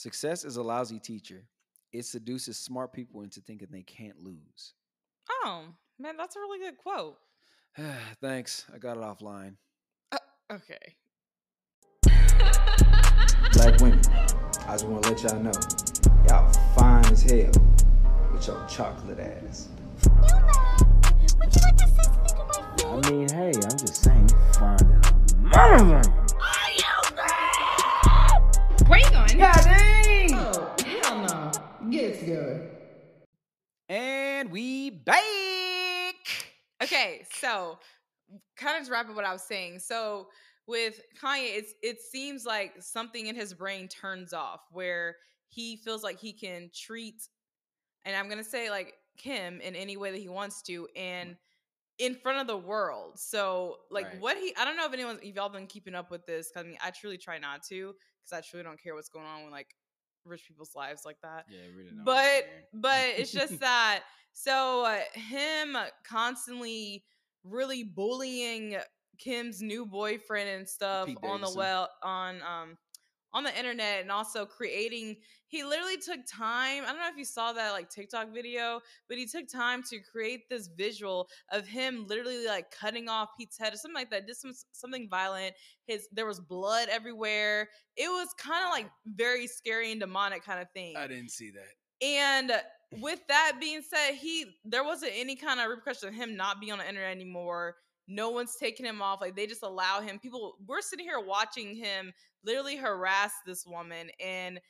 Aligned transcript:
Success 0.00 0.46
is 0.46 0.56
a 0.56 0.62
lousy 0.62 0.98
teacher. 0.98 1.44
It 1.92 2.06
seduces 2.06 2.56
smart 2.56 2.90
people 2.94 3.20
into 3.20 3.42
thinking 3.42 3.68
they 3.70 3.82
can't 3.82 4.18
lose. 4.18 4.72
Oh, 5.44 5.64
man, 5.98 6.16
that's 6.16 6.36
a 6.36 6.38
really 6.38 6.58
good 6.58 6.78
quote. 6.78 7.18
Thanks. 8.22 8.64
I 8.74 8.78
got 8.78 8.96
it 8.96 9.02
offline. 9.02 9.56
Uh, 10.10 10.16
okay. 10.54 10.96
Black 13.52 13.78
women, 13.82 14.00
I 14.66 14.70
just 14.70 14.86
want 14.86 15.02
to 15.02 15.10
let 15.10 15.22
y'all 15.22 15.38
know, 15.38 15.52
y'all 16.30 16.50
fine 16.74 17.04
as 17.12 17.22
hell 17.22 17.52
with 18.32 18.46
your 18.46 18.66
chocolate 18.70 19.20
ass. 19.20 19.68
Would 20.02 21.54
you 21.54 21.60
like 21.62 21.76
to 21.76 21.88
say 21.88 21.92
something 22.02 22.24
to 22.24 22.46
my 22.48 23.02
face? 23.02 23.06
I 23.06 23.10
mean, 23.10 23.28
hey, 23.28 23.52
I'm 23.52 23.76
just 23.76 24.02
saying, 24.02 24.30
you 24.30 24.52
find 24.54 24.80
it 24.80 26.29
And 33.88 34.50
we 34.50 34.90
back. 34.90 36.14
Okay, 36.82 37.24
so 37.30 37.78
kind 38.56 38.80
of 38.80 38.86
to 38.86 38.92
wrap 38.92 39.08
up 39.08 39.16
what 39.16 39.24
I 39.24 39.32
was 39.32 39.42
saying. 39.42 39.80
So 39.80 40.28
with 40.66 41.00
Kanye, 41.20 41.56
it's 41.58 41.74
it 41.82 42.00
seems 42.00 42.44
like 42.46 42.74
something 42.80 43.26
in 43.26 43.34
his 43.34 43.54
brain 43.54 43.88
turns 43.88 44.32
off 44.32 44.60
where 44.72 45.16
he 45.48 45.76
feels 45.76 46.02
like 46.02 46.18
he 46.20 46.32
can 46.32 46.70
treat, 46.74 47.22
and 48.04 48.16
I'm 48.16 48.28
gonna 48.28 48.44
say 48.44 48.70
like 48.70 48.94
Kim 49.18 49.60
in 49.60 49.74
any 49.76 49.96
way 49.96 50.10
that 50.12 50.20
he 50.20 50.28
wants 50.28 50.62
to, 50.62 50.88
and 50.96 51.36
in 51.98 52.14
front 52.16 52.38
of 52.40 52.46
the 52.46 52.56
world. 52.56 53.18
So 53.18 53.78
like 53.90 54.06
Right. 54.12 54.20
what 54.20 54.38
he, 54.38 54.54
I 54.58 54.64
don't 54.64 54.76
know 54.76 54.86
if 54.86 54.92
anyone's 54.92 55.20
if 55.22 55.34
y'all 55.36 55.48
been 55.48 55.66
keeping 55.66 55.94
up 55.94 56.10
with 56.10 56.26
this. 56.26 56.50
'cause 56.50 56.64
I 56.64 56.66
mean, 56.66 56.78
I 56.82 56.90
truly 56.90 57.18
try 57.18 57.38
not 57.38 57.62
to 57.68 57.94
because 58.22 58.32
I 58.38 58.40
truly 58.48 58.64
don't 58.64 58.80
care 58.82 58.94
what's 58.94 59.08
going 59.10 59.26
on 59.26 59.44
with 59.44 59.52
like 59.52 59.74
rich 60.24 60.46
people's 60.46 60.74
lives 60.74 61.02
like 61.04 61.16
that 61.22 61.46
Yeah, 61.48 61.60
really. 61.76 61.90
don't 61.90 62.04
but 62.04 62.44
but 62.74 63.04
it's 63.16 63.32
just 63.32 63.58
that 63.60 64.02
so 64.32 64.84
uh, 64.84 65.00
him 65.18 65.76
constantly 66.06 67.04
really 67.44 67.84
bullying 67.84 68.76
Kim's 69.18 69.60
new 69.60 69.84
boyfriend 69.86 70.48
and 70.48 70.68
stuff 70.68 71.06
Pete 71.06 71.18
on 71.22 71.40
the 71.40 71.50
well 71.50 71.88
on 72.02 72.36
um 72.42 72.76
on 73.32 73.44
the 73.44 73.58
internet 73.58 74.00
and 74.00 74.10
also 74.10 74.44
creating 74.44 75.16
he 75.46 75.64
literally 75.64 75.96
took 75.96 76.20
time 76.26 76.84
i 76.84 76.86
don't 76.86 76.98
know 76.98 77.08
if 77.08 77.16
you 77.16 77.24
saw 77.24 77.52
that 77.52 77.72
like 77.72 77.88
tiktok 77.88 78.32
video 78.32 78.80
but 79.08 79.18
he 79.18 79.26
took 79.26 79.48
time 79.48 79.82
to 79.82 79.98
create 80.00 80.48
this 80.48 80.68
visual 80.68 81.28
of 81.52 81.66
him 81.66 82.06
literally 82.06 82.46
like 82.46 82.70
cutting 82.70 83.08
off 83.08 83.30
pete's 83.38 83.58
head 83.58 83.72
or 83.72 83.76
something 83.76 83.94
like 83.94 84.10
that 84.10 84.26
just 84.26 84.40
some, 84.42 84.52
something 84.72 85.08
violent 85.08 85.54
his 85.86 86.08
there 86.12 86.26
was 86.26 86.40
blood 86.40 86.88
everywhere 86.90 87.68
it 87.96 88.08
was 88.08 88.28
kind 88.38 88.64
of 88.64 88.70
like 88.70 88.90
very 89.14 89.46
scary 89.46 89.90
and 89.90 90.00
demonic 90.00 90.44
kind 90.44 90.60
of 90.60 90.70
thing 90.72 90.96
I 90.96 91.06
didn't 91.06 91.30
see 91.30 91.50
that. 91.50 92.06
and 92.06 92.52
with 92.98 93.20
that 93.28 93.52
being 93.60 93.82
said, 93.82 94.14
he 94.14 94.46
there 94.64 94.84
wasn't 94.84 95.12
any 95.14 95.36
kind 95.36 95.60
of 95.60 95.68
repercussion 95.68 96.08
of 96.08 96.14
him 96.14 96.36
not 96.36 96.60
being 96.60 96.72
on 96.72 96.78
the 96.78 96.88
internet 96.88 97.10
anymore. 97.10 97.76
No 98.08 98.30
one's 98.30 98.56
taking 98.56 98.84
him 98.84 99.00
off. 99.00 99.20
Like 99.20 99.36
they 99.36 99.46
just 99.46 99.62
allow 99.62 100.00
him. 100.00 100.18
People 100.18 100.56
we're 100.66 100.80
sitting 100.80 101.06
here 101.06 101.20
watching 101.20 101.76
him 101.76 102.12
literally 102.44 102.76
harass 102.76 103.32
this 103.46 103.66
woman, 103.66 104.10
and 104.24 104.60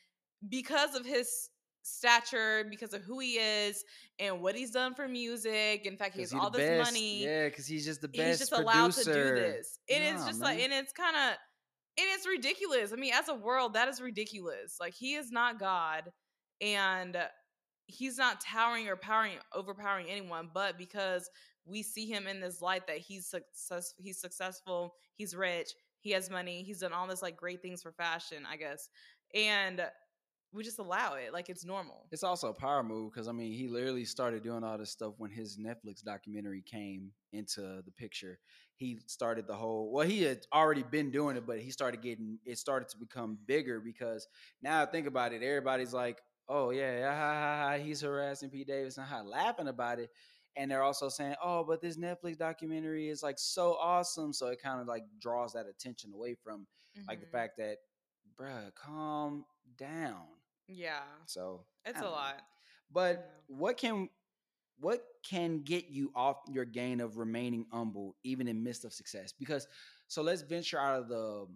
because 0.49 0.95
of 0.95 1.05
his 1.05 1.51
stature, 1.83 2.65
because 2.71 2.93
of 2.93 3.03
who 3.03 3.19
he 3.21 3.35
is, 3.35 3.85
and 4.19 4.41
what 4.41 4.55
he's 4.55 4.71
done 4.71 4.95
for 4.95 5.09
music. 5.09 5.87
In 5.87 5.97
fact, 5.97 6.15
he 6.15 6.21
has 6.21 6.31
he 6.31 6.39
all 6.39 6.51
this 6.51 6.69
best. 6.69 6.93
money. 6.93 7.25
Yeah, 7.25 7.47
because 7.47 7.67
he's 7.67 7.85
just 7.85 8.01
the 8.01 8.09
best. 8.09 8.29
He's 8.29 8.39
just 8.39 8.53
allowed 8.53 8.93
to 8.93 9.05
do 9.05 9.13
this. 9.13 9.79
It 9.89 10.03
is 10.03 10.21
Nah, 10.21 10.27
just 10.27 10.41
like, 10.41 10.61
and 10.61 10.73
it's 10.73 10.93
kind 10.93 11.17
of, 11.17 11.37
and 11.99 12.07
it's 12.15 12.27
ridiculous. 12.27 12.93
I 12.93 12.97
mean, 12.97 13.13
as 13.15 13.29
a 13.29 13.35
world, 13.35 13.75
that 13.75 13.89
is 13.89 14.01
ridiculous. 14.01 14.77
Like 14.81 14.95
he 14.95 15.15
is 15.15 15.31
not 15.31 15.59
God, 15.59 16.11
and 16.61 17.17
he's 17.87 18.19
not 18.19 18.41
towering 18.41 18.89
or 18.89 18.97
powering, 18.97 19.39
overpowering 19.55 20.07
anyone. 20.09 20.51
But 20.53 20.79
because 20.79 21.31
we 21.65 21.83
see 21.83 22.07
him 22.07 22.27
in 22.27 22.41
this 22.41 22.63
light 22.63 22.87
that 22.87 22.99
he's 22.99 23.27
success, 23.27 23.95
he's 23.99 24.21
successful, 24.21 24.95
he's 25.17 25.35
rich, 25.35 25.71
he 26.01 26.11
has 26.13 26.31
money, 26.31 26.63
he's 26.63 26.81
done 26.81 26.93
all 26.93 27.07
this 27.07 27.23
like 27.23 27.37
great 27.37 27.63
things 27.63 27.83
for 27.83 27.93
fashion, 27.93 28.45
I 28.51 28.57
guess, 28.57 28.89
and 29.35 29.83
we 30.53 30.65
just 30.65 30.79
allow 30.79 31.15
it 31.15 31.33
like 31.33 31.49
it's 31.49 31.65
normal. 31.65 32.07
It's 32.11 32.25
also 32.25 32.49
a 32.49 32.55
power 32.55 32.83
move 32.83 33.13
because 33.13 33.29
I 33.29 33.33
mean 33.33 33.53
he 33.53 33.69
literally 33.69 34.05
started 34.05 34.43
doing 34.43 34.65
all 34.65 34.79
this 34.79 34.91
stuff 34.91 35.15
when 35.19 35.31
his 35.31 35.59
Netflix 35.59 36.03
documentary 36.03 36.63
came 36.63 37.13
into 37.33 37.61
the 37.61 37.93
picture. 37.97 38.39
He 38.75 38.99
started 39.07 39.47
the 39.47 39.55
whole 39.55 39.93
well, 39.93 40.07
he 40.07 40.23
had 40.23 40.41
already 40.53 40.83
been 40.83 41.11
doing 41.11 41.37
it, 41.37 41.47
but 41.47 41.61
he 41.61 41.71
started 41.71 42.03
getting 42.03 42.39
it 42.45 42.59
started 42.59 42.89
to 42.91 42.99
become 42.99 43.39
bigger 43.47 43.81
because 43.81 44.27
now 44.63 44.85
think 44.87 45.07
about 45.07 45.33
it, 45.33 45.43
everybody's 45.43 45.95
like, 45.95 46.19
oh 46.49 46.71
yeah, 46.71 47.09
ha, 47.09 47.17
ha, 47.17 47.69
ha, 47.69 47.83
he's 47.83 48.01
harassing 48.01 48.51
Pete 48.51 48.67
Davidson, 48.67 49.05
ha, 49.05 49.23
laughing 49.23 49.69
about 49.69 50.01
it. 50.01 50.11
And 50.57 50.71
they're 50.71 50.83
also 50.83 51.09
saying, 51.09 51.37
oh, 51.43 51.65
but 51.65 51.81
this 51.81 51.97
Netflix 51.97 52.39
documentary 52.39 53.09
is 53.09 53.23
like 53.23 53.39
so 53.39 53.75
awesome. 53.75 54.33
So 54.33 54.49
it 54.49 54.61
kind 54.61 54.81
of 54.81 54.87
like 54.89 55.05
draws 55.21 55.53
that 55.55 55.67
attention 55.67 56.13
away 56.13 56.35
from 56.35 56.67
like 57.09 57.21
the 57.21 57.27
Mhm. 57.27 57.27
fact 57.27 57.57
that, 57.59 57.79
bruh, 58.39 58.75
calm 58.75 59.45
down. 59.77 60.27
yeah, 60.69 61.05
So 61.25 61.67
it's 61.85 62.01
a 62.01 62.09
know. 62.09 62.11
lot. 62.11 62.43
But 62.91 63.31
what 63.47 63.77
can 63.77 64.09
what 64.79 65.03
can 65.23 65.63
get 65.63 65.89
you 65.89 66.11
off 66.15 66.39
your 66.49 66.65
gain 66.65 67.01
of 67.01 67.19
remaining 67.19 67.67
humble 67.71 68.17
even 68.25 68.49
in 68.49 68.63
midst 68.63 68.85
of 68.85 68.93
success? 68.93 69.33
Because 69.33 69.67
so 70.09 70.23
let's 70.23 70.43
venture 70.43 70.79
out 70.79 71.01
of 71.01 71.09
the 71.09 71.47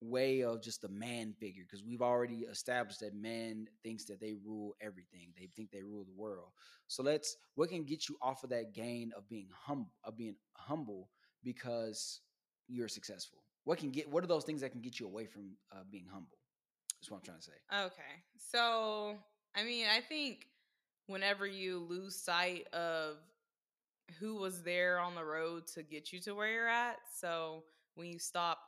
way 0.00 0.42
of 0.42 0.62
just 0.62 0.82
the 0.82 0.88
man 0.88 1.32
figure 1.38 1.64
because 1.66 1.84
we've 1.84 2.02
already 2.02 2.40
established 2.50 3.00
that 3.00 3.14
man 3.14 3.66
thinks 3.82 4.04
that 4.04 4.20
they 4.20 4.34
rule 4.44 4.74
everything. 4.80 5.28
They 5.38 5.48
think 5.56 5.70
they 5.70 5.82
rule 5.82 6.04
the 6.04 6.20
world. 6.20 6.48
So 6.86 7.02
let's 7.02 7.36
what 7.54 7.70
can 7.70 7.84
get 7.84 8.08
you 8.08 8.16
off 8.20 8.44
of 8.44 8.50
that 8.50 8.74
gain 8.74 9.12
of 9.16 9.28
being 9.28 9.48
humble 9.52 9.92
of 10.04 10.16
being 10.16 10.36
humble 10.56 11.08
because 11.42 12.20
you're 12.68 12.88
successful. 12.88 13.38
What 13.64 13.78
can 13.78 13.90
get 13.90 14.10
what 14.10 14.22
are 14.24 14.28
those 14.28 14.44
things 14.44 14.60
that 14.60 14.72
can 14.72 14.80
get 14.80 15.00
you 15.00 15.06
away 15.06 15.26
from 15.26 15.52
uh, 15.72 15.84
being 15.90 16.06
humble? 16.10 16.38
That's 17.00 17.10
what 17.10 17.18
I'm 17.18 17.22
trying 17.22 17.38
to 17.38 17.44
say. 17.44 17.84
Okay. 17.86 18.22
So, 18.38 19.16
I 19.54 19.64
mean, 19.64 19.86
I 19.94 20.00
think 20.00 20.46
whenever 21.06 21.46
you 21.46 21.78
lose 21.78 22.16
sight 22.16 22.66
of 22.72 23.16
who 24.18 24.36
was 24.36 24.62
there 24.62 24.98
on 24.98 25.14
the 25.14 25.24
road 25.24 25.66
to 25.74 25.82
get 25.82 26.12
you 26.12 26.20
to 26.20 26.34
where 26.34 26.50
you're 26.50 26.68
at, 26.68 26.96
so 27.14 27.64
when 27.94 28.08
you 28.08 28.18
stop 28.18 28.58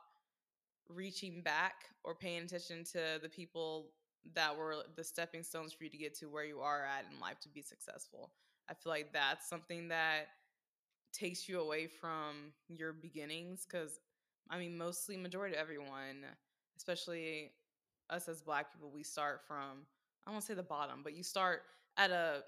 reaching 0.93 1.41
back 1.41 1.85
or 2.03 2.15
paying 2.15 2.43
attention 2.43 2.83
to 2.85 3.19
the 3.21 3.29
people 3.29 3.91
that 4.33 4.55
were 4.55 4.77
the 4.95 5.03
stepping 5.03 5.43
stones 5.43 5.73
for 5.73 5.83
you 5.83 5.89
to 5.89 5.97
get 5.97 6.13
to 6.19 6.25
where 6.25 6.43
you 6.43 6.59
are 6.59 6.85
at 6.85 7.05
in 7.11 7.19
life 7.19 7.39
to 7.41 7.49
be 7.49 7.61
successful, 7.61 8.31
I 8.69 8.73
feel 8.73 8.91
like 8.91 9.13
that's 9.13 9.49
something 9.49 9.87
that 9.89 10.27
takes 11.13 11.47
you 11.47 11.59
away 11.59 11.87
from 11.87 12.53
your 12.67 12.93
beginnings 12.93 13.65
because 13.69 13.99
I 14.49 14.57
mean, 14.57 14.77
mostly 14.77 15.17
majority 15.17 15.55
of 15.55 15.61
everyone, 15.61 16.25
especially 16.77 17.51
us 18.09 18.29
as 18.29 18.41
black 18.41 18.71
people, 18.73 18.91
we 18.93 19.03
start 19.03 19.41
from 19.47 19.85
I 20.25 20.31
won't 20.31 20.43
say 20.43 20.53
the 20.53 20.63
bottom, 20.63 21.01
but 21.03 21.15
you 21.15 21.23
start 21.23 21.63
at 21.97 22.11
a 22.11 22.43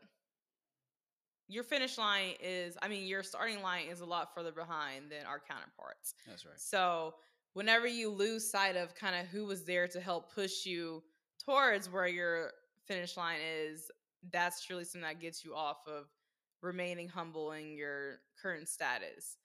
your 1.48 1.64
finish 1.64 1.98
line 1.98 2.34
is 2.42 2.78
I 2.82 2.88
mean, 2.88 3.08
your 3.08 3.24
starting 3.24 3.62
line 3.62 3.88
is 3.90 4.02
a 4.02 4.06
lot 4.06 4.34
further 4.34 4.52
behind 4.52 5.12
than 5.12 5.26
our 5.26 5.40
counterparts. 5.40 6.14
That's 6.28 6.46
right. 6.46 6.60
So 6.60 7.16
whenever 7.54 7.88
you 7.88 8.10
lose 8.10 8.50
sight 8.50 8.76
of 8.76 8.96
kind 8.96 9.16
of 9.16 9.28
who 9.28 9.46
was 9.46 9.64
there 9.66 9.88
to 9.88 10.00
help 10.00 10.34
push 10.34 10.66
you 10.66 11.04
towards 11.44 11.90
where 11.90 12.08
your 12.08 12.52
finish 12.88 13.18
line 13.18 13.40
is, 13.42 13.90
that's 14.32 14.66
truly 14.66 14.84
something 14.84 15.02
that 15.02 15.20
gets 15.22 15.44
you 15.46 15.56
off 15.56 15.78
of 15.88 16.06
remaining 16.62 17.08
humble 17.08 17.52
in 17.54 17.72
your 17.72 18.20
current 18.42 18.68
status. 18.68 19.38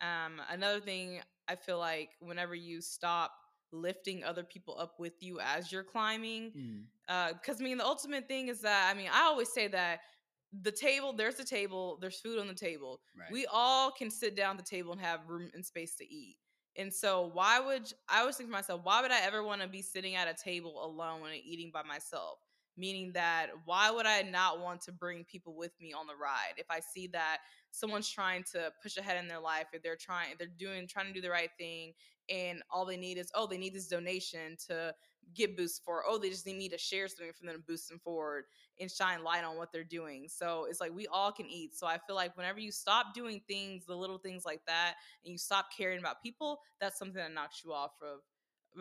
Um, 0.00 0.40
another 0.50 0.80
thing 0.80 1.20
I 1.48 1.56
feel 1.56 1.78
like 1.78 2.10
whenever 2.20 2.54
you 2.54 2.80
stop 2.80 3.32
lifting 3.72 4.24
other 4.24 4.42
people 4.44 4.76
up 4.78 4.98
with 4.98 5.14
you 5.22 5.40
as 5.40 5.70
you're 5.70 5.84
climbing, 5.84 6.52
Mm. 6.56 7.32
because 7.34 7.60
I 7.60 7.64
mean 7.64 7.78
the 7.78 7.84
ultimate 7.86 8.26
thing 8.28 8.48
is 8.48 8.60
that 8.62 8.88
I 8.90 8.96
mean 8.96 9.08
I 9.12 9.22
always 9.22 9.52
say 9.52 9.68
that 9.68 10.00
the 10.62 10.72
table 10.72 11.12
there's 11.12 11.38
a 11.40 11.44
table 11.44 11.98
there's 12.00 12.18
food 12.20 12.38
on 12.38 12.48
the 12.48 12.54
table 12.54 13.00
Right. 13.16 13.30
we 13.30 13.46
all 13.46 13.90
can 13.92 14.10
sit 14.10 14.34
down 14.36 14.56
at 14.58 14.64
the 14.64 14.68
table 14.68 14.90
and 14.92 15.00
have 15.00 15.28
room 15.28 15.50
and 15.54 15.64
space 15.64 15.94
to 15.96 16.04
eat 16.12 16.36
and 16.80 16.92
so 16.92 17.30
why 17.34 17.60
would 17.60 17.92
I 18.08 18.20
always 18.20 18.36
think 18.36 18.48
to 18.48 18.52
myself 18.52 18.80
why 18.82 19.02
would 19.02 19.12
I 19.12 19.20
ever 19.20 19.44
want 19.44 19.60
to 19.60 19.68
be 19.68 19.82
sitting 19.82 20.14
at 20.14 20.28
a 20.28 20.34
table 20.34 20.84
alone 20.84 21.26
and 21.26 21.40
eating 21.44 21.70
by 21.72 21.82
myself? 21.82 22.38
Meaning 22.76 23.12
that 23.12 23.48
why 23.66 23.90
would 23.90 24.06
I 24.06 24.22
not 24.22 24.60
want 24.60 24.80
to 24.82 24.92
bring 24.92 25.24
people 25.24 25.54
with 25.54 25.72
me 25.80 25.92
on 25.92 26.06
the 26.06 26.14
ride? 26.14 26.54
If 26.56 26.66
I 26.70 26.80
see 26.80 27.06
that 27.08 27.38
someone's 27.70 28.08
trying 28.08 28.44
to 28.52 28.72
push 28.82 28.96
ahead 28.96 29.18
in 29.18 29.28
their 29.28 29.40
life 29.40 29.66
if 29.72 29.82
they're 29.82 29.96
trying 29.96 30.34
they're 30.38 30.48
doing 30.58 30.88
trying 30.88 31.06
to 31.06 31.12
do 31.12 31.20
the 31.20 31.30
right 31.30 31.50
thing 31.58 31.92
and 32.28 32.62
all 32.70 32.84
they 32.84 32.96
need 32.96 33.18
is 33.18 33.30
oh 33.34 33.46
they 33.46 33.58
need 33.58 33.74
this 33.74 33.86
donation 33.86 34.56
to 34.66 34.92
get 35.34 35.56
boosts 35.56 35.80
for 35.84 36.02
oh 36.08 36.18
they 36.18 36.28
just 36.28 36.46
need 36.46 36.56
me 36.56 36.68
to 36.68 36.78
share 36.78 37.06
something 37.08 37.32
for 37.32 37.46
them 37.46 37.54
to 37.54 37.62
boost 37.66 37.88
them 37.88 38.00
forward 38.02 38.44
and 38.80 38.90
shine 38.90 39.22
light 39.22 39.44
on 39.44 39.56
what 39.56 39.72
they're 39.72 39.84
doing 39.84 40.26
so 40.28 40.66
it's 40.68 40.80
like 40.80 40.94
we 40.94 41.06
all 41.06 41.30
can 41.30 41.46
eat 41.46 41.76
so 41.76 41.86
i 41.86 41.98
feel 42.06 42.16
like 42.16 42.36
whenever 42.36 42.58
you 42.58 42.72
stop 42.72 43.14
doing 43.14 43.40
things 43.48 43.84
the 43.86 43.94
little 43.94 44.18
things 44.18 44.44
like 44.44 44.60
that 44.66 44.94
and 45.24 45.32
you 45.32 45.38
stop 45.38 45.66
caring 45.76 45.98
about 45.98 46.22
people 46.22 46.58
that's 46.80 46.98
something 46.98 47.22
that 47.22 47.32
knocks 47.32 47.62
you 47.64 47.72
off 47.72 47.92
of 48.02 48.20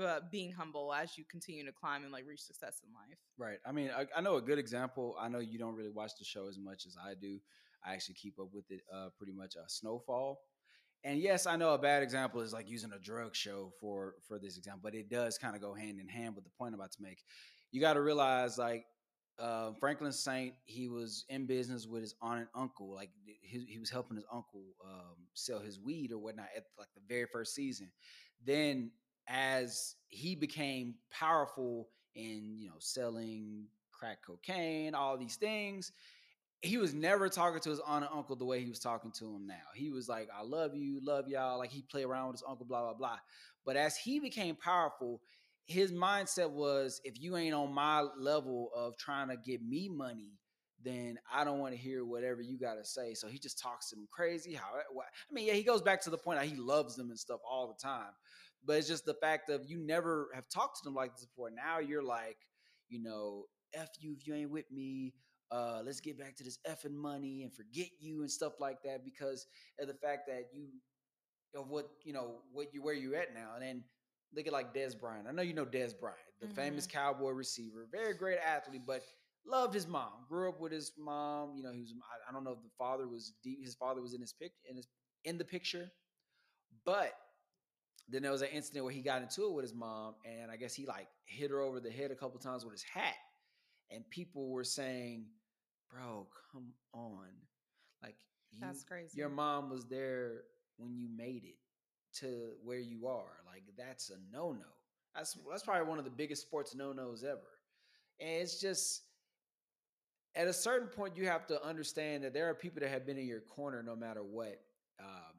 uh, 0.01 0.19
being 0.31 0.51
humble 0.51 0.94
as 0.94 1.18
you 1.18 1.24
continue 1.30 1.65
to 1.65 1.71
climb 1.71 2.03
and 2.03 2.12
like 2.12 2.25
reach 2.27 2.41
success 2.41 2.81
in 2.86 2.94
life. 2.94 3.18
Right. 3.38 3.57
I 3.65 3.71
mean, 3.71 3.89
I, 3.95 4.06
I 4.15 4.21
know 4.21 4.36
a 4.36 4.41
good 4.41 4.59
example. 4.59 5.15
I 5.19 5.30
know 5.30 5.39
you 5.39 5.57
don't 5.57 5.75
really 5.75 5.89
watch 5.89 6.12
the 6.18 6.25
show 6.25 6.47
as 6.47 6.57
much 6.57 6.86
as 6.86 6.95
I 7.03 7.13
do. 7.19 7.39
I 7.83 7.94
actually 7.94 8.15
keep 8.15 8.39
up 8.39 8.50
with 8.53 8.69
it 8.69 8.81
uh, 8.94 9.09
pretty 9.18 9.33
much. 9.33 9.56
Uh, 9.56 9.65
Snowfall. 9.68 10.39
And 11.04 11.19
yes, 11.19 11.46
I 11.46 11.56
know 11.56 11.74
a 11.74 11.78
bad 11.78 12.04
example 12.04 12.42
is 12.42 12.51
like 12.51 12.69
using 12.69 12.92
a 12.92 13.00
drug 13.00 13.36
show 13.36 13.72
for 13.80 14.16
for 14.28 14.38
this 14.38 14.57
example, 14.57 14.81
but 14.84 14.96
it 14.96 15.10
does 15.10 15.38
kind 15.38 15.56
of 15.56 15.62
go 15.62 15.74
hand 15.74 16.00
in 16.00 16.07
hand 16.07 16.36
with 16.36 16.44
the 16.44 16.50
point 16.57 16.74
I'm 16.74 16.80
about 16.80 16.92
to 16.94 17.01
make. 17.01 17.24
You 17.72 17.80
got 17.80 17.94
to 17.94 18.01
realize, 18.01 18.57
like 18.57 18.86
uh, 19.40 19.72
Franklin 19.80 20.12
Saint, 20.12 20.54
he 20.66 20.90
was 20.90 21.25
in 21.30 21.46
business 21.46 21.88
with 21.88 22.01
his 22.01 22.16
aunt 22.22 22.40
and 22.40 22.48
uncle. 22.54 22.94
Like 22.94 23.12
he, 23.42 23.66
he 23.69 23.80
was 23.80 23.90
helping 23.90 24.18
his 24.18 24.25
uncle 24.31 24.63
um, 24.86 25.16
sell 25.34 25.60
his 25.60 25.80
weed 25.80 26.12
or 26.12 26.18
whatnot 26.18 26.48
at 26.56 26.63
like 26.78 26.90
the 26.96 27.01
very 27.07 27.28
first 27.31 27.56
season. 27.56 27.90
Then, 28.46 28.92
as 29.28 29.96
he 30.07 30.36
became 30.36 30.96
powerful 31.12 31.88
in 32.16 32.57
you 32.57 32.68
know 32.68 32.75
selling 32.80 33.68
crack 33.94 34.18
cocaine, 34.25 34.96
all 34.96 35.18
these 35.18 35.38
things, 35.38 35.94
he 36.62 36.78
was 36.78 36.94
never 36.94 37.30
talking 37.30 37.62
to 37.62 37.70
his 37.70 37.80
aunt 37.86 38.04
and 38.06 38.14
uncle 38.14 38.36
the 38.36 38.46
way 38.46 38.62
he 38.62 38.70
was 38.70 38.80
talking 38.80 39.12
to 39.20 39.26
him 39.26 39.48
now. 39.48 39.56
He 39.76 39.92
was 39.92 40.10
like, 40.10 40.28
I 40.38 40.44
love 40.44 40.76
you, 40.76 41.00
love 41.02 41.28
y'all. 41.28 41.58
Like 41.58 41.72
he 41.72 41.84
played 41.84 42.06
around 42.06 42.28
with 42.28 42.38
his 42.38 42.44
uncle, 42.48 42.66
blah, 42.66 42.82
blah, 42.82 42.94
blah. 42.96 43.18
But 43.66 43.78
as 43.78 43.96
he 43.96 44.20
became 44.20 44.56
powerful, 44.56 45.22
his 45.68 45.92
mindset 45.92 46.50
was 46.50 47.00
if 47.04 47.22
you 47.22 47.38
ain't 47.38 47.54
on 47.54 47.74
my 47.74 48.06
level 48.18 48.72
of 48.76 48.98
trying 48.98 49.30
to 49.30 49.38
get 49.38 49.62
me 49.62 49.88
money, 49.88 50.34
then 50.84 51.18
I 51.34 51.44
don't 51.44 51.60
want 51.60 51.74
to 51.74 51.80
hear 51.80 52.06
whatever 52.06 52.42
you 52.42 52.58
got 52.58 52.76
to 52.76 52.86
say. 52.86 53.14
So 53.14 53.28
he 53.28 53.38
just 53.38 53.60
talks 53.60 53.90
to 53.90 53.96
them 53.96 54.08
crazy. 54.12 54.54
How 54.54 54.68
eh, 54.78 55.00
I 55.00 55.34
mean, 55.34 55.48
yeah, 55.48 55.54
he 55.54 55.64
goes 55.64 55.82
back 55.82 56.02
to 56.04 56.10
the 56.10 56.18
point 56.18 56.40
that 56.40 56.48
he 56.48 56.56
loves 56.56 56.96
them 56.96 57.10
and 57.10 57.20
stuff 57.20 57.40
all 57.50 57.68
the 57.68 57.82
time. 57.82 58.12
But 58.66 58.78
it's 58.78 58.88
just 58.88 59.06
the 59.06 59.14
fact 59.14 59.50
of 59.50 59.62
you 59.66 59.78
never 59.80 60.30
have 60.34 60.50
talked 60.50 60.78
to 60.78 60.84
them 60.84 60.96
like 60.96 61.16
this 61.16 61.26
before. 61.26 61.52
Now 61.52 61.80
you're 61.80 62.04
like, 62.04 62.38
you 62.90 63.02
know, 63.02 63.46
F 63.74 63.90
you 64.00 64.16
if 64.20 64.28
you 64.28 64.34
ain't 64.34 64.52
with 64.52 64.70
me 64.72 65.14
uh, 65.51 65.81
let's 65.84 66.00
get 66.00 66.18
back 66.18 66.36
to 66.38 66.44
this 66.44 66.60
effing 66.69 66.94
money 66.94 67.44
and 67.44 67.54
forget 67.54 67.90
you 68.00 68.22
and 68.22 68.31
stuff 68.31 68.54
like 68.60 68.81
that 68.84 69.04
because 69.04 69.48
of 69.80 69.88
the 69.88 69.94
fact 69.94 70.28
that 70.28 70.50
you 70.54 70.68
of 71.56 71.69
what 71.69 71.90
you 72.04 72.13
know 72.13 72.36
what 72.51 72.74
you 72.74 72.81
where 72.81 72.94
you're 72.94 73.16
at 73.16 73.34
now. 73.34 73.51
And 73.56 73.63
then 73.63 73.84
look 74.36 74.48
at 74.48 74.54
like 74.54 74.74
Dez 74.74 75.00
Bryant. 75.00 75.28
I 75.28 75.31
know 75.31 75.42
you 75.42 75.54
know 75.54 75.66
Dez 75.66 76.00
Bryant, 76.00 76.19
the 76.40 76.48
mm-hmm. 76.48 76.56
famous 76.56 76.86
cowboy 76.86 77.31
receiver, 77.31 77.88
very 77.92 78.13
great 78.13 78.38
athlete, 78.38 78.84
but 78.86 79.01
loved 79.46 79.74
his 79.74 79.88
mom. 79.88 80.12
Grew 80.28 80.50
up 80.50 80.60
with 80.60 80.72
his 80.72 80.92
mom. 80.98 81.54
You 81.56 81.63
know, 81.63 81.72
he 81.72 81.81
was. 81.81 81.94
I, 81.98 82.30
I 82.30 82.34
don't 82.34 82.44
know 82.44 82.51
if 82.51 82.62
the 82.62 82.69
father 82.78 83.07
was 83.07 83.34
deep. 83.44 83.63
His 83.63 83.75
father 83.75 84.01
was 84.01 84.13
in 84.13 84.22
his 84.22 84.34
pic 84.34 84.51
in 84.69 84.75
his 84.75 84.88
in 85.25 85.38
the 85.38 85.46
picture, 85.46 85.90
but 86.86 87.13
then 88.07 88.22
there 88.22 88.31
was 88.31 88.42
an 88.42 88.50
incident 88.50 88.86
where 88.86 88.94
he 88.94 89.01
got 89.01 89.22
into 89.22 89.46
it 89.46 89.54
with 89.54 89.63
his 89.63 89.74
mom, 89.74 90.16
and 90.25 90.51
I 90.51 90.57
guess 90.57 90.74
he 90.74 90.86
like 90.86 91.07
hit 91.25 91.51
her 91.51 91.62
over 91.62 91.80
the 91.80 91.92
head 91.92 92.12
a 92.12 92.16
couple 92.16 92.40
times 92.40 92.63
with 92.63 92.74
his 92.74 92.84
hat, 92.84 93.16
and 93.92 94.07
people 94.10 94.50
were 94.50 94.63
saying 94.63 95.25
bro, 95.89 96.27
come 96.51 96.74
on. 96.94 97.27
Like 98.01 98.15
you, 98.51 98.59
that's 98.62 98.83
crazy. 98.83 99.18
Your 99.18 99.30
mom 99.30 99.69
was 99.69 99.86
there 99.86 100.44
when 100.77 100.95
you 100.95 101.07
made 101.15 101.44
it 101.45 101.57
to 102.19 102.51
where 102.63 102.80
you 102.80 103.07
are. 103.07 103.44
Like 103.45 103.63
that's 103.77 104.09
a 104.09 104.15
no 104.31 104.51
no. 104.51 104.65
That's 105.15 105.38
that's 105.50 105.63
probably 105.63 105.88
one 105.88 106.00
of 106.00 106.06
the 106.06 106.12
biggest 106.12 106.41
sports 106.44 106.75
no 106.75 106.91
nos 106.94 107.24
ever. 107.24 107.39
And 108.19 108.41
it's 108.41 108.59
just 108.59 109.03
at 110.36 110.47
a 110.47 110.53
certain 110.53 110.88
point 110.88 111.18
you 111.18 111.25
have 111.25 111.47
to 111.47 111.63
understand 111.63 112.24
that 112.24 112.33
there 112.33 112.50
are 112.50 112.53
people 112.53 112.80
that 112.81 112.89
have 112.89 113.06
been 113.06 113.18
in 113.18 113.27
your 113.27 113.41
corner 113.41 113.83
no 113.83 113.95
matter 113.95 114.24
what. 114.24 114.62
Um, 115.00 115.33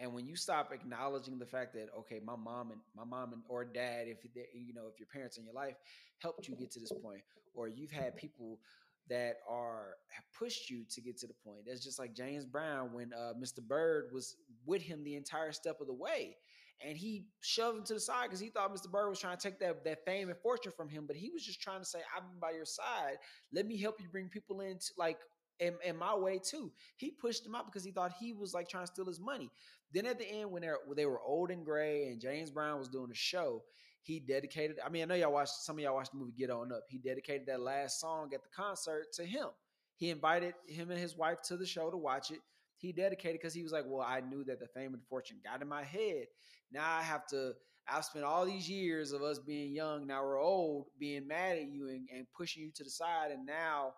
and 0.00 0.14
when 0.14 0.26
you 0.26 0.36
stop 0.36 0.72
acknowledging 0.72 1.38
the 1.38 1.46
fact 1.46 1.74
that 1.74 1.88
okay, 1.98 2.20
my 2.24 2.36
mom 2.36 2.70
and 2.70 2.80
my 2.96 3.04
mom 3.04 3.32
and 3.32 3.42
or 3.48 3.64
dad, 3.64 4.06
if 4.06 4.18
you 4.54 4.72
know 4.74 4.86
if 4.92 4.98
your 4.98 5.08
parents 5.12 5.38
in 5.38 5.44
your 5.44 5.54
life 5.54 5.76
helped 6.18 6.48
you 6.48 6.54
get 6.56 6.70
to 6.72 6.80
this 6.80 6.92
point, 6.92 7.22
or 7.54 7.68
you've 7.68 7.90
had 7.90 8.16
people 8.16 8.60
that 9.08 9.36
are 9.48 9.94
have 10.10 10.24
pushed 10.38 10.70
you 10.70 10.84
to 10.90 11.00
get 11.00 11.18
to 11.18 11.26
the 11.26 11.34
point. 11.44 11.64
That's 11.66 11.82
just 11.82 11.98
like 11.98 12.14
James 12.14 12.44
Brown 12.44 12.92
when 12.92 13.12
uh, 13.12 13.32
Mr. 13.40 13.60
Byrd 13.66 14.10
was 14.12 14.36
with 14.66 14.82
him 14.82 15.02
the 15.04 15.16
entire 15.16 15.52
step 15.52 15.80
of 15.80 15.86
the 15.86 15.94
way, 15.94 16.36
and 16.84 16.96
he 16.96 17.26
shoved 17.40 17.78
him 17.78 17.84
to 17.84 17.94
the 17.94 18.00
side 18.00 18.24
because 18.24 18.40
he 18.40 18.50
thought 18.50 18.74
Mr. 18.74 18.90
Byrd 18.90 19.08
was 19.08 19.18
trying 19.18 19.36
to 19.36 19.42
take 19.42 19.58
that 19.60 19.84
that 19.84 20.04
fame 20.04 20.28
and 20.28 20.38
fortune 20.38 20.72
from 20.76 20.88
him, 20.88 21.04
but 21.06 21.16
he 21.16 21.30
was 21.30 21.44
just 21.44 21.60
trying 21.60 21.80
to 21.80 21.86
say, 21.86 22.00
"I've 22.16 22.28
been 22.28 22.40
by 22.40 22.52
your 22.52 22.64
side. 22.64 23.16
Let 23.52 23.66
me 23.66 23.80
help 23.80 24.00
you 24.00 24.08
bring 24.08 24.28
people 24.28 24.60
in, 24.60 24.78
to, 24.78 24.92
like." 24.96 25.18
In, 25.60 25.74
in 25.84 25.96
my 25.96 26.14
way 26.14 26.38
too, 26.38 26.70
he 26.98 27.10
pushed 27.10 27.44
him 27.44 27.56
out 27.56 27.66
because 27.66 27.82
he 27.82 27.90
thought 27.90 28.12
he 28.20 28.32
was 28.32 28.54
like 28.54 28.68
trying 28.68 28.84
to 28.86 28.92
steal 28.92 29.06
his 29.06 29.18
money. 29.18 29.50
Then 29.92 30.06
at 30.06 30.16
the 30.16 30.24
end, 30.24 30.52
when 30.52 30.62
they 30.94 31.04
were 31.04 31.20
old 31.20 31.50
and 31.50 31.64
gray, 31.64 32.04
and 32.04 32.20
James 32.20 32.52
Brown 32.52 32.78
was 32.78 32.86
doing 32.86 33.10
a 33.10 33.14
show, 33.16 33.64
he 34.02 34.20
dedicated. 34.20 34.78
I 34.84 34.88
mean, 34.88 35.02
I 35.02 35.04
know 35.06 35.14
y'all 35.14 35.32
watched 35.32 35.54
some 35.62 35.76
of 35.76 35.82
y'all 35.82 35.94
watched 35.94 36.12
the 36.12 36.18
movie 36.18 36.32
Get 36.36 36.50
On 36.50 36.72
Up. 36.72 36.84
He 36.88 36.98
dedicated 36.98 37.46
that 37.46 37.60
last 37.60 38.00
song 38.00 38.30
at 38.34 38.42
the 38.42 38.48
concert 38.54 39.12
to 39.14 39.24
him. 39.24 39.48
He 39.96 40.10
invited 40.10 40.54
him 40.66 40.90
and 40.90 41.00
his 41.00 41.16
wife 41.16 41.42
to 41.48 41.56
the 41.56 41.66
show 41.66 41.90
to 41.90 41.96
watch 41.96 42.30
it. 42.30 42.38
He 42.76 42.92
dedicated 42.92 43.40
because 43.40 43.54
he 43.54 43.62
was 43.62 43.72
like, 43.72 43.84
"Well, 43.86 44.06
I 44.06 44.20
knew 44.20 44.44
that 44.44 44.60
the 44.60 44.68
fame 44.68 44.94
and 44.94 45.02
fortune 45.08 45.38
got 45.44 45.62
in 45.62 45.68
my 45.68 45.82
head. 45.82 46.26
Now 46.70 46.88
I 46.88 47.02
have 47.02 47.26
to. 47.28 47.54
I've 47.90 48.04
spent 48.04 48.24
all 48.24 48.44
these 48.44 48.68
years 48.68 49.12
of 49.12 49.22
us 49.22 49.38
being 49.38 49.72
young. 49.72 50.06
Now 50.06 50.22
we're 50.22 50.40
old, 50.40 50.86
being 50.98 51.26
mad 51.26 51.56
at 51.56 51.68
you 51.68 51.88
and, 51.88 52.06
and 52.14 52.26
pushing 52.36 52.62
you 52.62 52.70
to 52.74 52.84
the 52.84 52.90
side, 52.90 53.30
and 53.30 53.46
now." 53.46 53.94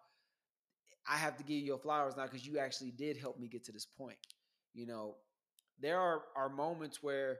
I 1.09 1.17
have 1.17 1.37
to 1.39 1.43
give 1.43 1.57
you 1.57 1.65
your 1.65 1.79
flowers 1.79 2.15
now 2.17 2.25
because 2.25 2.47
you 2.47 2.59
actually 2.59 2.93
did 2.93 3.17
help 3.17 3.39
me 3.39 3.49
get 3.49 3.65
to 3.65 3.73
this 3.73 3.87
point. 3.87 4.19
You 4.75 4.87
know, 4.87 5.17
there 5.81 5.99
are, 5.99 6.23
are 6.37 6.49
moments 6.49 7.03
where 7.03 7.39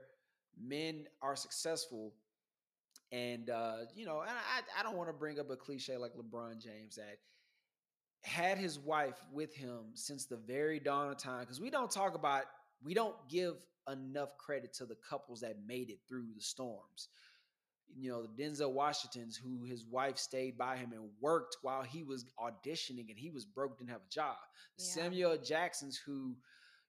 men 0.59 1.05
are 1.21 1.35
successful 1.35 2.13
and 3.11 3.49
uh, 3.49 3.77
you 3.95 4.05
know, 4.05 4.21
and 4.21 4.29
I, 4.29 4.79
I 4.79 4.83
don't 4.83 4.95
want 4.95 5.09
to 5.09 5.13
bring 5.13 5.39
up 5.39 5.49
a 5.49 5.55
cliche 5.55 5.97
like 5.97 6.11
LeBron 6.13 6.61
James 6.61 6.95
that 6.95 7.17
had 8.23 8.57
his 8.57 8.79
wife 8.79 9.19
with 9.31 9.53
him 9.53 9.91
since 9.95 10.25
the 10.25 10.37
very 10.37 10.79
dawn 10.79 11.09
of 11.09 11.17
time. 11.17 11.41
Because 11.41 11.59
we 11.59 11.69
don't 11.69 11.91
talk 11.91 12.15
about, 12.15 12.43
we 12.83 12.93
don't 12.93 13.15
give 13.29 13.55
enough 13.91 14.37
credit 14.37 14.73
to 14.73 14.85
the 14.85 14.97
couples 15.07 15.41
that 15.41 15.57
made 15.65 15.89
it 15.89 15.99
through 16.07 16.27
the 16.35 16.41
storms. 16.41 17.09
You 17.93 18.09
know, 18.09 18.23
the 18.23 18.41
Denzel 18.41 18.71
Washingtons, 18.71 19.35
who 19.35 19.65
his 19.65 19.85
wife 19.85 20.17
stayed 20.17 20.57
by 20.57 20.77
him 20.77 20.93
and 20.93 21.09
worked 21.19 21.57
while 21.61 21.83
he 21.83 22.03
was 22.03 22.25
auditioning 22.39 23.09
and 23.09 23.17
he 23.17 23.31
was 23.31 23.43
broke, 23.43 23.77
didn't 23.77 23.89
have 23.89 24.01
a 24.07 24.13
job. 24.13 24.37
Yeah. 24.77 24.85
Samuel 24.85 25.37
Jacksons, 25.37 25.97
who 25.97 26.37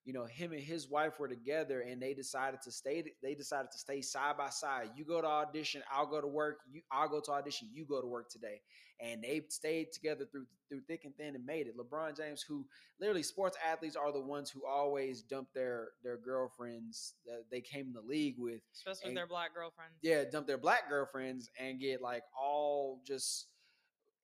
you 0.05 0.13
know 0.13 0.25
him 0.25 0.53
and 0.53 0.63
his 0.63 0.89
wife 0.89 1.19
were 1.19 1.29
together 1.29 1.81
and 1.81 2.03
they 2.03 2.15
decided 2.15 2.61
to 2.63 2.73
stay 2.73 3.05
they 3.23 3.35
decided 3.35 3.71
to 3.71 3.79
stay 3.79 4.01
side 4.01 4.37
by 4.37 4.49
side. 4.49 4.91
You 4.97 5.05
go 5.05 5.21
to 5.21 5.27
audition 5.27 5.83
i'll 5.93 6.07
go 6.07 6.21
to 6.21 6.27
work. 6.27 6.59
You 6.71 6.83
i'll 6.91 7.09
go 7.09 7.21
to 7.21 7.33
audition 7.33 7.69
you 7.73 7.85
go 7.85 8.01
to 8.01 8.07
work 8.07 8.31
today. 8.31 8.61
And 9.01 9.23
they 9.23 9.43
stayed 9.49 9.93
together 9.93 10.27
through 10.31 10.47
through 10.69 10.83
thick 10.87 11.05
and 11.05 11.15
thin 11.17 11.35
and 11.35 11.45
made 11.45 11.67
it. 11.67 11.75
Lebron 11.77 12.17
james 12.17 12.43
who 12.43 12.65
literally 13.01 13.23
sports 13.23 13.57
athletes 13.67 13.97
are 13.97 14.13
the 14.13 14.21
ones 14.21 14.51
who 14.51 14.67
always 14.67 15.23
dump 15.23 15.49
their 15.55 15.89
their 16.03 16.17
girlfriends 16.17 17.15
that 17.27 17.45
they 17.51 17.61
came 17.61 17.87
in 17.87 17.93
the 17.93 18.01
league 18.01 18.37
with 18.39 18.61
especially 18.75 19.09
and, 19.09 19.17
their 19.17 19.27
black 19.27 19.55
girlfriends. 19.55 19.95
Yeah 20.03 20.25
dump 20.31 20.47
their 20.47 20.59
black 20.59 20.89
girlfriends 20.89 21.49
and 21.61 21.81
get 21.81 22.03
like 22.03 22.23
all 22.41 23.01
just 23.07 23.47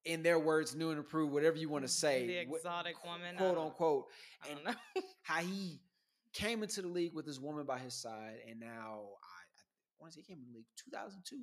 in 0.04 0.22
their 0.22 0.38
words, 0.38 0.74
new 0.74 0.90
and 0.90 0.98
improved, 0.98 1.32
whatever 1.32 1.56
you 1.56 1.68
want 1.68 1.84
to 1.84 1.90
mm, 1.90 1.94
say. 1.94 2.26
The 2.26 2.38
exotic 2.38 3.04
woman, 3.04 3.36
quote 3.36 3.58
unquote. 3.58 4.06
and 4.48 4.76
how 5.22 5.40
he 5.40 5.80
came 6.32 6.62
into 6.62 6.82
the 6.82 6.88
league 6.88 7.14
with 7.14 7.26
this 7.26 7.40
woman 7.40 7.64
by 7.64 7.78
his 7.78 7.94
side, 7.94 8.36
and 8.48 8.60
now 8.60 8.66
I, 8.66 9.40
I 9.40 9.96
want 10.00 10.12
to 10.12 10.18
say 10.18 10.24
he 10.26 10.32
came 10.32 10.42
in 10.42 10.52
the 10.52 10.56
league 10.58 10.66
2002, 10.84 11.42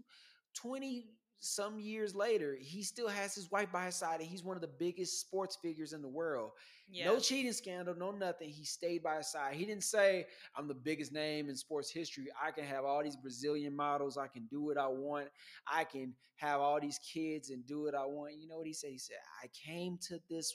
20 0.56 1.08
some 1.40 1.80
years 1.80 2.16
later, 2.16 2.58
he 2.60 2.82
still 2.82 3.08
has 3.08 3.36
his 3.36 3.52
wife 3.52 3.72
by 3.72 3.86
his 3.86 3.96
side, 3.96 4.20
and 4.20 4.30
he's 4.30 4.44
one 4.44 4.56
of 4.56 4.62
the 4.62 4.68
biggest 4.80 5.20
sports 5.20 5.58
figures 5.62 5.94
in 5.94 6.02
the 6.02 6.08
world. 6.08 6.52
Yeah. 6.90 7.06
No 7.06 7.20
cheating 7.20 7.52
scandal, 7.52 7.96
no 7.96 8.12
nothing. 8.12 8.50
He 8.50 8.64
stayed 8.64 9.04
by 9.04 9.18
his 9.18 9.28
side. 9.28 9.56
He 9.56 9.66
didn't 9.66 9.84
say, 9.84 10.28
I'm 10.56 10.68
the 10.68 10.74
biggest 10.74 11.12
name 11.12 11.50
in 11.50 11.56
sports 11.56 11.92
history. 11.92 12.28
I 12.44 12.52
can 12.52 12.64
have 12.64 12.86
all 12.86 13.04
these 13.04 13.16
Brazilian 13.16 13.76
models. 13.76 14.18
I 14.18 14.28
can 14.28 14.46
do 14.46 14.62
what 14.62 14.78
I 14.78 14.88
want. 14.88 15.28
I 15.68 15.84
can 15.84 16.14
have 16.38 16.60
all 16.60 16.80
these 16.80 17.00
kids 17.00 17.50
and 17.50 17.66
do 17.66 17.84
what 17.84 17.96
I 17.96 18.06
want. 18.06 18.36
You 18.40 18.48
know 18.48 18.58
what 18.58 18.68
he 18.68 18.74
said? 18.74 18.92
He 18.92 18.98
said, 18.98 19.18
I 19.44 19.48
came 19.48 19.98
to 20.08 20.20
this 20.30 20.54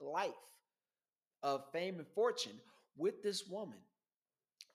life 0.00 0.30
of 1.42 1.64
fame 1.72 1.98
and 1.98 2.08
fortune 2.08 2.58
with 2.96 3.22
this 3.22 3.46
woman. 3.46 3.78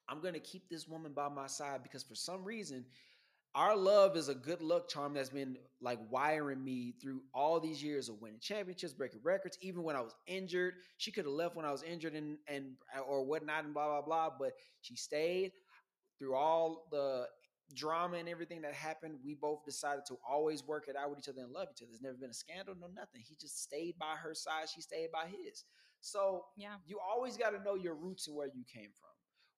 I'm 0.08 0.22
going 0.22 0.34
to 0.34 0.40
keep 0.40 0.70
this 0.70 0.88
woman 0.88 1.14
by 1.14 1.30
my 1.30 1.48
side 1.48 1.84
because 1.84 2.04
for 2.04 2.16
some 2.16 2.44
reason, 2.44 2.86
our 3.54 3.76
love 3.76 4.16
is 4.16 4.30
a 4.30 4.36
good 4.36 4.62
luck 4.62 4.88
charm 4.88 5.14
that's 5.14 5.30
been 5.30 5.58
like 5.82 6.00
wiring 6.10 6.64
me 6.64 6.94
through 7.02 7.22
all 7.34 7.60
these 7.60 7.84
years 7.84 8.08
of 8.08 8.22
winning 8.22 8.40
championships, 8.40 8.94
breaking 8.94 9.20
records. 9.24 9.58
Even 9.62 9.84
when 9.84 9.96
I 9.96 10.02
was 10.02 10.16
injured, 10.26 10.76
she 10.98 11.12
could 11.12 11.26
have 11.26 11.34
left 11.34 11.56
when 11.56 11.66
I 11.66 11.72
was 11.72 11.84
injured 11.84 12.14
and 12.14 12.38
and 12.48 12.74
or 13.08 13.26
whatnot 13.26 13.66
and 13.66 13.74
blah 13.74 13.88
blah 13.88 14.02
blah. 14.02 14.30
But 14.40 14.54
she 14.82 14.96
stayed 14.96 15.52
through 16.20 16.36
all 16.36 16.88
the 16.92 17.28
drama 17.76 18.18
and 18.18 18.30
everything 18.30 18.62
that 18.62 18.74
happened. 18.74 19.16
We 19.26 19.36
both 19.36 19.66
decided 19.66 20.06
to 20.08 20.18
always 20.30 20.66
work 20.66 20.86
it 20.88 20.96
out 20.96 21.10
with 21.10 21.20
each 21.20 21.30
other 21.30 21.42
and 21.42 21.52
love 21.52 21.70
each 21.72 21.82
other. 21.82 21.90
There's 21.92 22.02
never 22.02 22.18
been 22.18 22.30
a 22.32 22.34
scandal, 22.34 22.76
no 22.80 22.88
nothing. 22.88 23.22
He 23.28 23.36
just 23.40 23.64
stayed 23.64 23.98
by 24.00 24.16
her 24.22 24.34
side. 24.34 24.70
She 24.74 24.82
stayed 24.82 25.12
by 25.12 25.26
his. 25.28 25.66
So 26.02 26.46
yeah, 26.58 26.76
you 26.86 27.00
always 27.00 27.38
got 27.38 27.52
to 27.52 27.64
know 27.64 27.76
your 27.76 27.96
roots 27.96 28.28
and 28.28 28.36
where 28.36 28.48
you 28.48 28.64
came 28.72 28.92
from. 29.00 29.11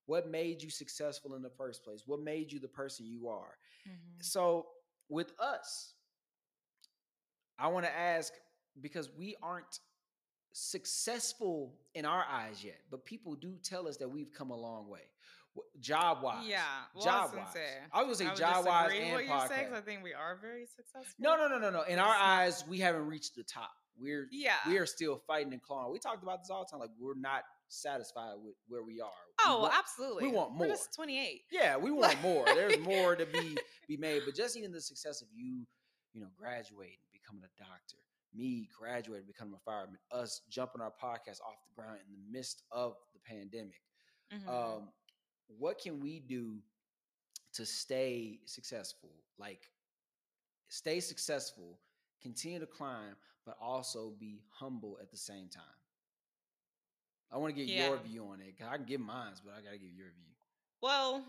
What 0.06 0.28
made 0.28 0.62
you 0.62 0.70
successful 0.70 1.36
in 1.36 1.42
the 1.42 1.50
first 1.50 1.84
place? 1.84 2.04
What 2.06 2.20
made 2.22 2.52
you 2.52 2.60
the 2.60 2.68
person 2.68 3.06
you 3.06 3.28
are? 3.30 3.58
Mhm. 3.88 4.24
So 4.24 4.68
with 5.10 5.32
us, 5.40 5.94
I 7.58 7.68
want 7.68 7.86
to 7.86 7.92
ask 7.92 8.34
because 8.82 9.10
we 9.12 9.36
aren't 9.42 9.80
successful 10.52 11.80
in 11.94 12.06
our 12.06 12.26
eyes 12.26 12.64
yet, 12.64 12.82
but 12.90 13.06
people 13.06 13.36
do 13.36 13.58
tell 13.64 13.88
us 13.88 13.98
that 13.98 14.08
we've 14.10 14.32
come 14.32 14.52
a 14.52 14.56
long 14.58 14.88
way. 14.88 15.10
Job 15.80 16.24
wise. 16.24 16.48
Yeah, 16.48 16.86
well, 16.96 17.04
job 17.06 17.14
I 17.14 17.22
was 17.24 17.32
gonna 17.32 17.44
wise. 17.46 17.90
I 17.92 18.04
was 18.04 18.20
gonna 18.22 18.36
say 18.36 18.42
job 18.42 18.66
wise 18.66 18.92
and 18.92 19.12
what 19.14 19.26
you're 19.26 19.48
saying, 19.48 19.70
'cause 19.70 19.78
podcast. 19.78 19.78
I 19.78 19.82
think 19.82 20.04
we 20.04 20.14
are 20.14 20.36
very 20.36 20.66
successful. 20.66 21.14
No, 21.20 21.36
no, 21.36 21.48
no, 21.48 21.60
no, 21.60 21.70
no. 21.70 21.84
In 21.84 22.00
our 22.00 22.16
eyes, 22.16 22.66
we 22.66 22.80
haven't 22.80 23.06
reached 23.06 23.36
the 23.36 23.44
top. 23.44 23.72
We're 23.96 24.28
Yeah. 24.32 24.58
we 24.68 24.80
are 24.80 24.88
still 24.88 25.20
fighting 25.20 25.54
and 25.54 25.62
clawing. 25.62 25.92
We 25.92 26.00
talked 26.00 26.24
about 26.24 26.42
this 26.42 26.50
all 26.50 26.66
the 26.66 26.72
time. 26.72 26.80
Like 26.80 26.90
we're 26.98 27.14
not 27.14 27.46
satisfied 27.74 28.36
with 28.44 28.56
where 28.68 28.84
we 28.84 29.00
are. 29.02 29.10
We 29.28 29.44
Oh, 29.46 29.62
want- 29.62 29.74
absolutely. 29.78 30.28
want 30.30 30.52
We're 30.52 30.68
more. 30.68 30.68
just 30.68 30.94
28. 30.94 31.42
Yeah, 31.52 31.78
we 31.78 31.92
want 31.92 32.22
more. 32.22 32.46
There's 32.56 32.80
more 32.80 33.16
to 33.16 33.26
be 33.26 33.58
be 33.88 33.98
made. 33.98 34.24
But 34.26 34.36
just 34.36 34.56
even 34.58 34.72
the 34.72 34.82
success 34.82 35.22
of 35.22 35.28
you, 35.34 35.66
you 36.14 36.22
know, 36.22 36.28
graduating, 36.38 37.00
becoming 37.12 37.44
a 37.44 37.60
doctor, 37.60 37.98
me 38.34 38.70
graduating, 38.78 39.28
becoming 39.28 39.54
a 39.56 39.60
fireman, 39.70 39.98
us 40.12 40.42
jumping 40.50 40.82
our 40.82 40.92
podcast 40.92 41.42
off 41.42 41.58
the 41.68 41.82
ground 41.82 42.00
in 42.08 42.12
the 42.14 42.32
midst 42.32 42.64
of 42.72 42.96
the 43.14 43.20
pandemic. 43.20 43.82
Mhm. 44.32 44.48
Um, 44.48 44.94
what 45.48 45.80
can 45.80 46.00
we 46.00 46.20
do 46.20 46.62
to 47.54 47.66
stay 47.66 48.40
successful? 48.46 49.12
Like 49.38 49.70
stay 50.70 51.00
successful, 51.00 51.80
continue 52.22 52.60
to 52.60 52.66
climb, 52.68 53.16
but 53.46 53.58
also 53.62 54.12
be 54.20 54.42
humble 54.50 54.98
at 55.02 55.12
the 55.12 55.18
same 55.18 55.50
time. 55.50 55.64
I 57.34 57.38
want 57.38 57.56
to 57.56 57.66
get 57.66 57.74
your 57.74 57.98
view 57.98 58.26
on 58.32 58.40
it. 58.42 58.54
I 58.64 58.78
can 58.78 58.86
give 58.86 59.02
mine, 59.02 59.34
but 59.44 59.54
I 59.54 59.62
gotta 59.62 59.78
give 59.78 59.96
your 59.98 60.08
view. 60.08 60.34
Well, 60.82 61.24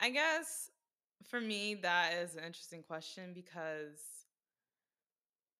I 0.00 0.10
guess 0.10 0.70
for 1.30 1.40
me, 1.40 1.74
that 1.76 2.12
is 2.14 2.36
an 2.36 2.44
interesting 2.44 2.82
question 2.82 3.32
because 3.34 3.98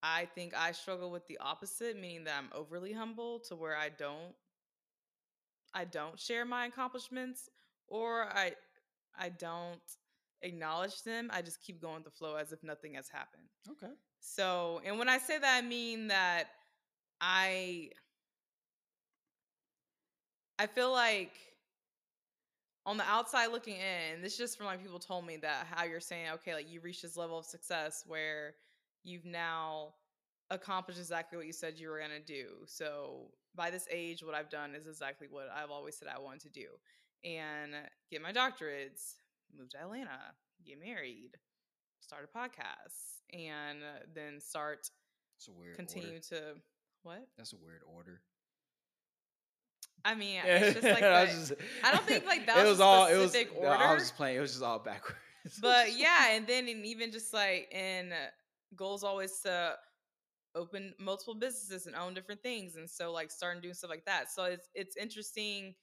I 0.02 0.28
think 0.34 0.54
I 0.54 0.72
struggle 0.72 1.10
with 1.10 1.26
the 1.26 1.38
opposite, 1.38 1.98
meaning 1.98 2.24
that 2.24 2.34
I'm 2.38 2.50
overly 2.54 2.92
humble 2.92 3.40
to 3.48 3.56
where 3.56 3.76
I 3.76 3.88
don't 3.88 4.34
I 5.74 5.84
don't 5.84 6.18
share 6.18 6.44
my 6.44 6.66
accomplishments 6.66 7.48
or 7.88 8.24
I 8.24 8.52
I 9.18 9.30
don't 9.30 9.80
acknowledge 10.42 11.02
them. 11.02 11.30
I 11.32 11.42
just 11.42 11.62
keep 11.62 11.80
going 11.80 11.96
with 11.96 12.04
the 12.04 12.10
flow 12.10 12.36
as 12.36 12.52
if 12.52 12.62
nothing 12.62 12.94
has 12.94 13.08
happened. 13.08 13.48
Okay. 13.70 13.92
So, 14.20 14.80
and 14.84 14.98
when 14.98 15.08
I 15.08 15.18
say 15.18 15.38
that, 15.38 15.62
I 15.62 15.66
mean 15.66 16.08
that 16.08 16.48
I 17.20 17.90
I 20.58 20.66
feel 20.66 20.90
like 20.92 21.32
on 22.86 22.96
the 22.96 23.04
outside 23.04 23.48
looking 23.48 23.76
in, 23.76 24.22
this 24.22 24.32
is 24.32 24.38
just 24.38 24.56
from 24.56 24.66
like 24.66 24.82
people 24.82 24.98
told 24.98 25.26
me 25.26 25.36
that 25.38 25.66
how 25.70 25.84
you're 25.84 26.00
saying, 26.00 26.30
okay, 26.34 26.54
like 26.54 26.70
you 26.70 26.80
reached 26.80 27.02
this 27.02 27.16
level 27.16 27.38
of 27.38 27.44
success 27.44 28.04
where 28.06 28.54
you've 29.04 29.24
now 29.24 29.94
accomplished 30.50 31.00
exactly 31.00 31.36
what 31.36 31.46
you 31.46 31.52
said 31.52 31.74
you 31.78 31.88
were 31.88 31.98
gonna 31.98 32.20
do. 32.24 32.46
So 32.66 33.32
by 33.54 33.70
this 33.70 33.86
age, 33.90 34.22
what 34.22 34.34
I've 34.34 34.50
done 34.50 34.74
is 34.74 34.86
exactly 34.86 35.26
what 35.28 35.48
I've 35.54 35.70
always 35.70 35.96
said 35.96 36.08
I 36.08 36.20
wanted 36.20 36.42
to 36.42 36.50
do. 36.50 36.66
And 37.24 37.72
get 38.10 38.22
my 38.22 38.32
doctorates, 38.32 39.14
move 39.56 39.70
to 39.70 39.80
Atlanta, 39.80 40.20
get 40.64 40.78
married, 40.78 41.32
start 42.00 42.28
a 42.32 42.38
podcast, 42.38 43.22
and 43.32 43.78
then 44.14 44.40
start 44.40 44.88
It's 45.38 45.48
a 45.48 45.52
weird 45.52 45.76
continue 45.76 46.08
order. 46.08 46.20
to 46.30 46.42
what? 47.02 47.26
That's 47.36 47.52
a 47.52 47.56
weird 47.56 47.82
order. 47.84 48.20
I 50.06 50.14
mean, 50.14 50.40
it's 50.44 50.80
just 50.80 50.84
like 50.84 51.02
I, 51.22 51.26
just- 51.26 51.52
I 51.84 51.92
don't 51.92 52.04
think, 52.06 52.24
like, 52.26 52.46
that 52.46 52.58
it 52.58 52.62
was 52.62 52.70
was 52.78 52.80
all. 52.80 53.06
It 53.06 53.16
was. 53.16 53.32
specific 53.32 53.60
no, 53.60 53.68
I 53.68 53.72
order. 53.82 53.94
was 53.94 54.02
just 54.04 54.16
playing. 54.16 54.36
It 54.36 54.40
was 54.40 54.52
just 54.52 54.62
all 54.62 54.78
backwards. 54.78 55.18
but 55.60 55.92
yeah, 55.96 56.30
and 56.32 56.46
then 56.46 56.68
and 56.68 56.86
even 56.86 57.10
just 57.12 57.32
like 57.34 57.68
and 57.74 58.12
uh, 58.12 58.16
goals 58.76 59.02
always 59.04 59.40
to 59.40 59.74
open 60.54 60.94
multiple 60.98 61.34
businesses 61.34 61.86
and 61.86 61.94
own 61.96 62.14
different 62.14 62.42
things, 62.42 62.76
and 62.76 62.88
so 62.88 63.12
like 63.12 63.30
starting 63.30 63.60
doing 63.60 63.74
stuff 63.74 63.90
like 63.90 64.04
that. 64.06 64.30
So 64.30 64.44
it's 64.44 64.68
it's 64.74 64.96
interesting 64.96 65.74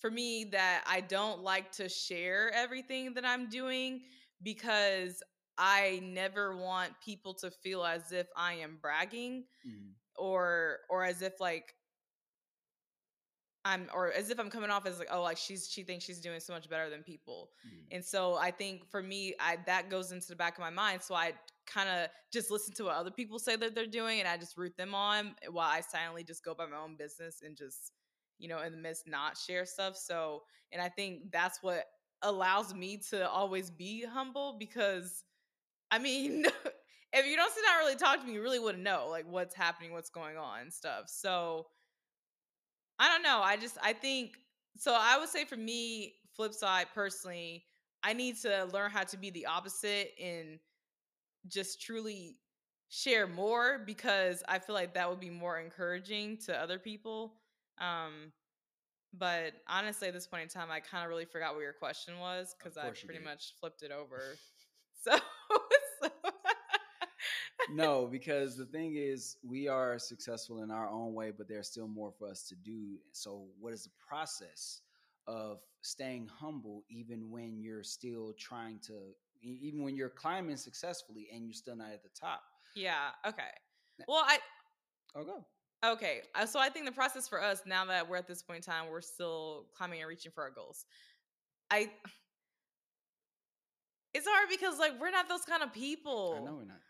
for 0.00 0.10
me 0.10 0.44
that 0.52 0.82
I 0.86 1.00
don't 1.00 1.42
like 1.42 1.70
to 1.72 1.88
share 1.88 2.50
everything 2.54 3.14
that 3.14 3.24
I'm 3.24 3.48
doing 3.48 4.00
because 4.42 5.22
I 5.58 6.00
never 6.02 6.56
want 6.56 6.92
people 7.04 7.34
to 7.34 7.50
feel 7.50 7.84
as 7.84 8.10
if 8.10 8.26
I 8.36 8.54
am 8.54 8.78
bragging 8.82 9.44
Mhm. 9.66 9.92
or 10.16 10.78
or 10.90 11.04
as 11.04 11.22
if 11.22 11.34
like 11.40 11.74
I'm 13.64 13.88
or 13.94 14.12
as 14.12 14.30
if 14.30 14.40
I'm 14.40 14.50
coming 14.50 14.70
off 14.70 14.86
as 14.86 14.98
like 14.98 15.08
oh 15.12 15.22
like 15.22 15.36
she's 15.36 15.68
she 15.70 15.84
thinks 15.84 16.04
she's 16.04 16.20
doing 16.20 16.40
so 16.40 16.52
much 16.52 16.68
better 16.68 16.90
than 16.90 17.02
people. 17.02 17.50
Mhm. 17.66 17.86
And 17.96 18.04
so 18.04 18.34
I 18.34 18.50
think 18.50 18.90
for 18.90 19.02
me 19.02 19.34
I 19.38 19.58
that 19.66 19.88
goes 19.88 20.10
into 20.12 20.26
the 20.28 20.36
back 20.36 20.54
of 20.54 20.60
my 20.60 20.70
mind 20.70 21.02
so 21.02 21.14
I 21.14 21.32
kind 21.66 21.88
of 21.88 22.08
just 22.32 22.50
listen 22.50 22.74
to 22.74 22.84
what 22.84 22.96
other 22.96 23.12
people 23.12 23.38
say 23.38 23.54
that 23.56 23.74
they're 23.74 23.86
doing 23.86 24.18
and 24.18 24.28
I 24.28 24.36
just 24.36 24.56
root 24.56 24.76
them 24.76 24.94
on 24.94 25.36
while 25.50 25.68
I 25.68 25.80
silently 25.80 26.24
just 26.24 26.44
go 26.44 26.54
by 26.54 26.66
my 26.66 26.76
own 26.76 26.96
business 26.96 27.42
and 27.44 27.56
just 27.56 27.92
you 28.38 28.48
know 28.48 28.60
in 28.62 28.72
the 28.72 28.78
midst 28.78 29.06
not 29.06 29.36
share 29.38 29.64
stuff. 29.64 29.96
So 29.96 30.42
and 30.72 30.82
I 30.82 30.88
think 30.88 31.30
that's 31.30 31.62
what 31.62 31.84
allows 32.22 32.74
me 32.74 32.98
to 33.10 33.28
always 33.28 33.70
be 33.70 34.04
humble 34.04 34.56
because 34.58 35.24
I 35.90 35.98
mean 35.98 36.46
if 37.12 37.26
you 37.26 37.36
don't 37.36 37.52
sit 37.54 37.62
down 37.64 37.78
and 37.78 37.86
really 37.86 37.96
talk 37.96 38.20
to 38.20 38.26
me 38.26 38.34
you 38.34 38.42
really 38.42 38.58
wouldn't 38.58 38.82
know 38.84 39.08
like 39.10 39.26
what's 39.26 39.54
happening, 39.54 39.92
what's 39.92 40.10
going 40.10 40.36
on 40.36 40.60
and 40.62 40.72
stuff. 40.72 41.04
So 41.08 41.66
I 43.02 43.08
don't 43.08 43.24
know. 43.24 43.40
I 43.42 43.56
just 43.56 43.78
I 43.82 43.92
think 43.92 44.36
so 44.76 44.96
I 44.96 45.18
would 45.18 45.28
say 45.28 45.44
for 45.44 45.56
me, 45.56 46.14
flip 46.36 46.54
side 46.54 46.86
personally, 46.94 47.64
I 48.04 48.12
need 48.12 48.40
to 48.42 48.68
learn 48.72 48.92
how 48.92 49.02
to 49.02 49.16
be 49.16 49.30
the 49.30 49.46
opposite 49.46 50.12
and 50.22 50.60
just 51.48 51.82
truly 51.82 52.36
share 52.90 53.26
more 53.26 53.80
because 53.84 54.44
I 54.48 54.60
feel 54.60 54.76
like 54.76 54.94
that 54.94 55.10
would 55.10 55.18
be 55.18 55.30
more 55.30 55.58
encouraging 55.58 56.38
to 56.46 56.56
other 56.56 56.78
people. 56.78 57.34
Um 57.80 58.30
but 59.18 59.54
honestly 59.68 60.06
at 60.06 60.14
this 60.14 60.28
point 60.28 60.44
in 60.44 60.48
time 60.48 60.70
I 60.70 60.78
kind 60.78 61.02
of 61.02 61.10
really 61.10 61.24
forgot 61.24 61.54
what 61.54 61.62
your 61.62 61.72
question 61.72 62.20
was 62.20 62.54
because 62.56 62.78
I 62.78 62.90
pretty 63.04 63.24
much 63.24 63.54
flipped 63.58 63.82
it 63.82 63.90
over. 63.90 64.20
So, 65.04 65.16
so 66.00 66.10
no, 67.70 68.06
because 68.06 68.56
the 68.56 68.66
thing 68.66 68.96
is, 68.96 69.36
we 69.46 69.68
are 69.68 69.98
successful 69.98 70.62
in 70.62 70.70
our 70.70 70.88
own 70.88 71.14
way, 71.14 71.32
but 71.36 71.48
there's 71.48 71.68
still 71.68 71.88
more 71.88 72.12
for 72.18 72.28
us 72.28 72.42
to 72.48 72.54
do. 72.54 72.98
So, 73.12 73.46
what 73.60 73.72
is 73.72 73.84
the 73.84 73.90
process 74.06 74.80
of 75.26 75.60
staying 75.82 76.28
humble, 76.28 76.84
even 76.88 77.30
when 77.30 77.60
you're 77.60 77.82
still 77.82 78.34
trying 78.38 78.78
to, 78.86 78.94
even 79.40 79.82
when 79.82 79.96
you're 79.96 80.10
climbing 80.10 80.56
successfully 80.56 81.28
and 81.32 81.44
you're 81.44 81.54
still 81.54 81.76
not 81.76 81.92
at 81.92 82.02
the 82.02 82.10
top? 82.18 82.42
yeah, 82.74 83.10
okay. 83.26 83.50
Well, 84.08 84.24
I 84.26 84.38
Oh, 85.14 85.24
go. 85.24 85.44
Okay, 85.84 86.22
uh, 86.34 86.46
so 86.46 86.60
I 86.60 86.68
think 86.68 86.86
the 86.86 86.92
process 86.92 87.28
for 87.28 87.42
us 87.42 87.62
now 87.66 87.84
that 87.86 88.08
we're 88.08 88.16
at 88.16 88.28
this 88.28 88.42
point 88.42 88.58
in 88.58 88.72
time, 88.72 88.88
we're 88.88 89.00
still 89.00 89.66
climbing 89.76 90.00
and 90.00 90.08
reaching 90.08 90.30
for 90.32 90.44
our 90.44 90.50
goals. 90.50 90.84
I 91.70 91.90
it's 94.14 94.26
hard 94.28 94.48
because 94.48 94.78
like 94.78 95.00
we're 95.00 95.10
not 95.10 95.28
those 95.28 95.42
kind 95.42 95.62
of 95.62 95.72
people. 95.72 96.38
I 96.40 96.44
know 96.44 96.54
we're 96.54 96.64
not. 96.64 96.80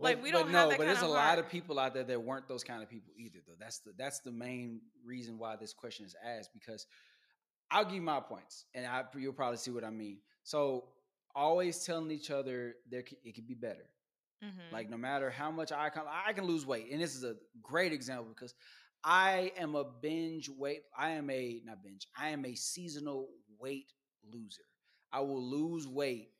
Like, 0.00 0.16
But- 0.16 0.22
we 0.24 0.32
but 0.32 0.38
don't 0.38 0.50
have 0.50 0.68
that 0.70 0.78
but 0.78 0.86
there's 0.86 1.02
a 1.02 1.06
lot 1.06 1.38
of 1.38 1.48
people 1.48 1.78
out 1.78 1.94
there 1.94 2.04
that 2.04 2.22
weren't 2.22 2.48
those 2.48 2.64
kind 2.64 2.82
of 2.82 2.88
people 2.88 3.12
either. 3.16 3.38
Though 3.46 3.54
that's 3.58 3.78
the 3.80 3.92
that's 3.96 4.20
the 4.20 4.32
main 4.32 4.80
reason 5.04 5.38
why 5.38 5.56
this 5.56 5.72
question 5.72 6.06
is 6.06 6.14
asked. 6.24 6.50
Because 6.52 6.86
I'll 7.70 7.84
give 7.84 7.94
you 7.94 8.02
my 8.02 8.20
points, 8.20 8.66
and 8.74 8.86
I, 8.86 9.04
you'll 9.16 9.32
probably 9.32 9.58
see 9.58 9.70
what 9.70 9.84
I 9.84 9.90
mean. 9.90 10.18
So 10.42 10.88
always 11.34 11.84
telling 11.84 12.10
each 12.10 12.30
other 12.30 12.74
there 12.90 13.04
it 13.24 13.34
could 13.34 13.46
be 13.46 13.54
better. 13.54 13.88
Mhm. 14.42 14.72
Like 14.72 14.88
no 14.88 14.96
matter 14.96 15.30
how 15.30 15.50
much 15.50 15.70
I 15.70 15.90
can, 15.90 16.02
I 16.08 16.32
can 16.32 16.44
lose 16.44 16.64
weight, 16.66 16.90
and 16.90 17.00
this 17.00 17.14
is 17.14 17.24
a 17.24 17.36
great 17.62 17.92
example 17.92 18.32
because 18.34 18.54
I 19.04 19.52
am 19.56 19.74
a 19.76 19.84
binge 19.84 20.48
weight. 20.48 20.82
I 20.96 21.10
am 21.10 21.30
a 21.30 21.60
not 21.64 21.82
binge. 21.82 22.06
I 22.16 22.30
am 22.30 22.44
a 22.44 22.54
seasonal 22.54 23.28
weight 23.58 23.92
loser. 24.24 24.62
I 25.12 25.20
will 25.20 25.42
lose 25.42 25.86
weight 25.86 26.30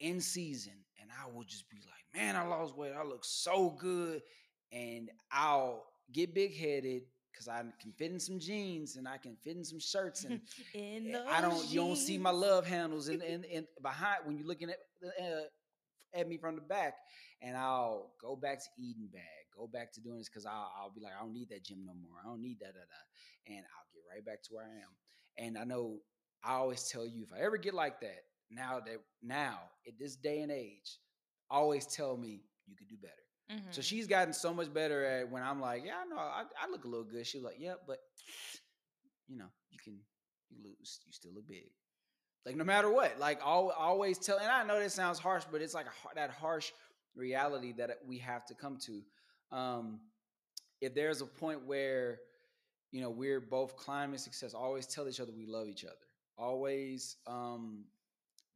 in 0.00 0.20
season, 0.20 0.84
and 1.00 1.10
I 1.10 1.26
will 1.30 1.44
just 1.44 1.68
be 1.70 1.78
like, 1.78 1.99
"Man, 2.14 2.36
I 2.36 2.42
lost 2.46 2.76
weight. 2.76 2.92
I 2.92 3.02
look 3.04 3.24
so 3.24 3.70
good," 3.70 4.22
and 4.72 5.10
I'll 5.30 5.86
get 6.12 6.34
big 6.34 6.56
headed 6.56 7.02
because 7.32 7.48
I 7.48 7.62
can 7.80 7.92
fit 7.92 8.10
in 8.10 8.20
some 8.20 8.38
jeans 8.38 8.96
and 8.96 9.06
I 9.08 9.16
can 9.16 9.36
fit 9.36 9.56
in 9.56 9.64
some 9.64 9.80
shirts 9.80 10.24
and 10.24 10.40
Eh, 10.74 11.00
I 11.28 11.40
don't. 11.40 11.52
those 11.52 11.72
You 11.72 11.80
don't 11.80 11.96
see 11.96 12.18
my 12.18 12.30
love 12.30 12.66
handles 12.66 13.08
and 13.08 13.22
and, 13.22 13.44
and 13.44 13.66
behind 13.82 14.18
when 14.24 14.36
you're 14.36 14.46
looking 14.46 14.70
at 14.70 14.78
uh, 15.22 15.42
at 16.14 16.28
me 16.28 16.36
from 16.36 16.56
the 16.56 16.62
back, 16.62 16.94
and 17.40 17.56
I'll 17.56 18.12
go 18.20 18.36
back 18.36 18.58
to 18.58 18.68
eating 18.78 19.08
bad. 19.12 19.22
Go 19.56 19.66
back 19.66 19.92
to 19.92 20.00
doing 20.00 20.18
this 20.18 20.28
because 20.28 20.46
I'll, 20.46 20.72
I'll 20.78 20.90
be 20.90 21.00
like, 21.00 21.12
I 21.18 21.22
don't 21.22 21.32
need 21.34 21.50
that 21.50 21.64
gym 21.64 21.84
no 21.84 21.92
more. 21.94 22.18
I 22.22 22.26
don't 22.26 22.40
need 22.40 22.58
that, 22.60 22.72
da, 22.74 22.80
da. 22.80 23.54
and 23.54 23.64
I'll 23.64 23.88
get 23.92 24.02
right 24.10 24.24
back 24.24 24.42
to 24.44 24.54
where 24.54 24.64
I 24.64 24.68
am. 24.68 25.46
And 25.46 25.58
I 25.58 25.64
know 25.64 25.98
I 26.42 26.54
always 26.54 26.88
tell 26.88 27.06
you 27.06 27.22
if 27.22 27.32
I 27.32 27.40
ever 27.44 27.58
get 27.58 27.74
like 27.74 28.00
that, 28.00 28.22
now 28.50 28.80
that 28.84 28.96
now 29.22 29.58
at 29.86 29.98
this 29.98 30.16
day 30.16 30.40
and 30.40 30.50
age, 30.50 30.98
always 31.50 31.86
tell 31.86 32.16
me 32.16 32.42
you 32.66 32.76
could 32.76 32.88
do 32.88 32.96
better. 32.96 33.14
So 33.72 33.80
Mhm. 33.80 33.84
she's 33.84 34.06
gotten 34.06 34.32
so 34.32 34.54
much 34.54 34.72
better 34.72 35.04
at 35.04 35.28
when 35.28 35.42
I'm 35.42 35.60
like, 35.60 35.84
yeah, 35.84 35.98
I 35.98 36.04
know 36.04 36.18
I, 36.18 36.44
I 36.60 36.68
look 36.70 36.84
a 36.84 36.88
little 36.88 37.04
good. 37.04 37.26
She's 37.26 37.42
like, 37.42 37.56
yeah, 37.58 37.74
but 37.84 37.98
you 39.26 39.36
know, 39.36 39.48
you 39.70 39.78
can 39.82 39.98
you 40.50 40.58
lose. 40.62 41.00
You 41.06 41.12
still 41.12 41.32
look 41.32 41.48
big. 41.48 41.70
Like 42.46 42.56
no 42.56 42.64
matter 42.64 42.90
what, 42.90 43.18
like 43.18 43.40
al- 43.40 43.70
always 43.70 44.18
tell. 44.18 44.38
And 44.38 44.48
I 44.48 44.62
know 44.64 44.78
this 44.78 44.94
sounds 44.94 45.18
harsh, 45.18 45.44
but 45.50 45.60
it's 45.62 45.74
like 45.74 45.86
a, 45.86 46.14
that 46.14 46.30
harsh 46.30 46.70
reality 47.14 47.72
that 47.72 47.90
we 48.06 48.18
have 48.18 48.44
to 48.46 48.54
come 48.54 48.78
to. 48.86 49.02
Um, 49.50 50.00
if 50.80 50.94
there's 50.94 51.20
a 51.20 51.26
point 51.26 51.66
where 51.66 52.20
you 52.92 53.00
know 53.00 53.10
we're 53.10 53.40
both 53.40 53.76
climbing 53.76 54.18
success, 54.18 54.54
always 54.54 54.86
tell 54.86 55.08
each 55.08 55.20
other 55.20 55.32
we 55.36 55.46
love 55.46 55.68
each 55.68 55.84
other. 55.84 55.94
Always 56.38 57.16
um, 57.26 57.84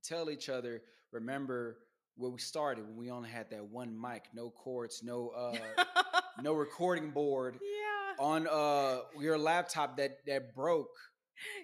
tell 0.02 0.30
each 0.30 0.48
other. 0.48 0.82
Remember 1.12 1.78
where 2.16 2.30
we 2.30 2.38
started 2.38 2.86
when 2.86 2.96
we 2.96 3.10
only 3.10 3.28
had 3.28 3.50
that 3.50 3.64
one 3.64 3.98
mic, 4.00 4.24
no 4.34 4.50
cords, 4.50 5.02
no 5.02 5.30
uh, 5.36 5.56
no 6.42 6.52
recording 6.54 7.10
board 7.10 7.58
yeah. 7.62 8.24
on 8.24 8.46
uh 8.48 9.00
your 9.20 9.38
laptop 9.38 9.96
that 9.96 10.18
that 10.26 10.54
broke. 10.54 10.94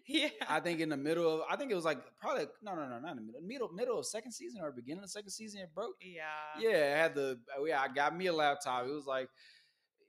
Yeah. 0.07 0.29
I 0.49 0.59
think 0.59 0.81
in 0.81 0.89
the 0.89 0.97
middle 0.97 1.33
of 1.33 1.43
I 1.49 1.57
think 1.57 1.71
it 1.71 1.77
was 1.77 1.85
like 1.85 1.99
probably 2.21 2.47
no 2.63 2.75
no 2.75 2.89
no 2.89 2.99
not 2.99 3.13
in 3.13 3.17
the 3.17 3.23
middle 3.23 3.41
middle 3.41 3.69
middle 3.73 3.99
of 4.01 4.07
second 4.07 4.33
season 4.33 4.61
or 4.61 4.73
beginning 4.73 5.05
of 5.05 5.11
second 5.11 5.31
season 5.31 5.61
it 5.61 5.75
broke. 5.75 5.95
yeah. 6.03 6.23
Yeah, 6.59 6.95
I 6.95 6.99
had 6.99 7.15
the 7.15 7.39
oh, 7.57 7.65
yeah 7.67 7.81
I 7.81 7.89
got 7.89 8.17
me 8.17 8.27
a 8.27 8.33
laptop. 8.33 8.87
It 8.87 8.91
was 8.93 9.07
like 9.07 9.29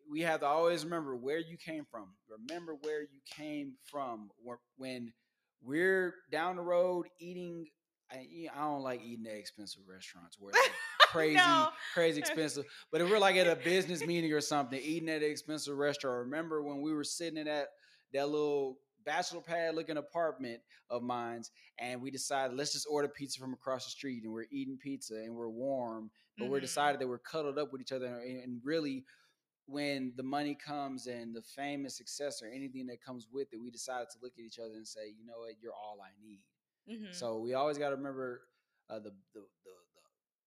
we 0.10 0.22
have 0.22 0.42
to 0.42 0.46
always 0.46 0.84
remember 0.84 1.16
where 1.16 1.40
you 1.40 1.58
came 1.58 1.86
from. 1.90 2.08
Remember 2.50 2.76
where 2.82 3.02
you 3.02 3.22
came 3.26 3.74
from 3.90 4.30
when 4.78 5.14
we're 5.64 6.16
down 6.32 6.56
the 6.58 6.62
road 6.62 7.08
eating. 7.20 7.68
I, 8.12 8.28
you 8.30 8.48
know, 8.48 8.52
I 8.56 8.62
don't 8.66 8.82
like 8.82 9.02
eating 9.04 9.26
at 9.28 9.38
expensive 9.38 9.84
restaurants 9.88 10.38
where 10.40 10.52
it's 10.52 10.60
crazy, 11.12 11.38
No. 11.38 11.70
crazy 11.94 12.20
expensive. 12.20 12.66
But 12.92 13.02
if 13.02 13.10
we're 13.10 13.20
like 13.20 13.36
at 13.38 13.48
a 13.48 13.56
business 13.56 14.06
meeting 14.06 14.32
or 14.34 14.42
something, 14.42 14.80
eating 14.82 15.10
at 15.10 15.24
an 15.24 15.30
expensive 15.32 15.78
restaurant. 15.78 16.26
Remember 16.26 16.62
when 16.62 16.82
we 16.82 16.94
were 16.94 17.04
sitting 17.04 17.38
in 17.38 17.46
that 17.46 17.68
that 18.14 18.28
little 18.30 18.78
bachelor 19.06 19.42
pad 19.42 19.74
looking 19.76 19.98
apartment 19.98 20.60
of 20.90 21.02
mine's, 21.02 21.52
and 21.80 22.02
we 22.02 22.12
decided 22.12 22.58
let's 22.58 22.74
just 22.74 22.88
order 22.90 23.08
pizza 23.08 23.40
from 23.40 23.54
across 23.54 23.86
the 23.86 23.92
street, 23.92 24.24
and 24.24 24.34
we're 24.34 24.46
eating 24.52 24.78
pizza 24.78 25.16
and 25.16 25.34
we're 25.36 25.50
warm, 25.50 26.12
but 26.38 26.50
we're 26.50 26.58
Mhm. 26.60 26.62
decided 26.62 27.00
that 27.02 27.08
we're 27.08 27.18
cuddled 27.20 27.58
up 27.58 27.72
with 27.72 27.82
each 27.82 27.92
other, 27.92 28.08
and, 28.08 28.44
and 28.44 28.62
really. 28.64 29.06
When 29.68 30.12
the 30.18 30.24
money 30.24 30.56
comes 30.56 31.08
and 31.08 31.34
the 31.34 31.44
fame 31.44 31.82
and 31.86 31.92
success 31.92 32.42
or 32.42 32.48
anything 32.48 32.88
that 32.88 33.02
comes 33.02 33.28
with 33.32 33.54
it, 33.54 33.58
we 33.62 33.72
decided 33.72 34.10
to 34.10 34.18
look 34.22 34.34
at 34.38 34.44
each 34.44 34.60
other 34.60 34.74
and 34.74 34.86
say, 34.86 35.08
"You 35.18 35.24
know 35.26 35.40
what? 35.40 35.62
You're 35.62 35.72
all 35.72 36.00
I 36.02 36.10
need." 36.20 36.42
Mhm. 36.88 37.14
So 37.14 37.40
we 37.40 37.54
always 37.54 37.78
got 37.78 37.90
to 37.90 37.96
remember 37.96 38.42
uh, 38.90 39.00
the, 39.00 39.12
the 39.34 39.42
the 39.42 39.42
the 39.96 40.02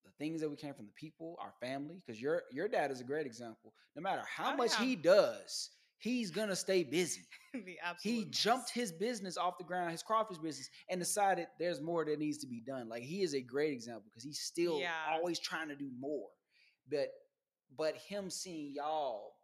the 0.06 0.10
things 0.18 0.40
that 0.40 0.50
we 0.50 0.56
came 0.56 0.74
from, 0.74 0.86
the 0.86 0.92
people, 0.92 1.36
our 1.40 1.52
family. 1.60 2.02
Because 2.04 2.20
your 2.20 2.42
your 2.52 2.68
dad 2.68 2.90
is 2.90 3.00
a 3.00 3.04
great 3.04 3.26
example. 3.26 3.74
No 3.96 4.02
matter 4.02 4.22
how 4.26 4.52
Oh, 4.52 4.56
much 4.56 4.72
yeah. 4.72 4.84
he 4.84 4.96
does, 4.96 5.70
he's 5.98 6.30
gonna 6.30 6.56
stay 6.56 6.84
busy. 6.84 7.22
He 8.02 8.24
jumped 8.30 8.70
his 8.70 8.92
business 8.92 9.36
off 9.36 9.58
the 9.58 9.64
ground, 9.64 9.92
his 9.92 10.02
crawfish 10.02 10.38
business, 10.38 10.68
and 10.90 11.00
decided 11.00 11.46
there's 11.58 11.80
more 11.80 12.04
that 12.04 12.18
needs 12.18 12.38
to 12.38 12.46
be 12.46 12.60
done. 12.60 12.88
Like 12.88 13.02
he 13.02 13.22
is 13.22 13.34
a 13.34 13.40
great 13.40 13.72
example 13.72 14.02
because 14.10 14.24
he's 14.24 14.40
still 14.40 14.78
Yeah. 14.78 14.92
always 15.12 15.38
trying 15.38 15.68
to 15.68 15.76
do 15.76 15.90
more. 15.98 16.28
But 16.90 17.08
but 17.76 17.96
him 17.96 18.30
seeing 18.30 18.72
y'all, 18.74 19.34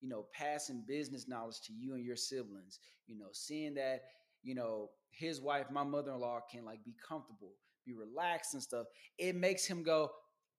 you 0.00 0.08
know, 0.08 0.26
passing 0.32 0.84
business 0.86 1.28
knowledge 1.28 1.60
to 1.66 1.72
you 1.72 1.94
and 1.94 2.04
your 2.04 2.16
siblings, 2.16 2.80
you 3.06 3.16
know, 3.18 3.28
seeing 3.32 3.74
that, 3.74 4.02
you 4.42 4.54
know, 4.54 4.90
his 5.10 5.40
wife, 5.40 5.66
my 5.70 5.84
mother-in-law, 5.84 6.40
can 6.50 6.64
like 6.64 6.84
be 6.84 6.94
comfortable, 7.06 7.52
be 7.86 7.94
relaxed 7.94 8.54
and 8.54 8.62
stuff. 8.62 8.86
It 9.18 9.34
makes 9.34 9.66
him 9.66 9.82
go, 9.82 10.10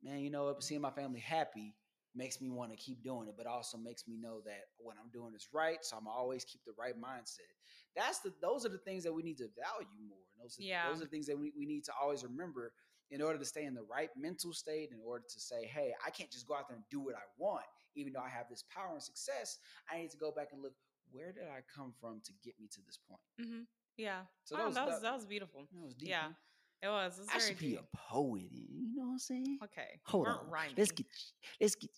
man, 0.03 0.19
you 0.19 0.29
know, 0.29 0.55
seeing 0.59 0.81
my 0.81 0.91
family 0.91 1.19
happy 1.19 1.75
makes 2.15 2.41
me 2.41 2.49
want 2.49 2.71
to 2.71 2.77
keep 2.77 3.03
doing 3.03 3.27
it, 3.27 3.35
but 3.37 3.45
also 3.45 3.77
makes 3.77 4.07
me 4.07 4.17
know 4.19 4.41
that 4.43 4.61
what 4.79 4.95
I'm 5.01 5.11
doing 5.11 5.33
is 5.35 5.47
right. 5.53 5.77
So 5.81 5.95
I'm 5.95 6.07
always 6.07 6.43
keep 6.43 6.61
the 6.65 6.73
right 6.77 6.95
mindset. 6.99 7.53
That's 7.95 8.19
the 8.19 8.33
those 8.41 8.65
are 8.65 8.69
the 8.69 8.79
things 8.79 9.03
that 9.03 9.13
we 9.13 9.21
need 9.21 9.37
to 9.37 9.47
value 9.55 9.87
more. 10.07 10.17
And 10.33 10.43
those 10.43 10.57
are, 10.59 10.63
Yeah. 10.63 10.89
those 10.89 11.01
are 11.01 11.05
the 11.05 11.09
things 11.11 11.27
that 11.27 11.37
we, 11.37 11.53
we 11.57 11.65
need 11.65 11.83
to 11.85 11.91
always 12.01 12.23
remember 12.23 12.73
in 13.11 13.21
order 13.21 13.39
to 13.39 13.45
stay 13.45 13.65
in 13.65 13.73
the 13.73 13.83
right 13.83 14.09
mental 14.15 14.53
state, 14.53 14.89
in 14.91 14.99
order 15.05 15.23
to 15.27 15.39
say, 15.39 15.65
hey, 15.65 15.93
I 16.05 16.09
can't 16.11 16.31
just 16.31 16.47
go 16.47 16.55
out 16.55 16.67
there 16.67 16.75
and 16.77 16.85
do 16.91 16.99
what 16.99 17.15
I 17.15 17.25
want, 17.37 17.65
even 17.95 18.13
though 18.13 18.21
I 18.21 18.29
have 18.29 18.45
this 18.49 18.63
power 18.73 18.93
and 18.93 19.01
success. 19.01 19.57
I 19.91 19.97
need 19.97 20.11
to 20.11 20.17
go 20.17 20.31
back 20.31 20.49
and 20.51 20.61
look, 20.61 20.73
where 21.11 21.31
did 21.31 21.43
I 21.43 21.61
come 21.75 21.93
from 21.99 22.21
to 22.25 22.33
get 22.43 22.59
me 22.59 22.67
to 22.67 22.81
this 22.85 22.97
point? 22.97 23.21
Mhm. 23.39 23.65
Yeah. 23.97 24.25
So 24.43 24.55
Wow, 24.55 24.61
that 24.61 24.67
was- 24.67 24.75
that 24.75 24.85
was 24.87 25.01
that- 25.01 25.13
was 25.15 25.25
beautiful. 25.25 25.65
That 25.71 25.81
was 25.81 25.93
deep. 25.95 26.09
Yeah. 26.09 26.23
huh? 26.29 26.33
It 26.81 26.87
was. 26.87 27.17
It 27.19 27.21
was 27.23 27.29
I 27.33 27.39
should 27.39 27.57
be 27.57 27.75
a 27.75 27.83
poet. 27.93 28.49
You 28.51 28.95
know 28.95 29.05
what 29.07 29.11
I'm 29.13 29.19
saying? 29.19 29.59
Okay. 29.63 29.99
Hold 30.05 30.27
weren't 30.27 30.39
on. 30.39 30.49
rhyming. 30.49 30.75
Let's 30.77 30.91
get. 30.91 31.07
Let's 31.61 31.75
get. 31.75 31.91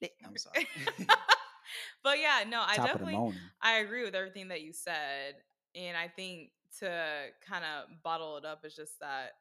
Let, 0.00 0.12
I'm 0.24 0.36
sorry. 0.36 0.68
but 2.04 2.18
yeah, 2.20 2.44
no, 2.46 2.62
I 2.64 2.76
Top 2.76 2.86
definitely. 2.86 3.36
I 3.60 3.78
agree 3.78 4.04
with 4.04 4.14
everything 4.14 4.48
that 4.48 4.60
you 4.62 4.72
said. 4.72 5.42
And 5.74 5.96
I 5.96 6.06
think 6.08 6.52
to 6.78 7.32
kind 7.40 7.64
of 7.64 8.02
bottle 8.02 8.36
it 8.36 8.44
up 8.44 8.64
is 8.64 8.76
just 8.76 9.00
that 9.00 9.32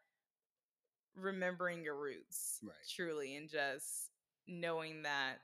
remembering 1.16 1.84
your 1.84 1.96
roots 1.98 2.60
Right. 2.64 2.76
truly 2.90 3.36
and 3.36 3.50
just 3.50 4.12
knowing 4.48 5.04
that 5.04 5.40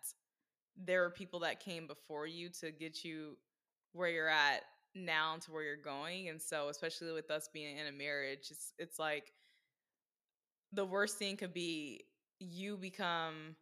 there 0.75 1.03
are 1.03 1.09
people 1.09 1.39
that 1.41 1.59
came 1.59 1.87
before 1.87 2.25
you 2.27 2.49
to 2.49 2.71
get 2.71 3.03
you 3.03 3.37
where 3.93 4.09
you're 4.09 4.29
at 4.29 4.61
now 4.95 5.37
to 5.41 5.51
where 5.51 5.63
you're 5.63 5.75
going. 5.77 6.29
And 6.29 6.41
so 6.41 6.69
especially 6.69 7.11
with 7.13 7.31
us 7.31 7.49
being 7.53 7.77
in 7.77 7.87
a 7.87 7.91
marriage, 7.91 8.47
it's 8.51 8.73
it's 8.77 8.99
like 8.99 9.31
the 10.71 10.85
worst 10.85 11.17
thing 11.17 11.37
could 11.37 11.53
be 11.53 12.01
you 12.39 12.77
become 12.77 13.55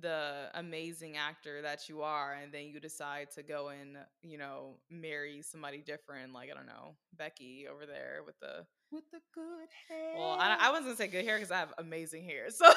the 0.00 0.48
amazing 0.54 1.16
actor 1.16 1.62
that 1.62 1.88
you 1.88 2.02
are 2.02 2.36
and 2.42 2.52
then 2.52 2.64
you 2.66 2.80
decide 2.80 3.30
to 3.30 3.42
go 3.44 3.68
and 3.68 3.96
uh, 3.96 4.00
you 4.22 4.36
know 4.36 4.74
marry 4.90 5.40
somebody 5.40 5.78
different 5.78 6.32
like 6.32 6.50
i 6.50 6.54
don't 6.54 6.66
know 6.66 6.96
becky 7.16 7.66
over 7.72 7.86
there 7.86 8.22
with 8.26 8.38
the 8.40 8.66
With 8.90 9.04
the 9.12 9.20
good 9.32 9.68
hair. 9.88 10.14
well 10.16 10.36
i, 10.40 10.56
I 10.60 10.70
wasn't 10.70 10.86
gonna 10.86 10.96
say 10.96 11.06
good 11.06 11.24
hair 11.24 11.36
because 11.36 11.52
i 11.52 11.58
have 11.58 11.72
amazing 11.78 12.24
hair 12.24 12.50
so 12.50 12.64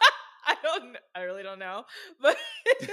i 0.46 0.54
don't 0.62 0.96
i 1.14 1.20
really 1.20 1.42
don't 1.42 1.58
know 1.58 1.84
but 2.20 2.36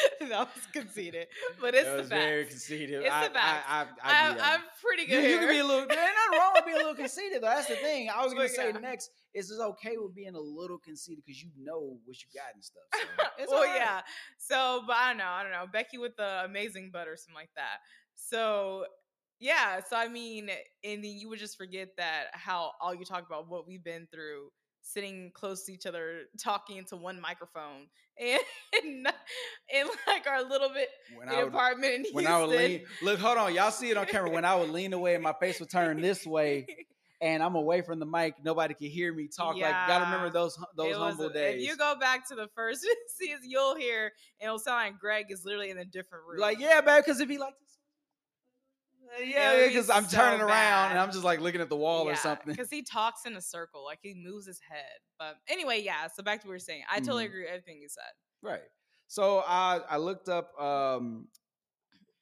that 0.28 0.48
was 0.54 0.64
conceited 0.72 1.26
but 1.60 1.74
it's 1.74 1.84
That 1.84 1.92
the 1.92 1.98
was 1.98 2.08
very 2.08 2.44
conceited. 2.46 3.02
It's 3.02 3.10
I, 3.10 3.28
the 3.28 3.34
facts. 3.34 3.64
I, 3.68 3.86
I, 4.02 4.28
I, 4.28 4.54
i'm 4.54 4.60
pretty 4.84 5.06
good 5.06 5.22
you 5.22 5.28
hair. 5.28 5.38
can 5.40 5.48
be 5.48 5.58
a 5.58 5.64
little. 5.64 5.86
There 5.86 5.98
ain't 5.98 6.14
nothing 6.14 6.38
wrong 6.38 6.52
with 6.54 6.64
being 6.64 6.76
a 6.76 6.80
little 6.80 6.94
conceited, 6.94 7.42
though. 7.42 7.46
That's 7.46 7.68
the 7.68 7.76
thing. 7.76 8.08
I 8.14 8.22
was 8.24 8.32
gonna 8.34 8.44
But 8.44 8.50
say 8.50 8.70
yeah. 8.72 8.78
next 8.78 9.10
is 9.34 9.50
it's 9.50 9.60
okay 9.60 9.96
with 9.96 10.14
being 10.14 10.34
a 10.34 10.40
little 10.40 10.78
conceited 10.78 11.24
because 11.24 11.42
you 11.42 11.50
know 11.60 11.98
what 12.04 12.16
you 12.22 12.28
got 12.34 12.54
and 12.54 12.64
stuff. 12.64 12.84
So 13.38 13.44
well, 13.50 13.62
right. 13.64 13.76
yeah. 13.76 14.00
So, 14.38 14.82
but 14.86 14.96
I 14.96 15.08
don't 15.10 15.18
know. 15.18 15.24
I 15.28 15.42
don't 15.42 15.52
know. 15.52 15.66
Becky 15.72 15.98
with 15.98 16.16
the 16.16 16.44
amazing 16.44 16.90
butt 16.92 17.08
or 17.08 17.16
something 17.16 17.34
like 17.34 17.50
that. 17.56 17.78
So, 18.14 18.86
yeah. 19.40 19.80
So, 19.88 19.96
I 19.96 20.08
mean, 20.08 20.50
and 20.84 21.04
then 21.04 21.10
you 21.16 21.28
would 21.28 21.38
just 21.38 21.56
forget 21.56 21.88
that 21.96 22.26
how 22.32 22.72
all 22.80 22.94
you 22.94 23.04
talk 23.04 23.26
about 23.26 23.48
what 23.48 23.66
we've 23.66 23.84
been 23.84 24.06
through, 24.12 24.50
sitting 24.92 25.30
close 25.34 25.64
to 25.64 25.72
each 25.72 25.86
other, 25.86 26.22
talking 26.42 26.76
into 26.76 26.96
one 26.96 27.20
microphone, 27.20 27.88
and 28.20 28.40
in 28.82 29.04
like 30.06 30.26
our 30.26 30.42
little 30.42 30.70
bit 30.70 30.88
When 31.16 31.28
I 31.28 31.44
would, 31.44 31.48
apartment 31.48 32.06
in 32.06 32.12
when 32.12 32.26
I 32.26 32.40
would 32.40 32.50
Houston. 32.50 32.70
lean, 32.70 32.84
look, 33.02 33.18
hold 33.20 33.38
on, 33.38 33.54
y'all 33.54 33.70
see 33.70 33.90
it 33.90 33.96
on 33.96 34.06
camera. 34.06 34.30
When 34.30 34.44
I 34.44 34.56
would 34.56 34.70
lean 34.70 34.92
away 34.92 35.14
and 35.14 35.22
my 35.22 35.34
face 35.38 35.60
would 35.60 35.70
turn 35.70 36.00
this 36.00 36.26
way, 36.26 36.66
and 37.20 37.42
I'm 37.42 37.54
away 37.54 37.82
from 37.82 37.98
the 37.98 38.06
mic, 38.06 38.34
nobody 38.42 38.74
could 38.74 38.88
hear 38.88 39.12
me 39.12 39.28
talk. 39.28 39.56
Like, 39.56 39.70
gotta 39.86 40.04
remember 40.04 40.30
those 40.30 40.58
those 40.76 40.96
was 40.96 41.14
humble 41.16 41.30
days. 41.30 41.62
If 41.62 41.68
you 41.68 41.76
go 41.76 41.94
back 42.00 42.28
to 42.28 42.34
the 42.34 42.48
first 42.54 42.86
season, 43.16 43.40
you'll 43.44 43.76
hear 43.76 44.12
and 44.40 44.46
it'll 44.48 44.58
sound 44.58 44.84
like 44.84 44.98
Greg 44.98 45.26
is 45.30 45.44
literally 45.44 45.70
in 45.70 45.78
a 45.78 45.84
different 45.84 46.24
room. 46.26 46.40
like, 46.40 46.58
yeah, 46.58 46.80
babe, 46.80 47.04
because 47.04 47.18
it'd 47.18 47.28
be 47.28 47.38
like, 47.38 47.54
yeah, 49.24 49.66
because 49.66 49.90
I'm 49.90 50.04
so 50.04 50.16
turning 50.16 50.40
around 50.40 50.90
and. 50.90 50.98
I'm 50.98 51.10
just 51.10 51.24
like 51.24 51.40
looking 51.40 51.60
at 51.60 51.68
the 51.68 51.76
wall 51.76 52.08
or 52.08 52.16
something. 52.16 52.52
Because 52.52 52.70
he 52.70 52.82
talks 52.82 53.26
in 53.26 53.36
a 53.36 53.42
circle, 53.42 53.84
like 53.84 53.98
he 54.02 54.14
moves 54.14 54.46
his 54.46 54.60
head. 54.68 54.98
But 55.18 55.36
anyway, 55.48 55.82
yeah. 55.82 56.06
So 56.14 56.22
back 56.22 56.40
to 56.42 56.46
what 56.46 56.52
we 56.52 56.56
were 56.56 56.60
saying. 56.60 56.82
I 56.90 56.98
totally 57.00 57.24
Mhm. 57.24 57.28
agree 57.28 57.40
with 57.42 57.50
everything 57.50 57.80
you 57.80 57.88
said. 57.88 58.12
Right. 58.42 58.62
So 59.06 59.42
I 59.46 59.80
I 59.88 59.96
looked 59.96 60.28
up 60.28 60.58
um 60.60 61.28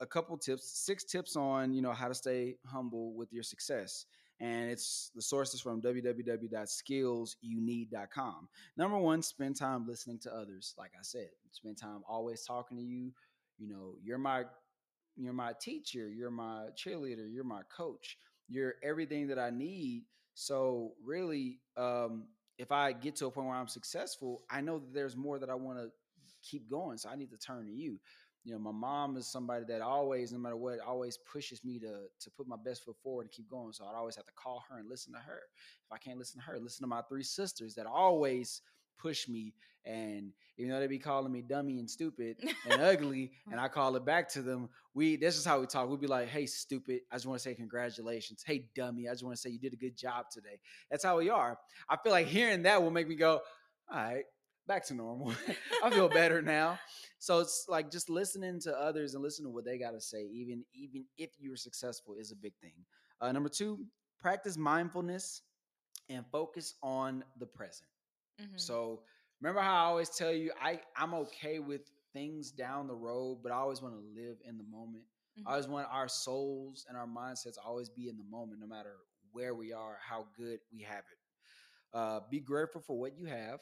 a 0.01 0.07
couple 0.07 0.37
tips, 0.37 0.69
six 0.85 1.05
tips 1.05 1.37
on 1.37 1.73
you 1.73 1.81
know 1.83 1.93
how 1.93 2.09
to 2.09 2.15
stay 2.15 2.57
humble 2.67 3.15
with 3.15 3.33
your 3.33 3.43
success, 3.43 4.07
and 4.41 4.71
it's 4.71 5.11
the 5.15 5.23
source 5.23 5.55
is 5.55 5.61
from 5.61 5.81
www.skillsyouneed.com. 5.81 8.49
Number 8.77 8.99
one, 8.99 9.23
spend 9.23 9.57
time 9.57 9.87
listening 9.87 10.19
to 10.21 10.35
others. 10.35 10.75
Like 10.79 10.93
I 10.95 11.03
said, 11.03 11.29
spend 11.51 11.79
time 11.79 12.03
always 12.09 12.45
talking 12.45 12.77
to 12.77 12.83
you. 12.83 13.13
You 13.59 13.69
know, 13.69 13.95
you're 14.03 14.19
my 14.19 14.45
you're 15.17 15.33
my 15.33 15.53
teacher, 15.61 16.09
you're 16.11 16.31
my 16.31 16.67
cheerleader, 16.77 17.33
you're 17.33 17.45
my 17.45 17.63
coach, 17.75 18.19
you're 18.49 18.75
everything 18.83 19.29
that 19.29 19.39
I 19.39 19.51
need. 19.51 20.05
So 20.35 20.93
really, 21.05 21.61
um, 21.77 22.29
if 22.59 22.73
I 22.73 22.93
get 22.93 23.17
to 23.17 23.27
a 23.27 23.31
point 23.31 23.49
where 23.49 23.57
I'm 23.57 23.69
successful, 23.69 24.43
I 24.51 24.61
know 24.61 24.79
that 24.79 24.93
there's 24.95 25.17
more 25.17 25.39
that 25.39 25.51
I 25.51 25.55
want 25.55 25.79
to 25.79 25.91
keep 26.43 26.71
going. 26.71 26.99
So 26.99 27.09
I 27.09 27.17
need 27.17 27.31
to 27.31 27.39
turn 27.39 27.67
to 27.67 27.73
you. 27.73 27.99
You 28.45 28.53
know, 28.53 28.59
my 28.61 28.71
mom 28.71 29.17
is 29.17 29.27
somebody 29.27 29.65
that 29.69 29.81
always, 29.81 30.33
no 30.33 30.39
matter 30.39 30.57
what, 30.57 30.79
always 30.79 31.19
pushes 31.19 31.65
me 31.65 31.81
to 31.81 32.05
to 32.21 32.31
put 32.37 32.47
my 32.47 32.57
best 32.65 32.85
foot 32.85 32.97
forward 33.03 33.23
and 33.23 33.33
keep 33.33 33.51
going. 33.51 33.73
So 33.73 33.85
I'd 33.85 33.97
always 33.97 34.15
have 34.15 34.27
to 34.27 34.33
call 34.33 34.63
her 34.71 34.79
and 34.79 34.89
listen 34.89 35.13
to 35.15 35.19
her. 35.19 35.41
If 35.85 35.93
I 35.93 35.99
can't 35.99 36.19
listen 36.19 36.41
to 36.41 36.47
her, 36.47 36.59
listen 36.61 36.85
to 36.85 36.89
my 36.89 37.03
three 37.09 37.25
sisters 37.25 37.75
that 37.75 37.87
always 37.87 38.63
push 38.99 39.29
me. 39.29 39.55
And 39.85 40.33
even 40.59 40.73
though 40.73 40.81
they 40.81 40.89
be 40.89 40.99
calling 40.99 41.31
me 41.31 41.43
dummy 41.43 41.79
and 41.79 41.89
stupid 41.89 42.37
and 42.71 42.83
ugly, 42.83 43.31
and 43.51 43.61
I 43.61 43.69
call 43.69 43.95
it 43.97 44.05
back 44.05 44.29
to 44.31 44.43
them, 44.43 44.69
we 44.95 45.17
this 45.17 45.37
is 45.37 45.45
how 45.45 45.61
we 45.61 45.67
talk. 45.67 45.89
We'd 45.89 46.01
be 46.01 46.07
like, 46.07 46.29
"Hey, 46.29 46.47
stupid! 46.47 47.01
I 47.13 47.17
just 47.17 47.27
want 47.27 47.39
to 47.39 47.43
say 47.43 47.55
congratulations. 47.55 48.43
Hey, 48.45 48.67
dummy! 48.75 49.09
I 49.09 49.13
just 49.13 49.23
want 49.23 49.37
to 49.37 49.41
say 49.41 49.51
you 49.51 49.61
did 49.61 49.73
a 49.73 49.77
good 49.77 49.97
job 49.97 50.27
today." 50.31 50.59
That's 50.91 51.05
how 51.05 51.19
we 51.19 51.31
are. 51.31 51.59
I 51.89 51.97
feel 51.97 52.13
like 52.13 52.27
hearing 52.27 52.63
that 52.63 52.83
will 52.83 52.91
make 52.91 53.09
me 53.09 53.15
go, 53.15 53.41
"All 53.91 53.97
right, 53.97 54.25
back 54.67 54.85
to 54.87 54.95
normal. 54.95 55.33
I 55.85 55.91
feel 55.91 56.09
better 56.09 56.43
now." 56.43 56.81
So 57.19 57.41
it's 57.41 57.67
like 57.69 57.91
just 57.91 58.11
listening 58.11 58.61
to 58.63 58.77
others 58.77 59.15
and 59.15 59.23
listening 59.23 59.47
to 59.47 59.55
what 59.55 59.65
they 59.65 59.79
got 59.79 59.93
to 59.93 60.01
say, 60.01 60.25
even 60.33 60.65
even 60.75 61.05
if 61.17 61.31
you're 61.39 61.57
successful, 61.57 62.15
is 62.19 62.33
a 62.33 62.37
big 62.37 62.55
thing. 62.61 62.75
Uh, 63.21 63.31
number 63.31 63.49
two, 63.49 63.79
practice 64.19 64.57
mindfulness 64.57 65.43
and 66.09 66.25
focus 66.33 66.75
on 66.83 67.25
the 67.39 67.47
present. 67.47 67.89
Mhm. 68.41 68.59
So 68.61 69.03
remember 69.41 69.61
how 69.61 69.75
I 69.75 69.87
always 69.89 70.11
tell 70.11 70.33
you 70.33 70.53
I 70.61 70.81
I'm 70.97 71.15
okay 71.15 71.59
with 71.59 71.91
things 72.13 72.51
down 72.51 72.87
the 72.87 72.95
road, 72.95 73.41
but 73.43 73.53
I 73.53 73.57
always 73.57 73.83
want 73.83 73.95
to 73.95 74.01
live 74.21 74.39
in 74.45 74.57
the 74.59 74.65
moment. 74.65 75.05
Mhm. 75.39 75.45
I 75.47 75.51
always 75.53 75.69
want 75.69 75.89
our 75.91 76.09
souls 76.09 76.87
and 76.89 76.97
our 76.97 77.07
mindsets 77.07 77.59
always 77.63 77.89
be 77.91 78.09
in 78.09 78.17
the 78.17 78.25
moment, 78.25 78.61
no 78.61 78.67
matter 78.67 78.97
where 79.33 79.55
we 79.55 79.73
are, 79.73 79.99
how 80.03 80.25
good 80.37 80.61
we 80.73 80.83
have 80.83 81.05
it. 81.11 81.19
Uh, 81.93 82.21
be 82.31 82.41
grateful 82.41 82.81
for 82.81 82.99
what 82.99 83.17
you 83.17 83.27
have. 83.27 83.61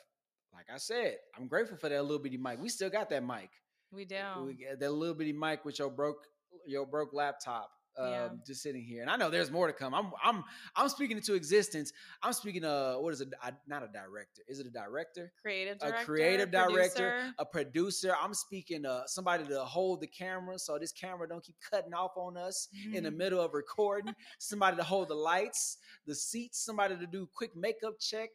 Like 0.53 0.71
I 0.71 0.79
said, 0.79 1.19
I'm 1.37 1.49
grateful 1.49 1.77
for 1.77 1.89
that 1.89 2.03
little 2.03 2.19
bitty 2.21 2.37
mic. 2.37 2.61
We 2.61 2.69
still 2.69 2.91
got 2.91 3.09
that 3.11 3.25
mic. 3.25 3.51
we 3.91 4.05
do. 4.05 4.45
We 4.47 4.55
got 4.55 4.79
that 4.81 4.91
little 4.93 5.15
bitty 5.15 5.33
mic 5.33 5.65
with 5.65 5.79
your 5.79 5.91
broke 5.91 6.27
your 6.67 6.87
broke 6.87 7.13
laptop. 7.13 7.71
Um, 7.97 8.09
Yeah. 8.11 8.29
just 8.47 8.63
sitting 8.63 8.83
here, 8.83 9.03
and 9.03 9.11
I 9.11 9.17
know 9.17 9.31
there's 9.31 9.51
more 9.51 9.67
to 9.69 9.73
come. 9.73 9.95
I'm 9.95 10.11
I'm 10.23 10.43
I'm 10.75 10.89
speaking 10.89 11.17
into 11.17 11.35
existence. 11.35 11.93
I'm 12.23 12.33
speaking. 12.33 12.65
Uh, 12.65 12.95
what 12.97 13.13
is 13.15 13.21
it? 13.21 13.29
Not 13.69 13.83
a 13.83 13.89
director. 13.89 14.43
Is 14.49 14.59
it 14.59 14.67
a 14.67 14.71
director? 14.71 15.33
creative 15.41 15.79
director. 15.79 15.87
a 15.87 15.91
director, 15.91 16.05
creative 16.05 16.51
director, 16.51 17.11
producer. 17.11 17.35
a 17.39 17.45
producer. 17.45 18.17
I'm 18.21 18.35
speaking 18.35 18.85
uh 18.85 19.07
somebody 19.07 19.45
to 19.47 19.61
hold 19.65 20.01
the 20.01 20.07
camera 20.09 20.59
so 20.59 20.79
this 20.79 20.93
camera 20.93 21.29
don't 21.29 21.45
keep 21.45 21.57
cutting 21.71 21.95
off 21.95 22.13
on 22.17 22.37
us 22.37 22.69
in 22.93 23.05
the 23.05 23.11
Mhm. 23.11 23.17
middle 23.17 23.41
of 23.41 23.55
recording. 23.55 24.15
somebody 24.39 24.77
to 24.77 24.83
hold 24.83 25.09
the 25.09 25.15
lights, 25.15 25.79
the 26.07 26.15
seats, 26.15 26.59
somebody 26.65 26.97
to 26.97 27.07
do 27.07 27.29
quick 27.33 27.55
makeup 27.55 27.99
check. 28.01 28.31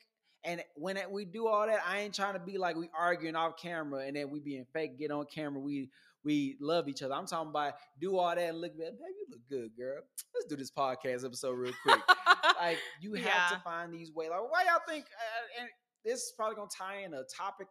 And 0.45 0.63
when 0.75 0.97
we 1.11 1.25
do 1.25 1.47
all 1.47 1.67
that, 1.67 1.81
I 1.85 1.99
ain't 1.99 2.15
trying 2.15 2.33
to 2.33 2.39
be 2.39 2.57
like 2.57 2.77
we 2.77 2.89
arguing 2.97 3.35
off 3.35 3.57
camera 3.57 4.05
and 4.05 4.15
then 4.15 4.29
we 4.29 4.39
being 4.39 4.65
fake, 4.71 4.97
get 4.97 5.11
on 5.11 5.25
camera, 5.25 5.59
we 5.59 5.89
we 6.23 6.57
love 6.59 6.87
each 6.89 7.01
other. 7.01 7.13
I'm 7.13 7.25
talking 7.27 7.49
about 7.49 7.73
do 7.99 8.17
all 8.17 8.29
that 8.35 8.39
and 8.39 8.59
look, 8.59 8.77
babe, 8.77 8.93
you 8.99 9.25
look 9.29 9.41
good, 9.49 9.71
girl. 9.77 10.01
Let's 10.35 10.45
do 10.47 10.55
this 10.55 10.71
podcast 10.71 11.25
episode 11.25 11.53
real 11.57 11.73
quick 11.83 11.99
like 12.61 12.77
you 13.01 13.13
have 13.13 13.25
Yeah. 13.25 13.49
to 13.57 13.61
find 13.63 13.93
these 13.93 14.11
ways. 14.11 14.29
Like, 14.29 14.41
why 14.51 14.63
y'all 14.65 14.81
think? 14.87 15.05
Uh, 15.05 15.61
and 15.61 15.69
this 16.03 16.19
is 16.21 16.33
probably 16.35 16.55
gonna 16.55 16.69
tie 16.77 17.03
in 17.03 17.13
a 17.13 17.23
topic 17.35 17.67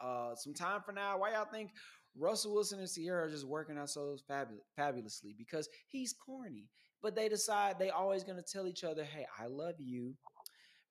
uh 0.00 0.34
some 0.34 0.54
time 0.54 0.80
from 0.84 0.94
now. 0.96 1.18
Why 1.18 1.32
y'all 1.32 1.46
think 1.52 1.70
Russell 2.18 2.54
Wilson 2.54 2.78
and 2.80 2.88
Ciara 2.88 3.26
are 3.26 3.30
just 3.30 3.46
working 3.46 3.76
out 3.78 3.90
so 3.90 4.16
fabulous, 4.26 4.64
fabulously? 4.76 5.34
Because 5.36 5.68
he's 5.88 6.14
corny, 6.14 6.68
but 7.02 7.14
they 7.14 7.28
decide 7.28 7.78
they 7.78 7.90
always 7.90 8.24
gonna 8.24 8.42
tell 8.42 8.66
each 8.66 8.84
other, 8.84 9.04
"Hey, 9.04 9.26
I 9.38 9.46
love 9.46 9.74
you. 9.78 10.14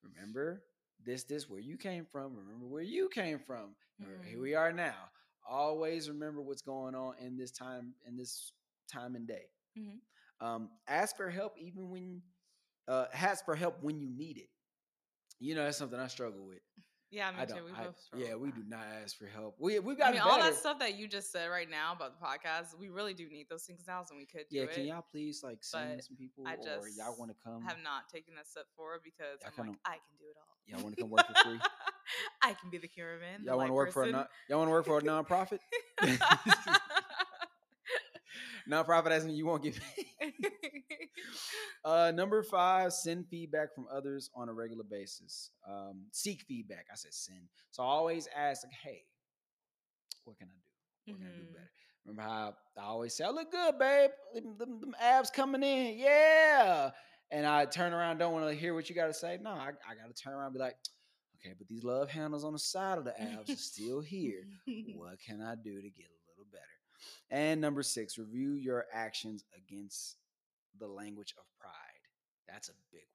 Remember 0.02 0.62
this, 1.04 1.24
this 1.24 1.48
where 1.48 1.60
you 1.60 1.76
came 1.76 2.04
from. 2.10 2.34
Remember 2.36 2.66
where 2.66 2.82
you 2.82 3.08
came 3.08 3.38
from. 3.38 3.74
Or 4.02 4.22
Here 4.24 4.40
we 4.40 4.54
are 4.54 4.72
now. 4.72 4.94
Always 5.48 6.08
remember 6.08 6.40
what's 6.42 6.62
going 6.62 6.94
on 6.94 7.14
in 7.20 7.36
this 7.36 7.50
time, 7.50 7.94
in 8.06 8.16
this 8.16 8.52
time 8.92 9.14
and 9.14 9.26
day. 9.26 9.46
Mhm. 9.78 10.00
Um, 10.40 10.70
ask 10.86 11.16
for 11.16 11.30
help 11.30 11.56
even 11.58 11.88
when 11.90 12.22
uh 12.88 13.06
ask 13.12 13.44
for 13.44 13.54
help 13.56 13.82
when 13.82 13.98
you 14.00 14.08
need 14.10 14.38
it. 14.38 14.48
You 15.38 15.54
know, 15.54 15.64
that's 15.64 15.76
something 15.78 15.98
I 15.98 16.06
struggle 16.08 16.46
with. 16.46 16.60
Yeah, 17.10 17.30
me 17.30 17.36
I 17.40 17.44
too. 17.46 17.64
We 17.64 17.72
I- 17.72 17.84
both 17.84 17.98
struggle 18.00 18.26
yeah, 18.28 18.34
we 18.34 18.50
do 18.50 18.64
not 18.66 18.84
ask 19.02 19.16
for 19.16 19.26
help. 19.26 19.54
We 19.58 19.78
we've 19.78 19.96
I 19.96 19.98
got 19.98 20.12
mean, 20.14 20.22
better. 20.22 20.30
all 20.30 20.40
that 20.40 20.54
stuff 20.56 20.78
that 20.80 20.96
you 20.98 21.06
just 21.06 21.30
said 21.30 21.46
right 21.46 21.70
now 21.70 21.92
about 21.92 22.18
the 22.18 22.24
podcast, 22.26 22.76
we 22.78 22.88
really 22.88 23.14
do 23.14 23.28
need 23.28 23.46
those 23.48 23.64
things 23.64 23.84
now, 23.86 24.04
and 24.10 24.18
we 24.18 24.26
could 24.26 24.46
do 24.50 24.56
it. 24.56 24.60
Yeah, 24.60 24.62
it. 24.64 24.72
can 24.74 24.86
y'all 24.86 25.06
please 25.10 25.42
like 25.44 25.58
send 25.62 25.98
but 25.98 26.04
some 26.04 26.16
people, 26.16 26.44
I 26.46 26.54
or 26.54 26.64
just 26.64 26.98
y'all 26.98 27.16
want 27.16 27.30
to 27.30 27.36
come? 27.44 27.62
have 27.62 27.78
not 27.84 28.08
taken 28.12 28.34
that 28.34 28.48
step 28.48 28.64
forward 28.76 29.00
because 29.04 29.38
Y'all 29.42 29.52
I'm 29.58 29.68
like, 29.68 29.78
I 29.84 29.92
can 29.92 30.16
do 30.18 30.24
it 30.28 30.36
all. 30.36 30.56
Y'all 30.66 30.82
want 30.82 30.96
to 30.96 31.02
come 31.02 31.10
work 31.10 31.26
for 31.28 31.34
free? 31.48 31.60
I 32.42 32.54
can 32.54 32.70
be 32.70 32.78
the 32.78 32.88
cameraman. 32.88 33.42
y'all 33.44 33.56
want 33.56 33.68
to 33.68 33.72
work 33.74 33.92
for 33.92 34.04
a 34.04 34.10
non, 34.10 34.26
y'all 34.48 34.58
want 34.58 34.68
to 34.68 34.72
work 34.72 34.86
for 34.86 34.98
a 34.98 35.02
nonprofit? 35.02 35.58
nonprofit 38.68 39.10
as 39.10 39.24
in 39.24 39.30
you 39.30 39.46
won't 39.46 39.62
get 39.62 39.74
paid. 39.74 40.32
Uh, 41.84 42.10
number 42.14 42.42
five, 42.42 42.92
send 42.92 43.26
feedback 43.28 43.72
from 43.74 43.86
others 43.92 44.28
on 44.34 44.48
a 44.48 44.52
regular 44.52 44.82
basis. 44.82 45.52
Um, 45.68 46.02
seek 46.10 46.42
feedback. 46.48 46.86
I 46.92 46.96
said 46.96 47.14
send. 47.14 47.42
So 47.70 47.82
I 47.84 47.86
always 47.86 48.28
ask, 48.36 48.64
like, 48.64 48.72
hey, 48.72 49.02
what 50.24 50.36
can 50.36 50.48
I 50.48 50.58
do? 50.64 51.12
What 51.12 51.20
can 51.20 51.28
I 51.28 51.36
do 51.36 51.42
Mhm. 51.44 51.52
better? 51.54 51.70
Remember 52.04 52.22
how 52.22 52.56
I 52.76 52.82
always 52.82 53.14
say, 53.14 53.24
I 53.24 53.30
look 53.30 53.52
good, 53.52 53.78
babe. 53.78 54.10
Them, 54.34 54.56
them- 54.58 54.80
them 54.80 54.96
abs 55.00 55.30
coming 55.30 55.62
in. 55.62 55.96
Yeah. 55.98 56.90
And 57.30 57.46
I 57.46 57.66
turn 57.66 57.92
around, 57.92 58.18
don't 58.18 58.32
want 58.32 58.48
to 58.48 58.54
hear 58.54 58.74
what 58.74 58.88
you 58.88 58.94
got 58.96 59.06
to 59.06 59.14
say. 59.14 59.38
No, 59.40 59.50
I, 59.50 59.68
I 59.88 59.94
got 59.94 60.12
to 60.14 60.22
turn 60.22 60.32
around 60.34 60.46
and 60.46 60.54
be 60.54 60.60
like, 60.60 60.76
okay, 61.36 61.54
but 61.56 61.68
these 61.68 61.84
love 61.84 62.10
handles 62.10 62.44
on 62.44 62.52
the 62.52 62.58
side 62.58 62.98
of 62.98 63.04
the 63.04 63.20
abs 63.20 63.52
are 63.52 63.56
still 63.58 64.00
here. 64.00 64.46
What 64.96 65.18
can 65.20 65.40
I 65.42 65.54
do 65.56 65.80
to 65.82 65.90
get 65.90 66.06
a 66.06 66.30
little 66.30 66.46
better? 66.50 66.64
And 67.30 67.60
number 67.60 67.82
six, 67.82 68.18
review 68.18 68.52
your 68.52 68.86
actions 68.92 69.44
against 69.56 70.16
the 70.78 70.86
language 70.88 71.34
of 71.38 71.44
pride. 71.60 71.72
That's 72.48 72.68
a 72.68 72.72
big 72.92 73.06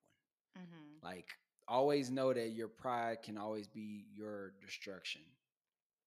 one. 0.56 0.66
Mhm. 0.66 1.04
Like, 1.04 1.30
always 1.68 2.12
know 2.12 2.34
that 2.34 2.50
your 2.50 2.68
pride 2.68 3.22
can 3.24 3.38
always 3.38 3.68
be 3.68 4.06
your 4.14 4.52
destruction 4.62 5.22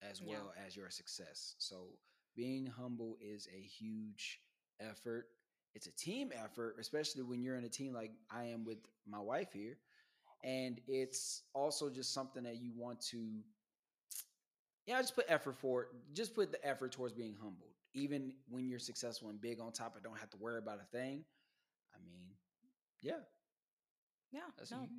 as 0.03 0.21
Yeah. 0.21 0.29
well 0.29 0.53
as 0.57 0.77
your 0.77 0.91
success. 0.91 1.55
So, 1.59 1.99
being 2.37 2.67
humble 2.67 3.17
is 3.21 3.49
a 3.49 3.61
huge 3.61 4.41
effort. 4.81 5.29
It's 5.75 5.87
a 5.87 5.93
team 5.93 6.33
effort, 6.33 6.77
especially 6.79 7.23
when 7.23 7.43
you're 7.43 7.57
in 7.57 7.65
a 7.65 7.69
team 7.69 7.93
like 7.93 8.13
I 8.31 8.45
am 8.45 8.65
with 8.65 8.79
my 9.07 9.21
wife 9.21 9.53
here. 9.53 9.79
And 10.45 10.81
it's 10.87 11.43
also 11.55 11.89
just 11.89 12.13
something 12.13 12.43
that 12.45 12.57
you 12.57 12.71
want 12.77 13.01
to, 13.07 13.41
yeah, 14.87 15.01
just 15.01 15.17
put 15.17 15.25
effort 15.29 15.57
for 15.57 15.83
it. 15.83 15.89
Just 16.13 16.35
put 16.35 16.53
the 16.53 16.65
effort 16.67 16.93
towards 16.93 17.15
being 17.15 17.35
humbled. 17.35 17.71
Even 17.95 18.35
when 18.51 18.69
you're 18.69 18.79
successful 18.79 19.31
and 19.31 19.41
big 19.41 19.59
on 19.59 19.73
top, 19.73 19.95
and 19.95 20.05
don't 20.05 20.19
have 20.19 20.29
to 20.31 20.37
worry 20.37 20.59
about 20.59 20.81
a 20.81 20.97
thing. 20.97 21.25
I 21.95 21.99
mean, 22.05 22.27
yeah, 23.03 23.23
Yeah, 24.33 24.41
that's 24.59 24.71
no, 24.71 24.81
huge. 24.81 24.91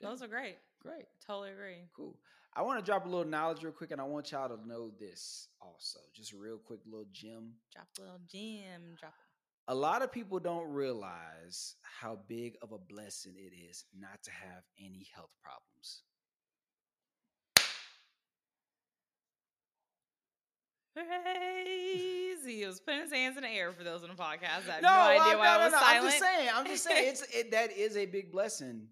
yeah, 0.00 0.08
those 0.08 0.22
are 0.22 0.28
great. 0.28 0.56
great. 0.82 1.04
Totally 1.24 1.50
agree. 1.52 1.84
Cool. 1.94 2.16
I 2.56 2.62
want 2.62 2.80
to 2.80 2.84
drop 2.84 3.04
a 3.04 3.08
little 3.08 3.26
knowledge 3.30 3.62
real 3.62 3.72
quick, 3.72 3.90
and 3.92 4.00
I 4.00 4.04
want 4.04 4.32
y'all 4.32 4.48
to 4.48 4.66
know 4.66 4.90
this 4.98 5.48
also. 5.60 6.00
Just 6.14 6.32
a 6.32 6.36
real 6.36 6.58
quick 6.58 6.80
little 6.86 7.06
gem. 7.12 7.52
Drop 7.72 7.86
a 7.98 8.02
little 8.02 8.20
gem. 8.32 8.96
Drop 8.98 9.12
it. 9.14 9.27
A 9.70 9.74
lot 9.74 10.00
of 10.02 10.10
people 10.10 10.38
don't 10.40 10.72
realize 10.72 11.76
how 11.82 12.18
big 12.26 12.56
of 12.62 12.72
a 12.72 12.78
blessing 12.78 13.34
it 13.36 13.54
is 13.54 13.84
not 13.96 14.22
to 14.22 14.30
have 14.30 14.64
any 14.78 15.06
health 15.14 15.30
problems. 15.42 16.02
Praise. 20.94 22.44
He 22.44 22.64
was 22.66 22.80
putting 22.80 23.02
his 23.02 23.12
hands 23.12 23.36
in 23.36 23.42
the 23.42 23.48
air 23.48 23.72
for 23.72 23.84
those 23.84 24.02
in 24.02 24.08
the 24.08 24.14
podcast. 24.14 24.68
I 24.68 24.72
have 24.74 24.82
no, 24.82 24.88
idea 24.88 25.22
I- 25.22 25.36
why 25.36 25.46
I 25.48 25.64
was 25.64 25.72
silent. 25.74 25.96
I'm 25.96 26.02
just 26.04 26.18
saying. 26.18 26.48
I'm 26.54 26.66
just 26.66 26.84
saying. 26.84 27.08
It's 27.08 27.22
it, 27.34 27.50
that 27.52 27.72
is 27.76 27.96
a 27.96 28.06
big 28.06 28.32
blessing 28.32 28.88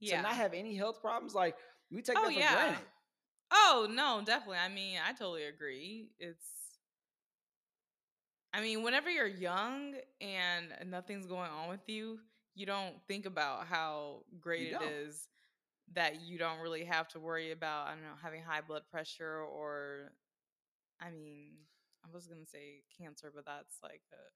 yeah. 0.00 0.16
to 0.18 0.22
not 0.22 0.32
have 0.32 0.54
any 0.54 0.74
health 0.74 1.00
problems. 1.00 1.34
Like 1.34 1.56
we 1.90 2.02
take 2.02 2.16
Oh, 2.18 2.22
that 2.22 2.32
for 2.32 2.38
yeah. 2.38 2.54
granted. 2.54 2.84
Oh 3.52 3.88
no, 3.90 4.22
definitely. 4.24 4.58
I 4.64 4.68
mean, 4.68 4.98
I 5.06 5.12
totally 5.12 5.44
agree. 5.44 6.10
It's 6.18 6.46
I 8.52 8.60
mean, 8.60 8.82
whenever 8.82 9.10
you're 9.10 9.26
young 9.26 9.94
and 10.20 10.74
nothing's 10.86 11.26
going 11.26 11.50
on 11.50 11.68
with 11.68 11.88
you, 11.88 12.18
you 12.54 12.66
don't 12.66 12.94
think 13.06 13.26
about 13.26 13.66
how 13.66 14.24
great 14.40 14.72
it 14.72 14.82
is 14.82 15.28
that 15.94 16.20
you 16.22 16.38
don't 16.38 16.60
really 16.60 16.84
have 16.84 17.08
to 17.08 17.20
worry 17.20 17.52
about, 17.52 17.86
I 17.86 17.90
don't 17.92 18.02
know, 18.02 18.18
having 18.22 18.42
high 18.42 18.60
blood 18.60 18.82
pressure 18.90 19.42
or 19.42 20.12
I 21.00 21.10
mean, 21.10 21.52
I 22.04 22.08
was 22.12 22.26
going 22.26 22.40
to 22.40 22.46
say 22.46 22.82
cancer, 22.98 23.32
but 23.34 23.46
that's 23.46 23.76
like 23.82 24.02
uh 24.12 24.30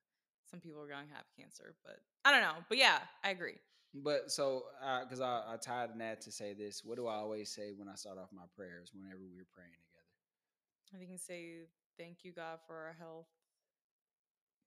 some 0.50 0.60
people 0.60 0.80
are 0.80 0.88
going 0.88 1.06
to 1.06 1.14
have 1.14 1.24
cancer, 1.38 1.74
but 1.84 1.98
I 2.24 2.30
don't 2.30 2.42
know. 2.42 2.62
But 2.68 2.78
yeah, 2.78 2.98
I 3.24 3.30
agree. 3.30 3.56
But 3.94 4.30
so, 4.30 4.64
because 5.02 5.20
I, 5.20 5.42
I 5.46 5.56
tied 5.56 5.90
in 5.90 5.98
that 5.98 6.20
to 6.22 6.32
say 6.32 6.52
this, 6.52 6.82
what 6.84 6.96
do 6.96 7.06
I 7.06 7.14
always 7.14 7.50
say 7.50 7.72
when 7.76 7.88
I 7.88 7.94
start 7.94 8.18
off 8.18 8.28
my 8.32 8.42
prayers 8.56 8.90
whenever 8.92 9.20
we're 9.20 9.46
praying 9.54 9.70
together? 9.82 10.94
I 10.94 10.98
think 10.98 11.10
you 11.10 11.18
say 11.18 11.66
thank 11.98 12.24
you 12.24 12.32
God 12.32 12.58
for 12.66 12.74
our 12.74 12.96
health. 12.98 13.26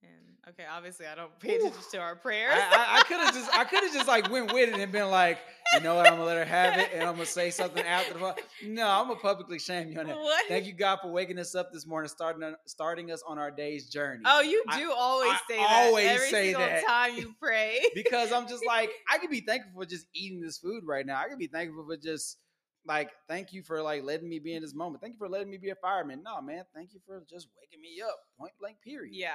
And 0.04 0.12
okay, 0.50 0.64
obviously 0.72 1.06
I 1.08 1.16
don't 1.16 1.38
pay 1.40 1.56
attention 1.56 1.82
to 1.92 1.98
our 2.00 2.16
prayers. 2.16 2.54
I, 2.54 2.96
I, 2.96 3.00
I 3.00 3.04
could 3.04 3.18
have 3.20 3.34
just 3.34 3.54
I 3.58 3.64
could 3.64 3.84
have 3.84 3.94
just 3.94 4.08
like 4.08 4.30
went 4.32 4.54
with 4.54 4.70
it 4.70 4.80
and 4.80 4.92
been 4.92 5.10
like, 5.10 5.40
you 5.74 5.82
know 5.82 5.96
what, 5.96 6.06
I'm 6.08 6.14
gonna 6.14 6.26
let 6.26 6.38
her 6.38 6.46
have 6.46 6.78
it 6.78 6.90
and 6.94 7.04
I'm 7.04 7.14
gonna 7.16 7.26
say 7.26 7.50
something 7.50 7.84
after 7.84 8.14
the 8.14 8.36
No, 8.66 8.88
I'm 8.88 9.08
gonna 9.08 9.20
publicly 9.20 9.60
shame 9.60 9.92
you 9.92 10.00
on 10.00 10.08
that. 10.08 10.16
What? 10.18 10.46
Thank 10.48 10.66
you 10.66 10.74
God 10.74 11.00
for 11.02 11.12
waking 11.12 11.40
us 11.40 11.56
up 11.56 11.72
this 11.74 11.86
morning, 11.88 12.10
starting 12.10 12.54
starting 12.68 13.12
us 13.12 13.24
on 13.28 13.40
our 13.40 13.52
day's 13.52 13.90
journey. 13.90 14.22
Oh, 14.26 14.42
you 14.42 14.64
I- 14.68 14.80
do 14.80 14.92
always 14.96 15.32
I 15.32 15.40
say 15.50 15.58
that. 15.58 15.84
always 15.88 16.08
every 16.08 16.30
say 16.30 16.44
single 16.54 16.62
that. 16.68 16.86
time 16.86 17.16
you 17.18 17.34
pray. 17.42 17.80
because 17.96 18.32
I'm 18.32 18.48
just 18.48 18.66
like 18.66 18.92
I 19.12 19.18
could 19.18 19.30
be 19.32 19.42
thankful 19.42 19.82
for 19.82 19.86
just 19.86 20.06
eating 20.14 20.42
this 20.42 20.58
food 20.60 20.84
right 20.86 21.06
now. 21.06 21.20
I 21.20 21.28
could 21.28 21.40
be 21.40 21.48
thankful 21.48 21.86
for 21.86 21.98
just 21.98 22.38
like 22.86 23.10
thank 23.28 23.52
you 23.52 23.64
for 23.64 23.82
like 23.82 24.04
letting 24.04 24.30
me 24.30 24.40
be 24.40 24.54
in 24.54 24.62
this 24.62 24.74
moment. 24.76 25.02
Thank 25.02 25.16
you 25.16 25.20
for 25.20 25.28
letting 25.28 25.50
me 25.50 25.58
be 25.58 25.72
a 25.72 25.76
fireman. 25.76 26.22
No, 26.24 26.42
man, 26.42 26.64
thank 26.74 26.94
you 26.94 27.00
for 27.06 27.24
just 27.30 27.48
waking 27.60 27.82
me 27.82 28.02
up. 28.02 28.16
Point 28.40 28.54
blank. 28.62 28.78
Period. 28.82 29.14
Yeah, 29.14 29.32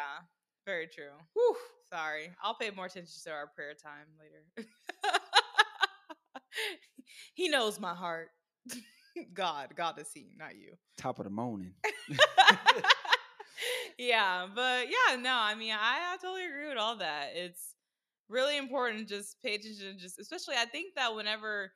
very 0.67 0.87
true. 0.87 1.13
Whew. 1.35 1.57
Sorry, 1.91 2.31
I'll 2.43 2.55
pay 2.55 2.71
more 2.71 2.87
attention 2.87 3.13
to 3.25 3.31
our 3.31 3.49
prayer 3.49 3.75
time 3.75 4.07
later. 4.19 4.45
he 7.35 7.49
knows 7.49 7.79
my 7.79 7.95
heart. 7.95 8.31
God, 9.35 9.75
God 9.77 9.99
is 9.99 10.11
he, 10.13 10.35
not 10.39 10.57
you. 10.57 10.73
Top 10.97 11.19
of 11.19 11.25
the 11.25 11.31
morning. 11.31 11.75
yeah, 13.99 14.47
but 14.55 14.87
yeah, 14.89 15.17
no, 15.17 15.35
I 15.35 15.55
mean, 15.55 15.73
I, 15.73 16.15
I 16.15 16.17
totally 16.17 16.47
agree 16.47 16.69
with 16.69 16.79
all 16.79 16.97
that. 16.97 17.33
It's 17.35 17.75
really 18.31 18.57
important 18.57 19.09
to 19.09 19.17
just 19.17 19.37
pay 19.43 19.57
attention, 19.57 19.99
just 19.99 20.19
especially 20.19 20.55
I 20.59 20.65
think 20.65 20.95
that 20.97 21.15
whenever 21.15 21.73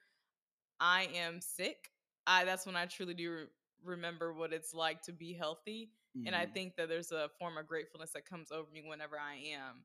I 0.81 1.09
am 1.14 1.40
sick, 1.42 1.90
I 2.27 2.44
that's 2.44 2.64
when 2.64 2.77
I 2.77 2.87
truly 2.87 3.14
do 3.14 3.46
remember 3.87 4.33
what 4.35 4.53
it's 4.53 4.75
like 4.75 5.03
to 5.03 5.12
be 5.12 5.35
healthy. 5.35 5.92
And 6.27 6.35
I 6.35 6.46
Mhm. 6.46 6.46
think 6.46 6.77
that 6.77 6.88
there's 6.88 7.12
a 7.12 7.31
form 7.38 7.59
of 7.59 7.66
gratefulness 7.66 8.12
that 8.12 8.27
comes 8.27 8.53
over 8.53 8.70
me 8.70 8.83
whenever 8.87 9.18
I 9.18 9.37
am 9.37 9.85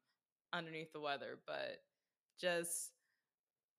underneath 0.53 0.91
the 0.93 0.99
weather. 1.01 1.39
But 1.45 1.77
just 2.39 2.91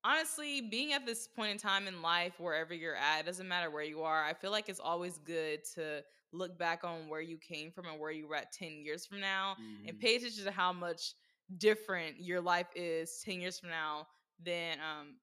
honestly, 0.04 0.60
being 0.62 0.92
at 0.92 1.06
this 1.06 1.28
point 1.28 1.52
in 1.52 1.58
time 1.58 1.86
in 1.86 2.02
life, 2.02 2.38
wherever 2.38 2.74
you're 2.74 2.96
at, 2.96 3.20
it 3.20 3.26
doesn't 3.26 3.48
matter 3.48 3.70
where 3.70 3.84
you 3.84 4.02
are. 4.02 4.24
I 4.24 4.34
feel 4.34 4.50
like 4.50 4.68
it's 4.68 4.80
always 4.80 5.18
good 5.18 5.60
to 5.74 6.02
look 6.32 6.58
back 6.58 6.84
on 6.84 7.08
where 7.08 7.20
you 7.20 7.38
came 7.38 7.70
from 7.70 7.86
and 7.86 8.00
where 8.00 8.10
you 8.10 8.26
were 8.26 8.36
at 8.36 8.52
10 8.52 8.82
years 8.84 9.06
from 9.06 9.20
now 9.20 9.56
and 9.86 9.96
Mhm. 9.96 9.98
pay 9.98 10.16
attention 10.16 10.44
to 10.44 10.50
how 10.52 10.72
much 10.72 11.14
different 11.58 12.18
your 12.20 12.40
life 12.40 12.68
is 12.74 13.20
10 13.22 13.40
years 13.40 13.58
from 13.58 13.70
now 13.70 14.06
than 14.42 14.78
um 14.80 15.16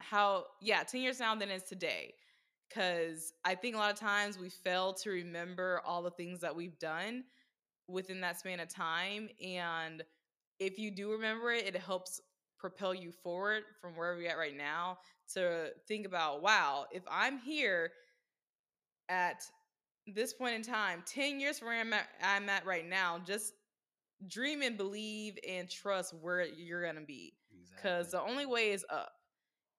how 0.00 0.46
yeah 0.60 0.82
10 0.82 1.00
years 1.00 1.20
now 1.20 1.34
than 1.34 1.50
it 1.50 1.54
is 1.56 1.62
today 1.64 2.14
because 2.74 3.32
i 3.44 3.54
think 3.54 3.74
a 3.74 3.78
lot 3.78 3.92
of 3.92 3.98
times 3.98 4.38
we 4.38 4.48
fail 4.48 4.92
to 4.92 5.10
remember 5.10 5.80
all 5.84 6.02
the 6.02 6.10
things 6.10 6.40
that 6.40 6.54
we've 6.54 6.78
done 6.78 7.24
within 7.88 8.20
that 8.20 8.38
span 8.38 8.60
of 8.60 8.68
time 8.68 9.28
and 9.44 10.02
if 10.58 10.78
you 10.78 10.90
do 10.90 11.12
remember 11.12 11.52
it 11.52 11.66
it 11.66 11.76
helps 11.76 12.20
propel 12.58 12.94
you 12.94 13.12
forward 13.12 13.62
from 13.80 13.96
where 13.96 14.14
we're 14.16 14.28
at 14.28 14.38
right 14.38 14.56
now 14.56 14.98
to 15.32 15.68
think 15.86 16.06
about 16.06 16.42
wow 16.42 16.86
if 16.92 17.02
i'm 17.10 17.38
here 17.38 17.92
at 19.08 19.42
this 20.06 20.32
point 20.34 20.54
in 20.54 20.62
time 20.62 21.02
10 21.06 21.40
years 21.40 21.58
from 21.58 21.68
where 21.68 21.80
i'm 21.80 21.92
at, 21.92 22.08
I'm 22.22 22.48
at 22.48 22.66
right 22.66 22.88
now 22.88 23.20
just 23.26 23.52
dream 24.28 24.62
and 24.62 24.76
believe 24.76 25.38
and 25.48 25.68
trust 25.68 26.14
where 26.20 26.44
you're 26.46 26.82
going 26.82 26.96
to 26.96 27.02
be 27.02 27.34
because 27.76 28.08
Exactly. 28.08 28.18
the 28.26 28.32
only 28.32 28.46
way 28.46 28.70
is 28.70 28.84
up. 28.90 29.12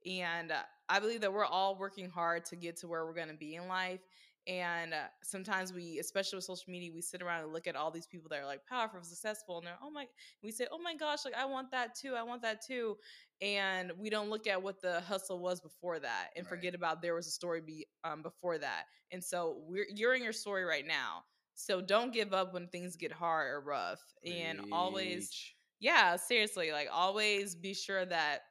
And 0.05 0.51
uh, 0.51 0.61
I 0.89 0.99
believe 0.99 1.21
that 1.21 1.33
we're 1.33 1.45
all 1.45 1.77
working 1.77 2.09
hard 2.09 2.45
to 2.45 2.55
get 2.55 2.77
to 2.77 2.87
where 2.87 3.05
we're 3.05 3.13
going 3.13 3.29
to 3.29 3.33
be 3.35 3.55
in 3.55 3.67
life. 3.67 4.01
And 4.47 4.93
uh, 4.93 5.07
sometimes 5.23 5.73
we, 5.73 5.99
especially 5.99 6.37
with 6.37 6.45
social 6.45 6.71
media, 6.71 6.91
we 6.93 7.01
sit 7.01 7.21
around 7.21 7.43
and 7.43 7.53
look 7.53 7.67
at 7.67 7.75
all 7.75 7.91
these 7.91 8.07
people 8.07 8.29
that 8.29 8.39
are 8.39 8.45
like 8.45 8.65
powerful, 8.67 9.01
successful, 9.03 9.57
and 9.57 9.67
they're 9.67 9.77
oh 9.81 9.89
my, 9.89 10.05
we 10.43 10.51
say 10.51 10.67
oh 10.71 10.79
my 10.79 10.95
gosh, 10.95 11.25
like 11.25 11.33
I 11.35 11.45
want 11.45 11.71
that 11.71 11.95
too, 11.95 12.13
I 12.15 12.23
want 12.23 12.41
that 12.43 12.61
too, 12.65 12.95
and 13.41 13.91
we 13.97 14.09
don't 14.09 14.29
look 14.29 14.47
at 14.47 14.61
what 14.61 14.81
the 14.81 15.01
hustle 15.01 15.39
was 15.39 15.61
before 15.61 15.99
that, 15.99 16.29
and 16.35 16.45
Right. 16.45 16.49
forget 16.49 16.75
about 16.75 17.01
there 17.01 17.15
was 17.15 17.27
a 17.27 17.31
story 17.31 17.61
be 17.61 17.85
um, 18.03 18.21
before 18.21 18.57
that. 18.57 18.83
And 19.11 19.23
so 19.23 19.61
we're 19.67 19.87
you're 19.93 20.13
in 20.15 20.23
your 20.23 20.33
story 20.33 20.63
right 20.63 20.85
now. 20.85 21.23
So 21.55 21.81
don't 21.81 22.13
give 22.13 22.33
up 22.33 22.53
when 22.53 22.67
things 22.67 22.95
get 22.95 23.11
hard 23.11 23.51
or 23.51 23.61
rough, 23.61 24.01
and 24.25 24.59
always 24.71 25.33
yeah 25.79 26.15
seriously 26.15 26.71
like 26.71 26.87
always 26.91 27.55
be 27.55 27.73
sure 27.73 28.05
that 28.05 28.41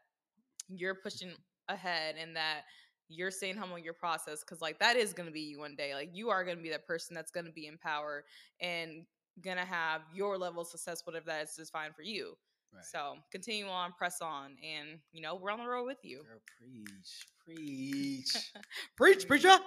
you're 0.69 0.95
pushing 0.95 1.33
ahead 1.69 2.17
and 2.21 2.37
that 2.37 2.63
you're 3.09 3.31
staying 3.31 3.57
humble 3.57 3.77
in 3.77 3.85
your 3.85 3.95
process 3.95 4.41
because 4.41 4.61
like 4.61 4.79
that 4.79 4.97
is 4.97 5.13
going 5.13 5.27
to 5.27 5.33
be 5.33 5.41
you 5.41 5.59
one 5.59 5.75
day 5.77 5.95
like 5.95 6.11
you 6.13 6.31
are 6.31 6.45
going 6.45 6.57
to 6.57 6.63
be 6.63 6.71
that 6.71 6.87
person 6.87 7.15
that's 7.15 7.31
going 7.31 7.47
to 7.47 7.53
be 7.53 7.67
in 7.67 7.77
power 7.79 8.25
and 8.61 9.05
going 9.43 9.57
to 9.57 9.65
have 9.65 10.03
your 10.15 10.39
level 10.39 10.63
of 10.63 10.69
success 10.69 11.03
whatever 11.05 11.27
that 11.27 11.45
is 11.45 11.55
defined 11.55 11.95
for 11.95 12.03
you. 12.03 12.35
Right. 12.75 12.85
so 12.85 13.17
continue 13.31 13.67
on 13.67 13.93
press 13.93 14.21
on 14.21 14.57
and 14.65 14.99
you 15.13 15.23
know 15.23 15.37
we're 15.37 15.53
on 15.53 15.59
the 15.61 15.67
road 15.67 15.87
with 15.87 15.99
you. 16.03 16.23
Girl, 16.25 16.41
preach, 16.59 17.25
preach, 17.45 18.53
preach 18.97 19.29
preacher! 19.29 19.49
Okay. 19.49 19.61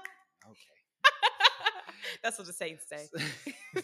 that's 2.23 2.37
what 2.37 2.47
the 2.47 2.53
saints 2.53 2.85
say 2.89 3.07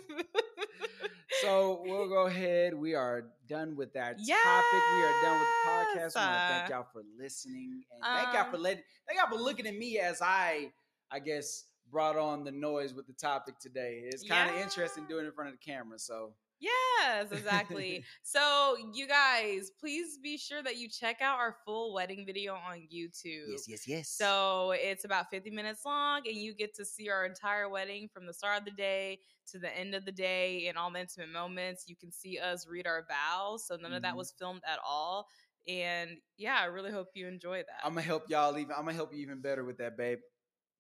so 1.44 1.82
we'll 1.86 2.08
go 2.10 2.26
ahead. 2.28 2.74
We 2.74 2.96
are 2.96 3.26
done 3.48 3.76
with 3.76 3.94
that 3.94 4.18
topic. 4.44 4.82
We 4.96 5.04
are 5.04 5.22
done 5.24 5.40
with 5.40 5.48
the 5.48 5.70
podcast. 5.70 5.96
Yes, 5.96 6.16
We 6.16 6.22
want 6.22 6.34
to 6.34 6.48
thank 6.50 6.70
y'all 6.70 6.88
for 6.92 7.02
listening 7.20 7.84
and 7.92 8.04
thank 8.04 8.34
y'all 8.34 8.50
for 8.50 8.58
um, 8.58 8.64
letting 8.64 8.84
thank 9.08 9.20
y'all 9.20 9.30
for 9.30 9.42
looking 9.42 9.68
at 9.68 9.76
me 9.76 10.00
as 10.00 10.22
I 10.22 10.72
I 11.12 11.20
guess 11.20 11.66
brought 11.92 12.18
on 12.18 12.44
the 12.44 12.52
noise 12.52 12.94
with 12.94 13.08
the 13.08 13.14
topic 13.14 13.60
today. 13.60 14.02
It's 14.06 14.24
kind 14.24 14.50
of 14.50 14.56
interesting 14.62 15.06
doing 15.08 15.26
it 15.26 15.28
in 15.30 15.34
front 15.34 15.54
of 15.54 15.60
the 15.60 15.72
camera. 15.72 16.00
So 16.00 16.34
Yes, 16.64 17.32
exactly. 17.32 18.04
so, 18.24 18.78
you 18.94 19.08
guys, 19.08 19.72
please 19.80 20.18
be 20.24 20.38
sure 20.38 20.64
that 20.64 20.78
you 20.78 20.88
check 20.90 21.18
out 21.22 21.38
our 21.40 21.58
full 21.66 21.94
wedding 21.94 22.26
video 22.26 22.54
on 22.54 22.88
YouTube. 22.94 23.48
yes, 23.50 23.66
yes. 23.68 23.88
Yes. 23.88 24.10
So, 24.10 24.72
it's 24.72 25.04
about 25.04 25.30
50 25.30 25.52
minutes 25.52 25.82
long, 25.86 26.22
and 26.26 26.36
you 26.38 26.54
get 26.54 26.74
to 26.76 26.86
see 26.86 27.10
our 27.10 27.26
entire 27.26 27.68
wedding 27.70 28.08
from 28.14 28.26
the 28.26 28.34
start 28.34 28.60
of 28.60 28.66
the 28.66 28.72
day 28.72 29.20
to 29.52 29.60
the 29.60 29.76
end 29.78 29.94
of 29.94 30.06
the 30.06 30.12
day 30.12 30.68
and 30.68 30.78
all 30.78 30.90
the 30.92 31.00
intimate 31.02 31.30
moments. 31.34 31.84
You 31.88 31.96
can 31.98 32.12
see 32.12 32.40
us 32.40 32.66
read 32.68 32.88
our 32.88 33.06
vows. 33.10 33.68
So, 33.68 33.76
none 33.76 33.92
of 33.94 34.02
that 34.04 34.14
Mhm. 34.14 34.18
was 34.18 34.32
filmed 34.40 34.62
at 34.66 34.80
all. 34.88 35.28
And 35.68 36.12
yeah, 36.38 36.58
I 36.62 36.66
really 36.66 36.92
hope 36.92 37.10
you 37.14 37.28
enjoy 37.28 37.58
that. 37.58 37.82
I'm 37.84 37.94
gonna 37.94 38.02
help 38.04 38.30
y'all 38.30 38.58
even. 38.58 38.72
I'm 38.74 38.84
gonna 38.86 38.94
help 38.94 39.14
you 39.14 39.20
even 39.20 39.42
better 39.42 39.64
with 39.66 39.78
that, 39.80 39.98
babe. 39.98 40.20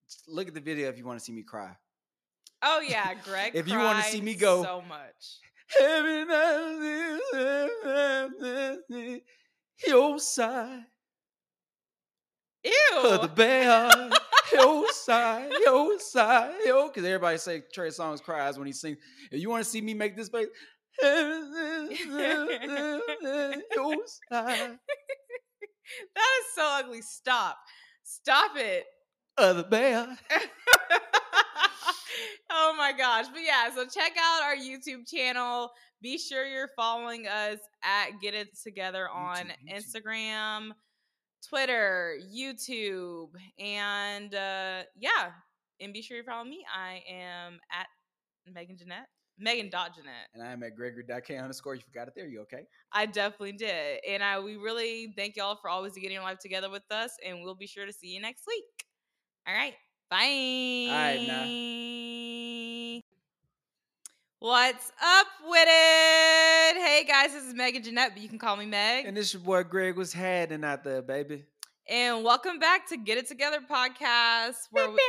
Just 0.09 0.27
look 0.27 0.47
at 0.47 0.53
the 0.53 0.61
video 0.61 0.89
if 0.89 0.97
you 0.97 1.05
want 1.05 1.19
to 1.19 1.25
see 1.25 1.31
me 1.33 1.43
cry. 1.43 1.75
oh, 2.61 2.79
yeah, 2.79 3.13
Greg. 3.25 3.51
If 3.55 3.67
you 3.67 3.77
wanna 3.77 4.03
see 4.03 4.21
me 4.21 4.35
go- 4.35 4.63
so 4.63 4.81
much. 4.81 5.39
Every 5.81 6.25
now 6.25 6.79
and 7.33 8.33
then, 8.89 9.21
your 9.87 10.19
side 10.19 10.83
Ew. 12.63 12.73
of 13.05 13.21
the 13.21 13.27
bear, 13.27 14.09
your 14.51 14.91
side, 14.93 15.51
your 15.65 15.99
side, 15.99 16.53
yo. 16.65 16.87
Because 16.87 17.03
everybody 17.05 17.37
say 17.37 17.63
Trey 17.73 17.89
Songz 17.89 18.21
cries 18.21 18.57
when 18.57 18.67
he 18.67 18.73
sings. 18.73 18.97
If 19.31 19.41
you 19.41 19.49
want 19.49 19.63
to 19.63 19.69
see 19.69 19.81
me 19.81 19.93
make 19.93 20.15
this 20.15 20.29
face, 20.29 20.47
your 21.01 21.89
side 24.31 24.77
that 26.15 26.39
is 26.39 26.45
so 26.55 26.63
ugly. 26.79 27.01
Stop. 27.01 27.57
Stop 28.03 28.51
it. 28.55 28.85
of 29.37 29.57
the 29.57 29.63
bear. 29.63 30.17
oh 32.49 32.75
my 32.77 32.91
gosh. 32.91 33.25
But 33.31 33.41
yeah, 33.45 33.73
so 33.73 33.85
check 33.85 34.13
out 34.19 34.43
our 34.43 34.55
YouTube 34.55 35.09
channel. 35.09 35.69
Be 36.01 36.17
sure 36.17 36.45
you're 36.45 36.69
following 36.75 37.27
us 37.27 37.59
at 37.83 38.19
Get 38.21 38.33
It 38.33 38.49
Together 38.61 39.09
on 39.09 39.37
YouTube, 39.37 39.51
YouTube. 39.69 40.01
Instagram, 40.03 40.71
Twitter, 41.47 42.17
YouTube, 42.33 43.29
and 43.59 44.33
uh 44.33 44.83
yeah. 44.97 45.31
And 45.79 45.93
be 45.93 46.01
sure 46.01 46.17
you 46.17 46.23
follow 46.23 46.43
me. 46.43 46.63
I 46.73 47.01
am 47.09 47.59
at 47.71 47.87
Megan 48.53 48.77
Jeanette. 48.77 49.07
Megan 49.39 49.69
dot 49.69 49.95
Jeanette. 49.95 50.29
And 50.33 50.43
I 50.43 50.51
am 50.51 50.61
at 50.63 50.75
Gregory.k 50.75 51.37
underscore. 51.37 51.75
You 51.75 51.81
forgot 51.81 52.07
it 52.07 52.13
there. 52.15 52.27
You 52.27 52.41
okay? 52.41 52.65
I 52.91 53.05
definitely 53.07 53.53
did. 53.53 53.99
And 54.07 54.23
I 54.23 54.39
we 54.39 54.57
really 54.57 55.13
thank 55.17 55.35
y'all 55.35 55.57
for 55.61 55.69
always 55.69 55.93
getting 55.93 56.11
your 56.11 56.23
life 56.23 56.39
together 56.39 56.69
with 56.69 56.83
us. 56.91 57.11
And 57.25 57.43
we'll 57.43 57.55
be 57.55 57.67
sure 57.67 57.85
to 57.85 57.93
see 57.93 58.07
you 58.07 58.21
next 58.21 58.43
week. 58.47 58.63
All 59.47 59.53
right. 59.53 59.73
Bye. 60.13 60.85
right, 60.91 61.25
nah. 61.27 63.01
What's 64.37 64.91
up 65.03 65.25
with 65.49 65.67
it? 65.67 66.77
Hey 66.77 67.03
guys, 67.07 67.33
this 67.33 67.43
is 67.43 67.55
Megan 67.55 67.81
Jeanette, 67.81 68.11
but 68.13 68.21
you 68.21 68.29
can 68.29 68.37
call 68.37 68.55
me 68.55 68.67
Meg. 68.67 69.07
And 69.07 69.17
this 69.17 69.33
your 69.33 69.41
boy 69.41 69.63
Greg 69.63 69.97
was 69.97 70.13
hiding 70.13 70.63
out 70.63 70.83
there, 70.83 71.01
baby. 71.01 71.45
And 71.89 72.23
welcome 72.23 72.59
back 72.59 72.87
to 72.89 72.97
Get 72.97 73.17
It 73.17 73.27
Together 73.27 73.57
podcast. 73.67 74.57
Where 74.69 74.91
we- 74.91 74.99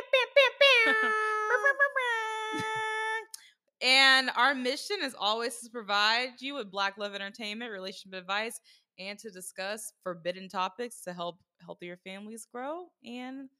and 3.82 4.30
our 4.38 4.54
mission 4.54 4.96
is 5.02 5.14
always 5.20 5.60
to 5.60 5.68
provide 5.68 6.40
you 6.40 6.54
with 6.54 6.70
Black 6.70 6.96
Love 6.96 7.14
Entertainment, 7.14 7.70
relationship 7.70 8.18
advice, 8.18 8.58
and 8.98 9.18
to 9.18 9.28
discuss 9.28 9.92
forbidden 10.02 10.48
topics 10.48 11.02
to 11.02 11.12
help 11.12 11.36
healthier 11.62 11.98
families 12.02 12.46
grow 12.50 12.86
and 13.04 13.50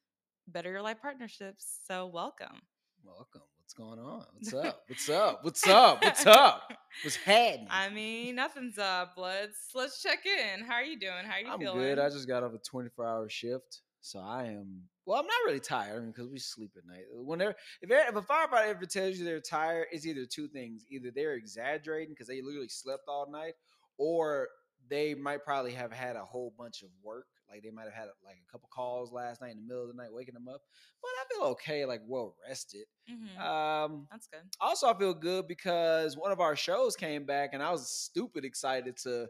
better 0.49 0.71
your 0.71 0.83
life 0.83 1.01
partnerships. 1.01 1.79
So, 1.87 2.07
welcome. 2.07 2.61
Welcome. 3.05 3.43
What's 3.59 3.75
going 3.75 3.99
on? 3.99 4.25
What's 4.35 4.55
up? 4.55 4.83
What's 4.89 5.09
up? 5.09 5.41
What's 5.43 5.67
up? 5.69 6.03
What's 6.03 6.27
up? 6.27 6.73
What's 7.03 7.17
happening? 7.17 7.67
I 7.71 7.89
mean, 7.89 8.35
nothing's 8.35 8.79
up. 8.79 9.15
Let's 9.17 9.71
let's 9.75 10.03
check 10.03 10.21
in. 10.27 10.65
How 10.65 10.75
are 10.75 10.85
you 10.85 10.99
doing? 10.99 11.25
How 11.25 11.37
are 11.37 11.41
you 11.41 11.51
I'm 11.51 11.59
feeling? 11.59 11.79
good. 11.79 11.99
I 11.99 12.09
just 12.11 12.29
got 12.29 12.43
off 12.43 12.53
a 12.55 12.59
24 12.59 13.07
hour 13.07 13.29
shift, 13.29 13.81
so 14.01 14.21
I 14.21 14.45
am. 14.45 14.83
Well, 15.07 15.19
I'm 15.19 15.27
not 15.27 15.35
really 15.47 15.61
tired. 15.61 15.97
I 15.97 16.01
mean, 16.01 16.13
because 16.13 16.29
we 16.31 16.39
sleep 16.39 16.73
at 16.77 16.87
night. 16.87 17.05
Uh, 17.15 17.23
Whenever 17.23 17.55
if, 17.83 17.91
if 17.91 18.17
a 18.17 18.23
firefighter 18.23 18.69
ever 18.69 18.87
tells 18.87 19.17
you 19.17 19.25
they're 19.25 19.41
tired, 19.41 19.87
it's 19.93 20.07
either 20.07 20.27
two 20.27 20.49
things: 20.49 20.85
either 20.91 21.11
they're 21.15 21.35
exaggerating 21.35 22.13
because 22.15 22.29
they 22.29 22.43
literally 22.43 22.69
slept 22.69 23.05
all 23.09 23.31
night, 23.31 23.55
or 23.99 24.49
they 24.91 25.15
might 25.15 25.45
probably 25.45 25.73
have 25.73 25.93
had 25.93 26.17
a 26.17 26.25
whole 26.25 26.53
bunch 26.59 26.83
of 26.83 26.91
work. 27.03 27.27
Like 27.55 27.63
they 27.63 27.71
might 27.71 27.85
have 27.85 27.93
had 27.93 28.09
like 28.25 28.37
a 28.47 28.51
couple 28.53 28.69
calls 28.73 29.13
last 29.13 29.41
night 29.41 29.53
in 29.53 29.59
the 29.59 29.63
middle 29.63 29.83
of 29.83 29.89
the 29.89 29.95
night, 29.95 30.13
waking 30.13 30.35
them 30.35 30.49
up. 30.49 30.61
But 31.01 31.09
I 31.09 31.35
feel 31.35 31.45
okay, 31.53 31.85
like 31.85 32.01
well 32.07 32.35
rested. 32.49 32.87
Mhm. 33.09 33.39
Um, 33.41 34.09
That's 34.11 34.27
good. 34.27 34.43
also, 34.61 34.89
I 34.89 34.99
feel 34.99 35.15
good 35.15 35.47
because 35.47 36.17
one 36.17 36.33
of 36.33 36.41
our 36.41 36.57
shows 36.57 36.97
came 36.97 37.25
back, 37.25 37.51
and 37.53 37.63
I 37.63 37.71
was 37.71 37.89
stupid 37.89 38.45
excited 38.45 38.97
to 39.05 39.29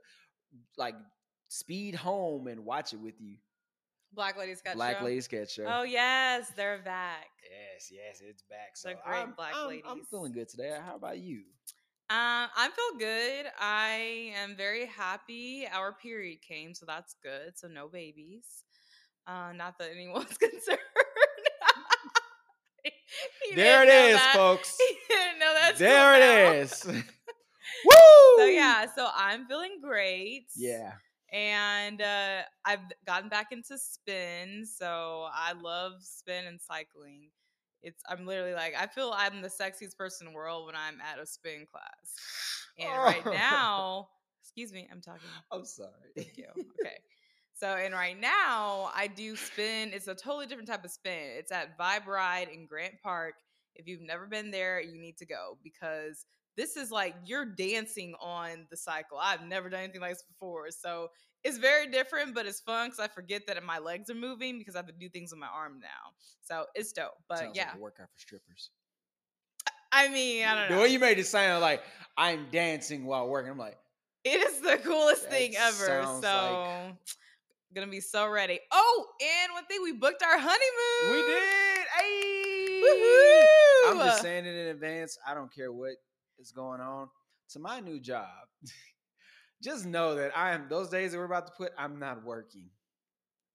like 0.79 0.95
speed 1.49 1.95
home 1.95 2.47
and 2.47 2.65
watch 2.65 2.95
it 2.95 3.01
with 3.01 3.21
you. 3.21 3.37
Black 4.13 4.39
Lady 4.39 4.55
Sketch 4.55 4.77
Black 4.77 4.99
Show. 4.99 5.05
Lady 5.05 5.21
Sketch 5.21 5.53
Show. 5.53 5.67
Oh 5.69 5.83
yes, 5.83 6.51
they're 6.57 6.79
back. 6.79 7.27
Yes, 7.51 7.91
yes, 7.93 8.23
it's 8.27 8.43
back. 8.43 8.77
So 8.77 8.89
The 8.91 8.95
great 9.05 9.19
I'm, 9.19 9.33
black 9.33 9.53
I'm, 9.55 9.83
I'm 9.87 10.05
feeling 10.05 10.33
good 10.33 10.49
today. 10.49 10.77
How 10.85 10.97
about 10.97 11.19
you? 11.19 11.43
Um, 12.11 12.49
I 12.57 12.69
feel 12.75 12.99
good. 12.99 13.47
I 13.59 14.33
am 14.37 14.57
very 14.57 14.87
happy. 14.87 15.67
Our 15.73 15.93
period 15.95 16.43
came, 16.43 16.75
so 16.75 16.85
that's 16.87 17.17
good. 17.23 17.57
So 17.57 17.67
no 17.67 17.89
babies. 17.89 18.65
Uh, 19.27 19.53
not 19.55 19.79
that 19.79 19.91
anyone's 19.91 20.37
concerned. 20.39 20.79
There 23.55 23.83
it 23.85 23.89
is, 23.89 24.17
that. 24.17 24.33
folks. 24.37 24.77
He 24.79 24.97
didn't 25.15 25.39
know 25.39 25.55
that. 25.55 25.77
There 25.79 26.15
it 26.17 26.57
is. 26.63 26.85
Woo! 26.87 28.37
So 28.39 28.45
yeah, 28.47 28.87
so 28.95 29.09
I'm 29.15 29.47
feeling 29.47 29.79
great. 29.83 30.47
Yeah. 30.57 30.93
and 31.33 32.01
uh, 32.03 32.43
I've 32.65 32.81
gotten 33.07 33.29
back 33.29 33.49
into 33.53 33.79
spin, 33.79 34.67
so 34.67 35.27
I 35.33 35.53
love 35.53 35.93
spin 36.03 36.47
and 36.47 36.61
cycling. 36.61 37.31
It's 37.85 38.03
I'm 38.09 38.27
literally 38.27 38.55
like 38.55 38.75
I 38.79 38.87
feel 38.87 39.13
I'm 39.15 39.43
the 39.43 39.49
sexiest 39.49 39.97
person 39.97 40.27
in 40.27 40.33
the 40.33 40.37
world 40.37 40.67
when 40.67 40.75
I'm 40.75 41.01
at 41.01 41.21
a 41.23 41.27
spin 41.27 41.67
class. 41.71 42.17
And 42.79 42.91
right 43.03 43.23
Oh. 43.25 43.31
now, 43.33 44.09
excuse 44.43 44.73
me, 44.73 44.89
I'm 44.91 45.01
talking. 45.01 45.29
I'm 45.53 45.65
sorry. 45.65 45.91
Thank 46.17 46.37
you. 46.37 46.47
Okay. 46.81 46.97
So 47.57 47.69
and 47.69 47.95
right 47.95 48.19
now 48.21 48.91
I 48.95 49.07
do 49.07 49.37
spin. 49.37 49.93
It's 49.93 50.09
a 50.09 50.15
totally 50.15 50.47
different 50.47 50.69
type 50.69 50.85
of 50.85 50.91
spin. 50.91 51.31
It's 51.39 51.53
at 51.53 51.79
Vibe 51.79 52.07
Ride 52.07 52.49
in 52.53 52.67
Grant 52.67 52.95
Park. 53.03 53.35
If 53.77 53.87
you've 53.87 54.03
never 54.03 54.27
been 54.27 54.51
there, 54.51 54.81
you 54.81 55.01
need 55.01 55.17
to 55.19 55.27
go 55.27 55.57
because 55.63 56.27
this 56.57 56.77
is 56.77 56.91
like 56.91 57.15
you're 57.25 57.45
dancing 57.45 58.15
on 58.21 58.67
the 58.71 58.77
cycle. 58.77 59.19
I've 59.21 59.43
never 59.47 59.69
done 59.69 59.81
anything 59.85 60.01
like 60.01 60.11
this 60.13 60.23
before. 60.25 60.71
So 60.71 61.09
it's 61.45 61.59
very 61.59 61.87
different, 61.91 62.35
but 62.35 62.47
it's 62.47 62.61
fun 62.61 62.89
because 62.89 63.01
I 63.01 63.09
forget 63.09 63.47
that 63.47 63.63
my 63.63 63.79
legs 63.79 64.11
are 64.11 64.15
moving 64.15 64.59
because 64.59 64.75
I 64.75 64.79
have 64.79 64.87
to 64.87 64.93
do 64.93 65.09
things 65.09 65.31
with 65.31 65.39
my 65.41 65.47
arm 65.47 65.79
now. 65.81 66.13
So 66.41 66.65
it's 66.75 66.93
dope. 66.93 67.13
But 67.29 67.39
Sounds 67.39 67.57
yeah, 67.57 67.67
like 67.67 67.77
a 67.77 67.79
workout 67.79 68.09
for 68.13 68.19
strippers. 68.19 68.71
I 69.93 70.09
mean, 70.09 70.45
I 70.45 70.55
don't 70.55 70.71
know. 70.71 70.77
The 70.77 70.83
way 70.83 70.89
you 70.89 70.99
made 70.99 71.19
it 71.19 71.27
sound 71.27 71.61
like 71.61 71.83
I'm 72.17 72.47
dancing 72.51 73.05
while 73.05 73.29
working. 73.29 73.53
I'm 73.53 73.59
like, 73.59 73.79
It 74.25 74.41
is 74.41 74.61
the 74.61 74.79
coolest 74.79 75.29
thing 75.29 75.55
ever. 75.57 76.03
So 76.21 76.63
like- 76.89 76.95
gonna 77.75 77.87
be 77.89 78.01
so 78.01 78.29
ready. 78.29 78.61
Oh, 78.71 79.07
and 79.21 79.53
one 79.53 79.67
thing 79.67 79.81
we 79.83 79.93
booked 79.93 80.23
our 80.23 80.39
honeymoon. 80.39 81.11
we 81.11 81.33
did. 81.33 81.43
Hey. 81.99 82.83
Woohoo! 82.85 83.91
I'm 83.91 83.99
just 84.07 84.23
saying 84.23 84.47
it 84.47 84.55
in 84.55 84.69
advance. 84.69 85.19
I 85.27 85.35
don't 85.35 85.53
care 85.53 85.73
what 85.73 85.93
is 86.39 86.53
going 86.53 86.81
on. 86.81 87.09
To 87.51 87.59
my 87.59 87.81
new 87.81 88.01
job, 88.01 88.29
just 89.65 89.87
know 89.87 90.15
that 90.17 90.37
I 90.37 90.53
am 90.53 90.67
those 90.69 90.91
days 90.91 91.13
that 91.13 91.19
we're 91.19 91.25
about 91.25 91.47
to 91.47 91.53
put. 91.57 91.73
I'm 91.79 91.99
not 91.99 92.23
working. 92.25 92.69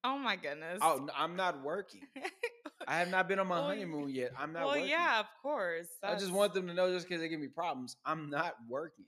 Oh 0.03 0.17
my 0.17 0.35
goodness. 0.35 0.79
Oh, 0.81 1.07
I'm 1.15 1.35
not 1.35 1.63
working. 1.63 2.01
I 2.87 2.97
have 2.97 3.09
not 3.11 3.27
been 3.27 3.37
on 3.39 3.47
my 3.47 3.59
Well, 3.59 3.67
honeymoon 3.67 4.09
yet. 4.09 4.31
I'm 4.37 4.53
not 4.53 4.63
well, 4.65 4.75
working. 4.75 4.89
yeah, 4.89 5.19
of 5.19 5.27
course. 5.41 5.87
I 6.01 6.15
just 6.15 6.31
want 6.31 6.53
them 6.53 6.67
to 6.67 6.73
know 6.73 6.91
just 6.91 7.07
because 7.07 7.21
they 7.21 7.29
give 7.29 7.39
me 7.39 7.49
problems, 7.49 7.97
I'm 8.05 8.29
not 8.29 8.55
working. 8.67 9.05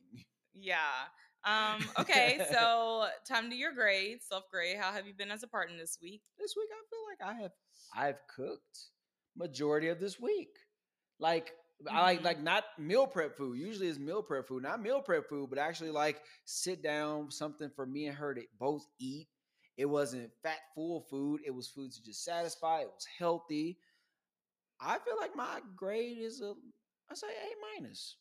Yeah. 0.53 0.77
Um. 1.43 1.83
Okay. 1.99 2.45
so 2.51 3.07
time 3.27 3.49
to 3.49 3.55
your 3.55 3.73
grade, 3.73 4.19
self 4.21 4.43
grade. 4.51 4.77
How 4.79 4.91
have 4.91 5.07
you 5.07 5.13
been 5.13 5.31
as 5.31 5.41
a 5.43 5.47
partner 5.47 5.75
this 5.77 5.97
week? 6.01 6.21
This 6.37 6.53
week 6.55 6.67
I 6.71 6.81
feel 6.89 7.29
like 7.31 7.35
I 7.37 7.41
have 7.41 7.51
I've 7.95 8.19
cooked 8.35 8.79
majority 9.35 9.87
of 9.87 9.99
this 9.99 10.19
week. 10.19 10.49
Like 11.19 11.53
I 11.89 12.01
like 12.01 12.19
Mhm. 12.19 12.23
like 12.23 12.39
not 12.41 12.65
meal 12.77 13.07
prep 13.07 13.35
food. 13.37 13.57
Usually 13.57 13.87
it's 13.87 13.99
meal 13.99 14.21
prep 14.23 14.47
food, 14.47 14.63
not 14.63 14.81
meal 14.81 15.01
prep 15.01 15.27
food, 15.29 15.49
but 15.49 15.59
actually 15.59 15.91
like 15.91 16.21
sit 16.45 16.81
down 16.81 17.31
something 17.31 17.69
for 17.69 17.85
me 17.85 18.07
and 18.07 18.15
her 18.17 18.33
to 18.33 18.45
both 18.59 18.85
eat. 18.99 19.29
It 19.77 19.85
wasn't 19.85 20.31
fat 20.43 20.59
full 20.75 21.01
food. 21.09 21.41
It 21.45 21.51
was 21.51 21.67
food 21.69 21.91
to 21.93 22.03
just 22.03 22.23
satisfy. 22.23 22.81
It 22.81 22.91
was 22.93 23.05
healthy. 23.17 23.79
I 24.79 24.99
feel 24.99 25.15
like 25.19 25.35
my 25.35 25.61
grade 25.75 26.17
is 26.17 26.41
a 26.41 26.53
I 27.09 27.15
say 27.15 27.27
A 27.27 27.79
minus. 27.81 28.17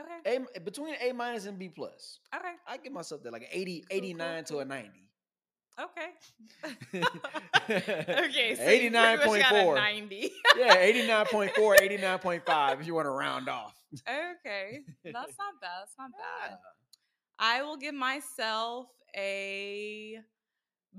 Okay. 0.00 0.46
A 0.56 0.60
between 0.60 0.94
A 1.00 1.12
minus 1.12 1.46
and 1.46 1.58
B 1.58 1.68
plus. 1.68 2.18
Okay. 2.34 2.54
I 2.66 2.76
give 2.78 2.92
myself 2.92 3.22
that 3.22 3.32
like 3.32 3.42
an 3.42 3.48
80, 3.52 3.80
Cool, 3.80 3.88
cool, 3.90 3.96
89 3.98 4.44
to 4.44 4.58
a 4.58 4.64
90. 4.64 5.08
Okay. 5.80 6.10
okay. 8.24 8.54
So 8.54 8.70
you 8.70 8.90
pretty 8.90 8.90
much 8.90 9.20
got 9.24 9.52
a 9.52 9.56
89.4. 9.56 9.74
Ninety. 9.74 10.32
yeah, 10.58 10.76
89.4, 10.76 11.54
89.5 11.54 12.80
if 12.80 12.86
you 12.86 12.94
want 12.94 13.06
to 13.06 13.10
round 13.10 13.48
off. 13.48 13.74
okay. 14.08 14.80
That's 15.04 15.14
not 15.14 15.60
bad. 15.60 15.80
That's 15.80 15.96
not 15.98 16.10
bad. 16.50 16.58
I 17.38 17.62
will 17.62 17.76
give 17.76 17.94
myself 17.94 18.86
a 19.16 20.18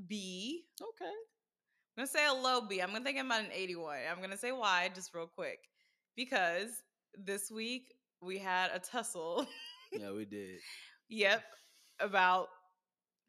B. 0.08 0.66
Okay. 0.82 1.06
I'm 1.06 2.02
gonna 2.06 2.08
say 2.08 2.26
a 2.26 2.34
low 2.34 2.62
B. 2.62 2.80
I'm 2.82 2.92
gonna 2.92 3.04
think 3.04 3.20
I'm 3.20 3.28
about 3.28 3.42
an 3.42 3.52
81. 3.54 3.98
I'm 4.12 4.22
gonna 4.22 4.38
say 4.38 4.52
why, 4.52 4.90
just 4.96 5.14
real 5.14 5.28
quick, 5.28 5.60
because 6.16 6.70
this 7.16 7.52
week 7.52 7.94
we 8.22 8.40
had 8.40 8.72
a 8.74 8.80
tussle. 8.80 9.46
Yeah, 9.92 10.12
we 10.12 10.26
did. 10.26 10.60
yep, 11.10 11.44
about 12.00 12.48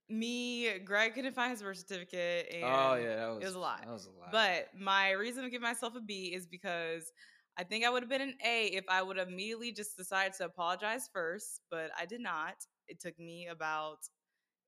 me. 0.09 0.79
Greg 0.85 1.15
couldn't 1.15 1.35
find 1.35 1.51
his 1.51 1.63
birth 1.63 1.79
certificate, 1.79 2.49
oh, 2.53 2.57
and 2.57 2.65
oh 2.65 2.95
yeah, 3.03 3.17
that 3.17 3.35
was, 3.35 3.45
was 3.45 3.55
a 3.55 3.59
lot. 3.59 3.81
That 3.83 3.93
was 3.93 4.07
a 4.07 4.21
lot. 4.21 4.33
But 4.33 4.69
my 4.79 5.13
reason 5.13 5.45
to 5.45 5.51
give 5.51 5.63
myself 5.63 5.95
a 5.97 6.01
B 6.01 6.33
is 6.35 6.47
because 6.47 7.13
I 7.57 7.65
think 7.65 7.85
I 7.85 7.91
would 7.91 8.03
have 8.03 8.11
been 8.11 8.21
an 8.21 8.35
A 8.45 8.67
if 8.67 8.85
I 8.89 9.03
would 9.03 9.17
have 9.17 9.29
immediately 9.29 9.73
just 9.73 9.97
decided 9.97 10.35
to 10.39 10.47
apologize 10.47 11.09
first, 11.13 11.61
but 11.71 11.91
I 11.99 12.05
did 12.05 12.21
not. 12.21 12.55
It 12.89 13.01
took 13.01 13.19
me 13.19 13.49
about 13.51 13.99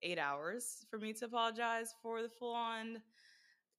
eight 0.03 0.19
hours 0.19 0.85
for 0.89 0.99
me 0.99 1.13
to 1.13 1.25
apologize 1.25 1.93
for 2.01 2.21
the 2.21 2.29
full 2.29 2.53
on 2.53 3.01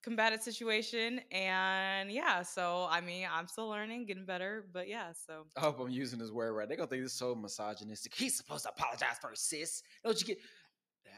combative 0.03 0.43
situation. 0.43 1.21
And 1.33 2.11
yeah, 2.11 2.43
so 2.43 2.87
I 2.91 3.01
mean, 3.01 3.27
I'm 3.31 3.49
still 3.49 3.69
learning, 3.69 4.07
getting 4.07 4.27
better, 4.27 4.67
but 4.73 4.89
yeah, 4.89 5.13
so 5.13 5.47
I 5.57 5.61
hope 5.61 5.81
I'm 5.81 5.91
using 5.91 6.19
this 6.19 6.31
word 6.31 6.53
right. 6.53 6.69
They're 6.69 6.77
gonna 6.77 6.89
think 6.89 7.03
this 7.03 7.13
is 7.13 7.19
so 7.19 7.35
misogynistic. 7.35 8.15
He's 8.15 8.37
supposed 8.37 8.65
to 8.65 8.71
apologize 8.71 9.17
first, 9.21 9.49
sis. 9.49 9.83
Don't 10.05 10.21
you 10.21 10.27
get 10.27 10.39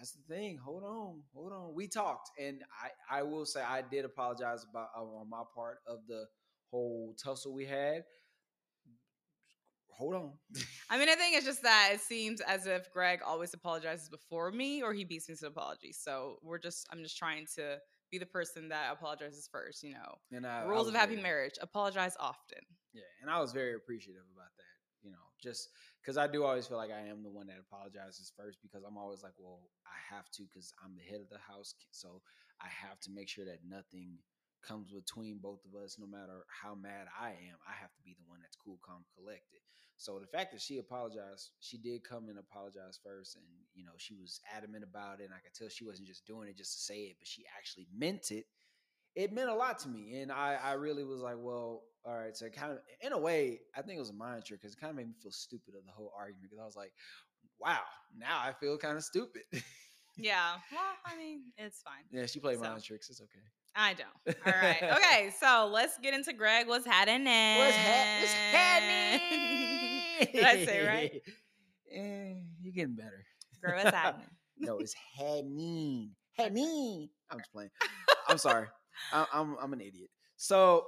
that's 0.01 0.13
the 0.13 0.35
thing. 0.35 0.57
Hold 0.65 0.83
on, 0.83 1.21
hold 1.35 1.53
on. 1.53 1.75
We 1.75 1.87
talked, 1.87 2.31
and 2.41 2.63
I 3.11 3.19
I 3.19 3.23
will 3.23 3.45
say 3.45 3.61
I 3.61 3.83
did 3.83 4.07
apologize 4.07 4.65
about 4.69 4.89
uh, 4.97 5.03
on 5.03 5.29
my 5.29 5.43
part 5.55 5.79
of 5.87 5.99
the 6.09 6.25
whole 6.71 7.15
tussle 7.23 7.53
we 7.53 7.67
had. 7.67 8.05
Hold 9.91 10.15
on. 10.15 10.33
I 10.89 10.99
mean, 10.99 11.11
I 11.11 11.15
think 11.15 11.37
it's 11.37 11.45
just 11.45 11.63
that 11.63 11.91
it 11.93 12.01
seems 12.01 12.41
as 12.41 12.67
if 12.67 12.91
Greg 12.91 13.21
always 13.27 13.53
apologizes 13.53 14.09
before 14.09 14.51
me 14.51 14.83
or 14.83 14.95
he 14.95 15.05
beats 15.05 15.29
me 15.29 15.35
to 15.35 15.47
apology. 15.49 15.93
So 15.93 16.39
we're 16.43 16.59
just, 16.59 16.87
I'm 16.91 17.03
just 17.03 17.19
trying 17.19 17.45
to 17.57 17.77
be 18.11 18.17
the 18.17 18.25
person 18.25 18.71
that 18.71 18.91
apologizes 18.93 19.47
first, 19.53 19.83
you 19.83 19.93
know. 19.93 20.15
And 20.33 20.47
I, 20.47 20.63
I 20.63 20.65
Rules 20.65 20.87
was 20.87 20.95
of 20.95 21.01
happy 21.01 21.17
very- 21.17 21.23
marriage 21.23 21.55
apologize 21.61 22.17
often. 22.19 22.61
Yeah, 22.95 23.03
and 23.21 23.31
I 23.31 23.41
was 23.41 23.53
very 23.53 23.75
appreciative 23.75 24.23
about 24.35 24.49
that. 24.57 25.07
You 25.07 25.11
know, 25.11 25.19
just 25.43 25.69
because 26.03 26.17
I 26.17 26.27
do 26.27 26.45
always 26.45 26.67
feel 26.67 26.79
like 26.79 26.91
I 26.91 27.09
am 27.09 27.23
the 27.23 27.31
one 27.31 27.47
that 27.49 27.61
apologizes 27.61 28.33
first 28.37 28.59
because 28.63 28.85
I'm 28.85 28.97
always 28.97 29.23
like, 29.23 29.35
well, 29.39 29.69
I 29.87 30.15
have 30.15 30.31
to 30.33 30.43
because 30.43 30.73
I'm 30.85 30.97
the 30.97 31.05
head 31.05 31.21
of 31.21 31.29
the 31.29 31.39
house, 31.39 31.75
so 31.91 32.23
I 32.61 32.69
have 32.69 33.01
to 33.01 33.11
make 33.11 33.29
sure 33.29 33.45
that 33.45 33.61
nothing 33.69 34.19
comes 34.63 34.93
between 34.93 35.39
both 35.39 35.61
of 35.65 35.81
us. 35.81 35.97
No 35.99 36.07
matter 36.07 36.45
how 36.49 36.75
mad 36.75 37.07
I 37.19 37.31
am, 37.31 37.57
I 37.69 37.73
have 37.81 37.93
to 37.93 38.03
be 38.05 38.17
the 38.17 38.29
one 38.29 38.41
that's 38.41 38.57
cool, 38.57 38.79
calm, 38.85 39.05
collected. 39.17 39.61
So 39.97 40.19
the 40.19 40.27
fact 40.27 40.53
that 40.53 40.63
she 40.63 40.79
apologized, 40.79 41.53
she 41.61 41.77
did 41.77 42.05
come 42.05 42.29
and 42.29 42.39
apologize 42.39 42.99
first, 43.05 43.37
and 43.37 43.45
you 43.75 43.85
know 43.85 43.93
she 43.99 44.15
was 44.15 44.41
adamant 44.57 44.85
about 44.85 45.21
it, 45.21 45.25
and 45.25 45.35
I 45.35 45.45
could 45.45 45.53
tell 45.53 45.69
she 45.69 45.85
wasn't 45.85 46.09
just 46.09 46.27
doing 46.27 46.49
it 46.49 46.57
just 46.57 46.73
to 46.73 46.81
say 46.81 47.13
it, 47.13 47.17
but 47.19 47.29
she 47.29 47.45
actually 47.59 47.89
meant 47.93 48.31
it 48.31 48.47
it 49.15 49.33
meant 49.33 49.49
a 49.51 49.55
lot 49.55 49.79
to 49.81 49.89
me. 49.89 50.21
And 50.21 50.31
I, 50.31 50.57
I 50.63 50.73
really 50.75 51.05
was 51.05 51.21
like, 51.21 51.37
well, 51.39 51.83
all 52.05 52.17
right. 52.17 52.37
So 52.37 52.47
it 52.47 52.53
kind 52.55 52.73
of, 52.73 52.79
in 53.03 53.13
a 53.13 53.19
way, 53.19 53.61
I 53.77 53.83
think 53.83 53.97
it 53.97 54.01
was 54.01 54.11
a 54.11 54.15
mind 54.15 54.45
trick 54.45 54.61
because 54.61 54.75
it 54.75 54.81
kind 54.81 54.91
of 54.91 54.97
made 54.97 55.09
me 55.09 55.15
feel 55.23 55.33
stupid 55.33 55.75
of 55.79 55.85
the 55.85 55.93
whole 55.93 56.13
argument 56.17 56.45
because 56.51 56.59
I 56.61 56.65
was 56.65 56.77
like, 56.77 56.93
wow, 57.59 57.81
now 58.17 58.39
I 58.39 58.53
feel 58.59 58.77
kind 58.79 58.97
of 58.97 59.05
stupid. 59.05 59.43
Yeah. 60.17 60.55
Well, 60.73 60.83
I 61.07 61.17
mean, 61.17 61.43
it's 61.57 61.83
fine. 61.83 62.05
yeah, 62.11 62.27
she 62.27 62.41
played 62.41 62.59
So. 62.59 62.65
mind 62.65 62.83
tricks. 62.85 63.09
It's 63.11 63.21
okay. 63.21 63.41
I 63.75 63.95
don't. 63.95 64.37
All 64.47 64.53
right. 64.61 64.83
Okay. 64.97 65.31
So 65.41 65.71
let's 65.73 65.97
get 65.99 66.13
into 66.15 66.33
Greg. 66.33 66.67
What's 66.69 66.85
happening? 66.87 67.25
What's, 67.59 67.77
ha- 67.77 68.19
what's 68.21 68.33
happening? 68.53 70.33
Did 70.33 70.45
I 70.45 70.65
say 70.65 70.79
it 70.81 70.87
right? 70.89 71.23
Eh, 71.93 72.35
you're 72.63 72.73
getting 72.73 72.95
better. 72.95 73.25
Greg, 73.61 73.83
what's 73.85 73.97
happening? 73.97 74.29
No, 74.59 74.79
it's 74.79 74.95
happening. 75.17 76.11
Happening. 76.37 77.09
I'm 77.31 77.39
just 77.39 77.51
playing. 77.53 77.71
I'm 78.29 78.39
sorry. 78.39 78.67
I, 79.13 79.27
I'm 79.33 79.57
I'm 79.61 79.73
an 79.73 79.81
idiot. 79.81 80.11
So 80.37 80.85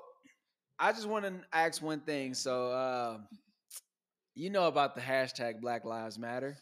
I 0.83 0.91
just 0.93 1.07
want 1.07 1.24
to 1.24 1.33
ask 1.53 1.80
one 1.80 2.01
thing. 2.01 2.35
So 2.35 2.72
um, 2.72 3.28
you 4.35 4.51
know 4.51 4.66
about 4.66 4.97
the 4.97 5.01
hashtag 5.01 5.61
Black 5.61 5.85
Lives 5.85 6.18
Matter. 6.18 6.57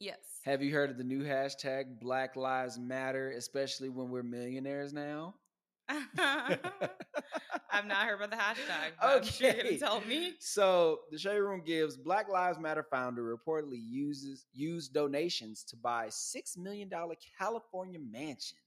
Yes. 0.00 0.18
Have 0.44 0.60
you 0.60 0.72
heard 0.72 0.90
of 0.90 0.98
the 0.98 1.04
new 1.04 1.22
hashtag 1.22 2.00
Black 2.00 2.34
Lives 2.34 2.78
Matter, 2.78 3.30
especially 3.30 3.90
when 3.90 4.10
we're 4.10 4.24
millionaires 4.24 4.92
now? 4.92 5.34
I've 5.88 7.86
not 7.86 8.06
heard 8.06 8.20
about 8.20 8.30
the 8.30 8.36
hashtag. 8.36 8.90
I'm 9.00 9.22
sure 9.22 9.46
you're 9.46 9.56
Okay. 9.56 9.62
gonna 9.62 9.78
tell 9.78 10.00
me. 10.00 10.32
So 10.40 10.98
the 11.12 11.18
Shade 11.18 11.38
Room 11.38 11.62
gives 11.64 11.96
Black 11.96 12.28
Lives 12.28 12.58
Matter 12.58 12.84
founder 12.90 13.22
reportedly 13.22 13.78
uses 13.80 14.46
used 14.52 14.92
donations 14.92 15.62
to 15.68 15.76
buy 15.76 16.08
six 16.10 16.56
million 16.56 16.88
dollar 16.88 17.14
California 17.38 18.00
mansion. 18.00 18.58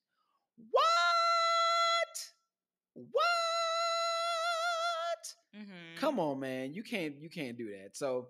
What? 0.72 2.30
What? 2.94 3.51
Mhm. 5.56 5.98
Come 5.98 6.20
on, 6.20 6.40
man. 6.40 6.74
You 6.74 6.84
can't 6.84 7.16
you 7.22 7.30
can't 7.30 7.58
do 7.58 7.70
that. 7.72 7.96
So, 7.96 8.30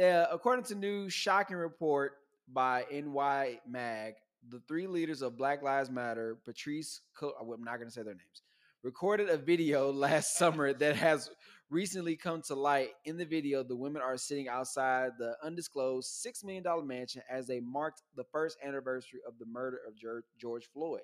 uh, 0.00 0.26
according 0.30 0.64
to 0.66 0.74
new 0.74 1.08
shocking 1.10 1.56
report 1.56 2.14
by 2.48 2.84
NY 2.90 3.60
Mag, 3.66 4.14
the 4.48 4.60
three 4.66 4.86
leaders 4.86 5.22
of 5.22 5.36
Black 5.36 5.62
Lives 5.62 5.90
Matter, 5.90 6.38
Patrisse, 6.44 7.00
Co- 7.14 7.34
I'm 7.40 7.62
not 7.64 7.76
going 7.76 7.88
to 7.88 7.92
say 7.94 8.02
their 8.02 8.14
names, 8.14 8.42
recorded 8.82 9.28
a 9.28 9.36
video 9.36 9.92
last 10.06 10.36
summer 10.36 10.72
that 10.72 10.96
has 10.96 11.30
recently 11.70 12.16
come 12.16 12.40
to 12.42 12.54
light. 12.54 12.90
In 13.04 13.16
the 13.16 13.24
video, 13.26 13.62
the 13.62 13.76
women 13.76 14.00
are 14.02 14.16
sitting 14.16 14.48
outside 14.48 15.12
the 15.18 15.36
undisclosed 15.42 16.08
six 16.08 16.42
million 16.44 16.62
dollar 16.62 16.84
mansion 16.84 17.22
as 17.30 17.46
they 17.46 17.60
marked 17.60 18.02
the 18.16 18.24
first 18.32 18.56
anniversary 18.64 19.20
of 19.26 19.38
the 19.38 19.46
murder 19.46 19.80
of 19.86 19.94
George 20.38 20.66
Floyd. 20.72 21.02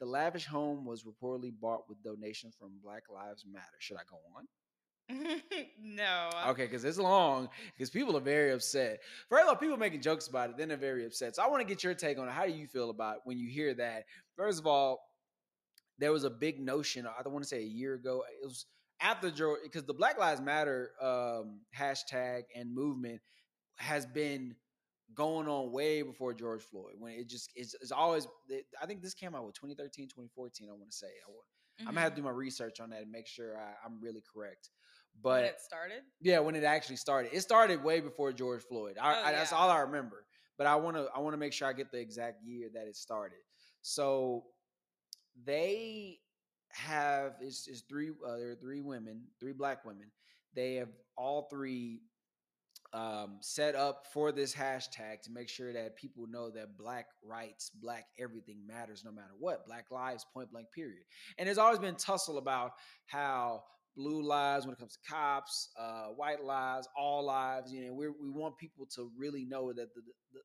The 0.00 0.06
lavish 0.06 0.46
home 0.46 0.84
was 0.84 1.04
reportedly 1.04 1.52
bought 1.58 1.88
with 1.88 2.02
donations 2.02 2.54
from 2.58 2.78
Black 2.82 3.04
Lives 3.12 3.44
Matter. 3.50 3.76
Should 3.78 3.96
I 3.96 4.02
go 4.08 4.18
on? 4.36 4.46
no. 5.82 6.30
Okay, 6.48 6.64
because 6.64 6.84
it's 6.84 6.98
long. 6.98 7.48
Because 7.76 7.90
people 7.90 8.16
are 8.16 8.20
very 8.20 8.52
upset. 8.52 9.00
First 9.28 9.42
of 9.42 9.48
all, 9.48 9.56
people 9.56 9.76
making 9.76 10.02
jokes 10.02 10.26
about 10.26 10.50
it, 10.50 10.56
then 10.56 10.68
they're 10.68 10.76
very 10.76 11.06
upset. 11.06 11.36
So 11.36 11.42
I 11.42 11.48
want 11.48 11.60
to 11.60 11.66
get 11.66 11.82
your 11.82 11.94
take 11.94 12.18
on 12.18 12.28
it. 12.28 12.32
How 12.32 12.46
do 12.46 12.52
you 12.52 12.66
feel 12.66 12.90
about 12.90 13.16
it 13.16 13.20
when 13.24 13.38
you 13.38 13.48
hear 13.48 13.74
that? 13.74 14.04
First 14.36 14.58
of 14.58 14.66
all, 14.66 15.00
there 15.98 16.12
was 16.12 16.24
a 16.24 16.30
big 16.30 16.60
notion. 16.60 17.06
I 17.06 17.22
don't 17.22 17.32
want 17.32 17.44
to 17.44 17.48
say 17.48 17.58
a 17.58 17.66
year 17.66 17.94
ago. 17.94 18.22
It 18.42 18.46
was 18.46 18.66
after 19.00 19.30
George, 19.30 19.60
because 19.62 19.84
the 19.84 19.94
Black 19.94 20.18
Lives 20.18 20.40
Matter 20.40 20.90
um, 21.00 21.60
hashtag 21.76 22.42
and 22.54 22.74
movement 22.74 23.20
has 23.76 24.06
been 24.06 24.54
going 25.14 25.48
on 25.48 25.72
way 25.72 26.02
before 26.02 26.34
George 26.34 26.62
Floyd. 26.62 26.94
When 26.98 27.12
it 27.12 27.28
just 27.28 27.50
it's, 27.54 27.74
it's 27.80 27.92
always. 27.92 28.26
I 28.80 28.86
think 28.86 29.02
this 29.02 29.14
came 29.14 29.34
out 29.34 29.46
with 29.46 29.54
2013, 29.54 30.06
2014. 30.06 30.68
I 30.68 30.72
want 30.72 30.90
to 30.90 30.96
say. 30.96 31.06
I 31.06 31.30
want, 31.30 31.44
I'm 31.80 31.86
gonna 31.86 32.00
have 32.00 32.14
to 32.14 32.16
do 32.16 32.24
my 32.24 32.30
research 32.30 32.80
on 32.80 32.90
that 32.90 33.02
and 33.02 33.10
make 33.10 33.26
sure 33.26 33.56
I, 33.56 33.86
I'm 33.86 34.00
really 34.00 34.22
correct. 34.34 34.70
Mm-hmm. 35.18 35.28
When 35.28 35.42
But 35.42 35.44
it 35.44 35.60
started. 35.60 36.02
yeah, 36.20 36.38
when 36.40 36.54
it 36.54 36.64
actually 36.64 36.96
started, 36.96 37.32
it 37.34 37.40
started 37.40 37.82
way 37.82 38.00
before 38.00 38.32
George 38.32 38.62
Floyd. 38.62 38.96
I, 39.00 39.14
Oh, 39.14 39.24
I- 39.24 39.32
that's 39.32 39.52
all 39.52 39.70
I 39.70 39.80
remember. 39.80 40.24
But 40.56 40.66
I 40.66 40.74
want 40.76 40.96
to 40.96 41.08
I 41.14 41.20
want 41.20 41.34
to 41.34 41.38
make 41.38 41.52
sure 41.52 41.68
I 41.68 41.72
get 41.72 41.92
the 41.92 42.00
exact 42.00 42.42
year 42.44 42.68
that 42.74 42.86
it 42.88 42.96
started. 42.96 43.38
So 43.82 44.44
they 45.44 46.18
have 46.70 47.34
is 47.40 47.66
is 47.70 47.84
three 47.88 48.10
uh, 48.10 48.36
there 48.38 48.50
are 48.50 48.54
three 48.56 48.80
women, 48.80 49.22
three 49.40 49.52
black 49.52 49.84
women. 49.84 50.10
They 50.54 50.74
have 50.76 50.88
all 51.16 51.48
three 51.50 52.00
um, 52.94 53.36
set 53.40 53.74
up 53.74 54.06
for 54.12 54.32
this 54.32 54.54
hashtag 54.54 55.20
to 55.22 55.30
make 55.30 55.48
sure 55.48 55.72
that 55.74 55.94
people 55.96 56.26
know 56.26 56.50
that 56.50 56.76
black 56.78 57.06
rights, 57.22 57.70
black 57.70 58.06
everything 58.18 58.66
matters 58.66 59.04
no 59.04 59.12
matter 59.12 59.34
what. 59.38 59.66
Black 59.66 59.90
lives, 59.90 60.24
point 60.32 60.50
blank, 60.50 60.68
period. 60.74 61.04
And 61.38 61.46
there's 61.46 61.58
always 61.58 61.78
been 61.78 61.96
tussle 61.96 62.38
about 62.38 62.72
how 63.06 63.62
blue 63.98 64.22
lives 64.22 64.64
when 64.64 64.72
it 64.72 64.78
comes 64.78 64.96
to 64.96 65.10
cops, 65.10 65.70
uh, 65.78 66.06
white 66.14 66.44
lives, 66.44 66.88
all 66.96 67.24
lives. 67.24 67.72
You 67.72 67.86
know, 67.86 67.92
we 67.92 68.08
we 68.08 68.30
want 68.30 68.56
people 68.56 68.86
to 68.94 69.10
really 69.18 69.44
know 69.44 69.72
that 69.72 69.92
the, 69.94 70.00
the 70.32 70.40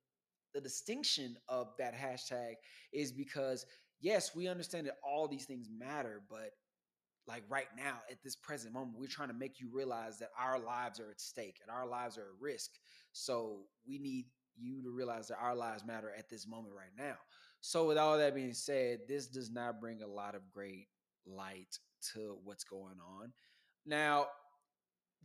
the 0.55 0.61
distinction 0.61 1.37
of 1.47 1.69
that 1.77 1.93
hashtag 1.93 2.55
is 2.91 3.11
because 3.11 3.65
yes, 4.01 4.35
we 4.35 4.47
understand 4.47 4.87
that 4.87 4.97
all 5.03 5.27
these 5.27 5.45
things 5.45 5.67
matter, 5.71 6.21
but 6.29 6.51
like 7.27 7.43
right 7.47 7.67
now 7.77 7.99
at 8.11 8.21
this 8.21 8.35
present 8.35 8.73
moment 8.73 8.97
we're 8.99 9.07
trying 9.07 9.29
to 9.29 9.33
make 9.33 9.59
you 9.59 9.69
realize 9.71 10.19
that 10.19 10.29
our 10.37 10.59
lives 10.59 10.99
are 10.99 11.09
at 11.09 11.21
stake 11.21 11.57
and 11.61 11.71
our 11.71 11.87
lives 11.87 12.17
are 12.17 12.21
at 12.21 12.41
risk 12.41 12.71
so 13.13 13.61
we 13.87 13.97
need 13.97 14.25
you 14.57 14.83
to 14.83 14.89
realize 14.89 15.29
that 15.29 15.37
our 15.41 15.55
lives 15.55 15.85
matter 15.85 16.11
at 16.17 16.29
this 16.29 16.45
moment 16.47 16.73
right 16.75 16.91
now 16.97 17.15
so 17.61 17.87
with 17.87 17.97
all 17.97 18.17
that 18.17 18.35
being 18.35 18.53
said 18.53 18.99
this 19.07 19.27
does 19.27 19.49
not 19.49 19.79
bring 19.79 20.01
a 20.01 20.07
lot 20.07 20.35
of 20.35 20.41
great 20.53 20.87
light 21.25 21.79
to 22.13 22.37
what's 22.43 22.63
going 22.63 22.97
on 23.19 23.31
now 23.85 24.27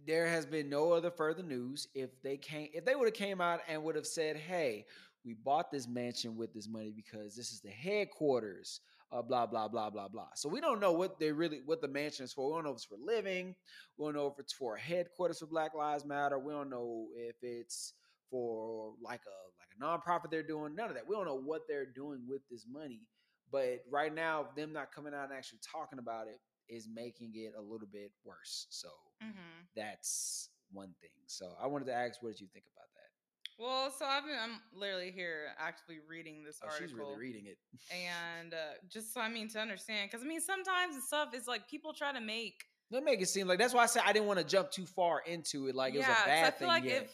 there 0.06 0.28
has 0.28 0.46
been 0.46 0.68
no 0.68 0.92
other 0.92 1.10
further 1.10 1.42
news 1.42 1.88
if 1.94 2.10
they 2.22 2.36
came 2.36 2.68
if 2.72 2.84
they 2.84 2.94
would 2.94 3.06
have 3.06 3.14
came 3.14 3.40
out 3.40 3.60
and 3.68 3.82
would 3.82 3.96
have 3.96 4.06
said 4.06 4.36
hey 4.36 4.84
we 5.24 5.34
bought 5.34 5.70
this 5.70 5.88
mansion 5.88 6.36
with 6.36 6.52
this 6.54 6.68
money 6.68 6.92
because 6.94 7.34
this 7.34 7.50
is 7.50 7.60
the 7.60 7.70
headquarters 7.70 8.80
uh, 9.12 9.22
blah 9.22 9.46
blah 9.46 9.68
blah 9.68 9.90
blah 9.90 10.08
blah. 10.08 10.28
So 10.34 10.48
we 10.48 10.60
don't 10.60 10.80
know 10.80 10.92
what 10.92 11.18
they 11.18 11.32
really 11.32 11.62
what 11.64 11.80
the 11.80 11.88
mansion 11.88 12.24
is 12.24 12.32
for. 12.32 12.50
We 12.50 12.56
don't 12.56 12.64
know 12.64 12.70
if 12.70 12.76
it's 12.76 12.84
for 12.84 12.98
living. 13.02 13.54
We 13.96 14.06
don't 14.06 14.14
know 14.14 14.26
if 14.26 14.38
it's 14.38 14.52
for 14.52 14.76
headquarters 14.76 15.38
for 15.38 15.46
Black 15.46 15.74
Lives 15.74 16.04
Matter. 16.04 16.38
We 16.38 16.52
don't 16.52 16.70
know 16.70 17.06
if 17.16 17.36
it's 17.42 17.94
for 18.30 18.92
like 19.02 19.20
a 19.26 19.38
like 19.58 19.70
a 19.76 19.82
nonprofit 19.82 20.30
they're 20.30 20.42
doing. 20.42 20.74
None 20.74 20.90
of 20.90 20.94
that. 20.94 21.08
We 21.08 21.16
don't 21.16 21.26
know 21.26 21.40
what 21.40 21.62
they're 21.68 21.86
doing 21.86 22.20
with 22.28 22.42
this 22.50 22.66
money. 22.70 23.02
But 23.50 23.80
right 23.90 24.14
now, 24.14 24.48
them 24.56 24.74
not 24.74 24.92
coming 24.92 25.14
out 25.14 25.30
and 25.30 25.32
actually 25.32 25.60
talking 25.72 25.98
about 25.98 26.26
it 26.28 26.38
is 26.68 26.88
making 26.92 27.32
it 27.34 27.52
a 27.58 27.60
little 27.60 27.88
bit 27.90 28.12
worse. 28.24 28.66
So 28.70 28.88
Mm-hmm. 29.22 29.64
that's 29.76 30.50
one 30.72 30.94
thing. 31.00 31.10
So 31.26 31.52
I 31.62 31.66
wanted 31.66 31.86
to 31.86 31.94
ask, 31.94 32.22
what 32.22 32.30
did 32.30 32.40
you 32.40 32.46
think 32.52 32.66
about 32.72 32.86
that? 32.94 33.62
Well, 33.62 33.90
so 33.90 34.04
I've 34.06 34.24
been, 34.24 34.36
I'm 34.40 34.60
literally 34.72 35.10
here 35.10 35.48
actually 35.58 35.98
reading 36.08 36.44
this 36.44 36.60
Oh, 36.62 36.66
article. 36.68 36.86
she's 36.86 36.94
really 36.94 37.18
reading 37.18 37.46
it. 37.46 37.58
and 37.92 38.54
uh, 38.54 38.78
just 38.88 39.12
so 39.12 39.20
I 39.20 39.28
mean 39.28 39.48
to 39.50 39.58
understand, 39.58 40.10
because 40.10 40.24
I 40.24 40.28
mean 40.28 40.40
sometimes 40.40 40.94
the 40.94 41.02
stuff 41.02 41.34
is 41.34 41.48
like 41.48 41.68
people 41.68 41.92
try 41.92 42.12
to 42.12 42.20
make 42.20 42.62
They 42.90 43.00
make 43.00 43.20
it 43.20 43.28
seem 43.28 43.48
like 43.48 43.58
that's 43.58 43.74
why 43.74 43.82
I 43.82 43.86
said 43.86 44.02
I 44.06 44.12
didn't 44.12 44.28
want 44.28 44.38
to 44.38 44.44
jump 44.44 44.70
too 44.70 44.86
far 44.86 45.22
into 45.26 45.66
it. 45.66 45.74
Like 45.74 45.94
it 45.94 45.98
was 45.98 46.06
a 46.06 46.28
bad 46.28 46.46
I 46.46 46.50
thing. 46.50 46.58
feel 46.58 46.68
like 46.68 46.84
yet. 46.84 47.02
if 47.02 47.10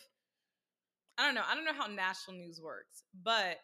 I 1.17 1.27
don't 1.27 1.35
know, 1.35 1.43
I 1.49 1.55
don't 1.55 1.65
know 1.65 1.73
how 1.73 1.87
national 1.87 2.37
news 2.39 2.61
works, 2.61 3.05
but 3.23 3.59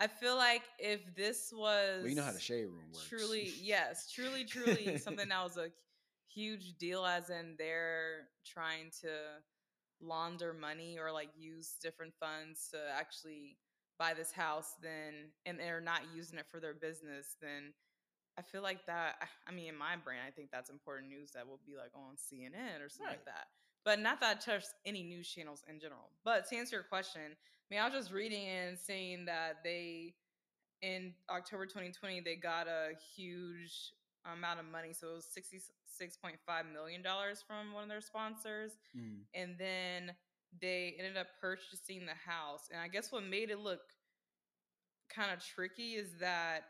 I 0.00 0.06
feel 0.06 0.36
like 0.36 0.62
if 0.78 1.00
this 1.14 1.52
was 1.54 2.00
well, 2.00 2.08
you 2.08 2.14
know 2.16 2.22
how 2.22 2.32
the 2.32 2.40
shade 2.40 2.64
room 2.66 2.92
works. 2.92 3.08
truly, 3.08 3.54
yes, 3.62 4.10
truly, 4.12 4.44
truly 4.44 4.96
something 4.96 5.28
that 5.28 5.42
was 5.42 5.56
a 5.56 5.70
huge 6.32 6.76
deal, 6.78 7.04
as 7.04 7.30
in 7.30 7.56
they're 7.58 8.28
trying 8.46 8.90
to 9.02 9.08
launder 10.00 10.52
money 10.52 10.98
or 10.98 11.10
like 11.10 11.30
use 11.36 11.76
different 11.82 12.14
funds 12.20 12.68
to 12.72 12.78
actually 12.96 13.56
buy 13.98 14.14
this 14.14 14.30
house, 14.30 14.74
then 14.82 15.30
and 15.46 15.58
they're 15.58 15.80
not 15.80 16.02
using 16.14 16.38
it 16.38 16.46
for 16.50 16.60
their 16.60 16.74
business, 16.74 17.36
then 17.42 17.72
I 18.38 18.42
feel 18.42 18.62
like 18.62 18.86
that. 18.86 19.16
I 19.48 19.52
mean, 19.52 19.68
in 19.68 19.76
my 19.76 19.96
brain, 19.96 20.20
I 20.26 20.30
think 20.30 20.50
that's 20.52 20.70
important 20.70 21.08
news 21.08 21.32
that 21.32 21.46
will 21.46 21.60
be 21.66 21.76
like 21.76 21.90
on 21.94 22.14
CNN 22.16 22.80
or 22.84 22.88
something 22.88 23.06
Right. 23.08 23.16
like 23.18 23.24
that. 23.26 23.46
But 23.84 23.98
not 24.00 24.20
that 24.20 24.36
I 24.36 24.40
trust 24.40 24.74
any 24.86 25.02
news 25.02 25.28
channels 25.28 25.62
in 25.68 25.80
general. 25.80 26.10
But 26.24 26.48
to 26.50 26.56
answer 26.56 26.76
your 26.76 26.84
question, 26.84 27.36
I 27.70 27.74
mean, 27.74 27.80
I 27.82 27.84
was 27.86 27.94
just 27.94 28.12
reading 28.12 28.46
and 28.46 28.78
seeing 28.78 29.24
that 29.26 29.58
they 29.62 30.14
in 30.80 31.12
October 31.28 31.66
2020 31.66 32.20
they 32.20 32.36
got 32.36 32.66
a 32.68 32.90
huge 33.16 33.92
amount 34.24 34.60
of 34.60 34.66
money, 34.66 34.92
so 34.92 35.08
it 35.08 35.14
was 35.16 35.26
66.5 35.36 36.72
million 36.72 37.02
dollars 37.02 37.42
from 37.46 37.72
one 37.72 37.82
of 37.82 37.88
their 37.88 38.00
sponsors 38.00 38.72
Mm. 38.96 39.20
and 39.34 39.56
then 39.58 40.12
they 40.62 40.94
ended 40.98 41.16
up 41.18 41.26
purchasing 41.40 42.06
the 42.06 42.14
house. 42.14 42.68
And 42.72 42.80
I 42.80 42.88
guess 42.88 43.12
what 43.12 43.22
made 43.22 43.50
it 43.50 43.58
look 43.58 43.80
kind 45.10 45.30
of 45.30 45.44
tricky 45.44 45.94
is 45.94 46.08
that 46.20 46.62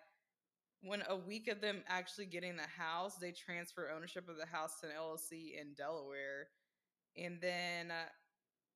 when 0.82 1.02
a 1.08 1.16
week 1.16 1.48
of 1.48 1.60
them 1.60 1.82
actually 1.88 2.26
getting 2.26 2.56
the 2.56 2.66
house, 2.66 3.16
they 3.16 3.30
transfer 3.32 3.90
ownership 3.94 4.28
of 4.28 4.36
the 4.36 4.46
house 4.46 4.80
to 4.80 4.86
an 4.88 4.92
LLC 4.98 5.60
in 5.60 5.74
Delaware. 5.76 6.48
And 7.16 7.40
then 7.40 7.90
uh, 7.92 8.08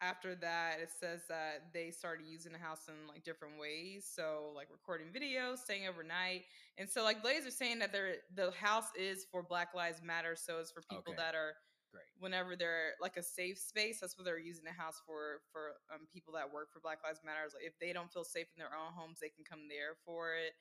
after 0.03 0.35
that, 0.37 0.79
it 0.83 0.91
says 0.99 1.23
that 1.29 1.73
they 1.73 1.91
started 1.91 2.27
using 2.27 2.53
the 2.53 2.59
house 2.59 2.89
in 2.89 2.95
like 3.09 3.25
different 3.25 3.59
ways. 3.59 4.11
So 4.15 4.53
like 4.55 4.69
recording 4.71 5.09
videos, 5.09 5.59
staying 5.59 5.89
overnight. 5.89 6.43
And 6.79 6.89
so 6.89 7.05
like 7.05 7.23
Blaze 7.23 7.47
are 7.47 7.51
saying 7.53 7.79
that 7.81 7.93
they're 7.93 8.17
the 8.35 8.51
house 8.53 8.89
is 8.99 9.27
for 9.31 9.43
Black 9.43 9.75
Lives 9.75 10.03
Matter. 10.05 10.37
So 10.37 10.59
it's 10.61 10.73
for 10.73 10.83
people 10.83 11.13
Okay. 11.13 11.23
that 11.23 11.35
are 11.35 11.55
Great. 11.93 12.05
whenever 12.21 12.57
they're 12.57 12.93
like 13.03 13.17
a 13.19 13.23
safe 13.23 13.59
space 13.59 14.01
that's 14.01 14.17
what 14.17 14.25
they're 14.25 14.39
using 14.39 14.65
the 14.65 14.73
house 14.73 15.01
for 15.07 15.41
for 15.53 15.77
um, 15.93 16.07
people 16.13 16.33
that 16.33 16.49
work 16.53 16.73
for 16.73 16.81
black 16.81 16.99
lives 17.05 17.21
matter 17.25 17.41
like 17.53 17.65
if 17.67 17.77
they 17.81 17.93
don't 17.93 18.11
feel 18.13 18.25
safe 18.25 18.47
in 18.57 18.61
their 18.61 18.73
own 18.73 18.93
homes 18.97 19.19
they 19.21 19.29
can 19.29 19.45
come 19.45 19.69
there 19.69 19.97
for 20.05 20.33
it 20.35 20.55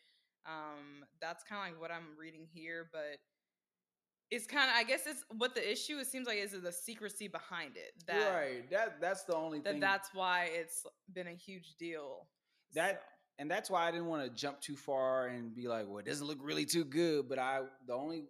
um 0.46 1.06
that's 1.22 1.44
kind 1.44 1.62
of 1.62 1.72
like 1.72 1.82
what 1.82 1.92
i'm 1.92 2.18
reading 2.20 2.48
here 2.52 2.90
but 2.92 3.20
it's 4.32 4.48
kind 4.48 4.70
of 4.70 4.76
i 4.78 4.84
guess 4.84 5.02
it's 5.06 5.24
what 5.38 5.54
the 5.54 5.72
issue 5.72 6.00
it 6.00 6.08
seems 6.08 6.26
like 6.28 6.38
is 6.38 6.52
the 6.60 6.72
secrecy 6.72 7.28
behind 7.28 7.76
it 7.76 7.92
that 8.08 8.34
right. 8.34 8.70
That 8.72 9.00
that's 9.02 9.24
the 9.26 9.36
only 9.36 9.60
that 9.60 9.72
thing. 9.74 9.80
that's 9.80 10.10
why 10.14 10.50
it's 10.54 10.86
been 11.14 11.28
a 11.28 11.36
huge 11.36 11.76
deal 11.78 12.28
That- 12.74 13.04
and 13.40 13.50
that's 13.50 13.72
why 13.72 13.88
I 13.88 13.92
didn't 13.92 14.06
want 14.08 14.24
to 14.24 14.30
jump 14.30 14.62
too 14.62 14.76
far 14.76 15.28
and 15.28 15.56
be 15.56 15.68
like, 15.68 15.88
well, 15.88 15.98
it 15.98 16.06
doesn't 16.06 16.28
look 16.28 16.38
really 16.42 16.66
too 16.66 16.84
good. 16.84 17.28
But 17.28 17.40
I, 17.40 17.62
the 17.88 17.94
only 17.94 18.26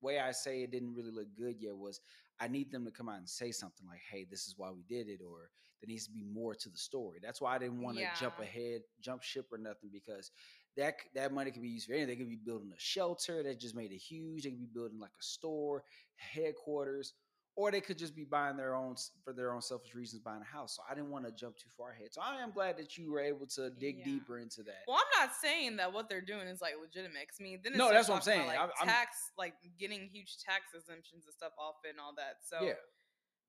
way 0.00 0.18
I 0.18 0.32
say 0.32 0.62
it 0.62 0.72
didn't 0.72 0.94
really 0.94 1.12
look 1.12 1.28
good 1.36 1.56
yet 1.60 1.76
was 1.76 2.00
I 2.40 2.48
need 2.48 2.72
them 2.72 2.84
to 2.86 2.90
come 2.90 3.08
out 3.08 3.18
and 3.18 3.28
say 3.28 3.52
something 3.52 3.86
like, 3.86 4.00
"Hey, 4.10 4.26
this 4.28 4.48
is 4.48 4.54
why 4.56 4.70
we 4.72 4.82
did 4.88 5.06
it," 5.08 5.20
or 5.24 5.50
there 5.80 5.86
needs 5.86 6.06
to 6.06 6.10
be 6.12 6.24
more 6.24 6.56
to 6.56 6.68
the 6.68 6.76
story. 6.76 7.18
That's 7.22 7.40
why 7.40 7.54
I 7.54 7.58
didn't 7.58 7.82
want 7.82 7.98
to 7.98 8.02
jump 8.18 8.40
ahead, 8.40 8.80
jump 9.00 9.22
ship 9.22 9.46
or 9.52 9.58
nothing 9.58 9.90
because 9.92 10.32
that 10.78 10.94
that 11.14 11.32
money 11.32 11.50
could 11.50 11.60
be 11.62 11.68
used 11.68 11.86
for 11.86 11.92
anything. 11.92 12.08
They 12.08 12.16
could 12.16 12.30
be 12.30 12.36
building 12.36 12.70
a 12.74 12.78
shelter 12.80 13.42
that 13.42 13.60
just 13.60 13.74
made 13.74 13.92
it 13.92 13.98
huge. 13.98 14.44
They 14.44 14.50
could 14.50 14.60
be 14.60 14.66
building 14.72 14.98
like 14.98 15.10
a 15.20 15.22
store, 15.22 15.84
headquarters, 16.32 17.14
or 17.56 17.70
they 17.72 17.80
could 17.80 17.98
just 17.98 18.14
be 18.14 18.24
buying 18.24 18.56
their 18.56 18.74
own 18.76 18.94
for 19.24 19.32
their 19.32 19.52
own 19.52 19.60
selfish 19.60 19.94
reasons, 19.94 20.22
buying 20.22 20.40
a 20.40 20.44
house. 20.44 20.76
So 20.76 20.82
I 20.88 20.94
didn't 20.94 21.10
want 21.10 21.24
to 21.26 21.32
jump 21.32 21.56
too 21.56 21.68
far 21.76 21.90
ahead. 21.90 22.08
So 22.12 22.20
I 22.22 22.36
am 22.40 22.52
glad 22.52 22.76
that 22.78 22.96
you 22.96 23.10
were 23.10 23.20
able 23.20 23.46
to 23.48 23.70
dig 23.70 23.98
Yeah. 23.98 24.04
deeper 24.04 24.38
into 24.38 24.62
that. 24.62 24.84
Well, 24.86 24.96
I'm 24.98 25.26
not 25.26 25.34
saying 25.34 25.76
that 25.76 25.92
what 25.92 26.08
they're 26.08 26.20
doing 26.20 26.46
is 26.46 26.60
like 26.60 26.74
legitimate. 26.80 27.28
'cause, 27.28 27.38
I 27.40 27.42
mean, 27.42 27.60
then 27.62 27.72
No, 27.76 27.90
that's 27.90 28.08
what 28.08 28.14
I'm 28.16 28.20
talking 28.20 28.40
about, 28.42 28.46
saying. 28.46 28.60
Like, 28.60 28.78
I'm- 28.78 28.86
tax, 28.86 29.32
like 29.36 29.54
getting 29.78 30.08
huge 30.08 30.38
tax 30.38 30.72
exemptions 30.74 31.24
and 31.26 31.34
stuff 31.34 31.52
off 31.58 31.76
it 31.84 31.90
and 31.90 32.00
all 32.00 32.14
that. 32.14 32.44
So 32.46 32.62
yeah, 32.62 32.74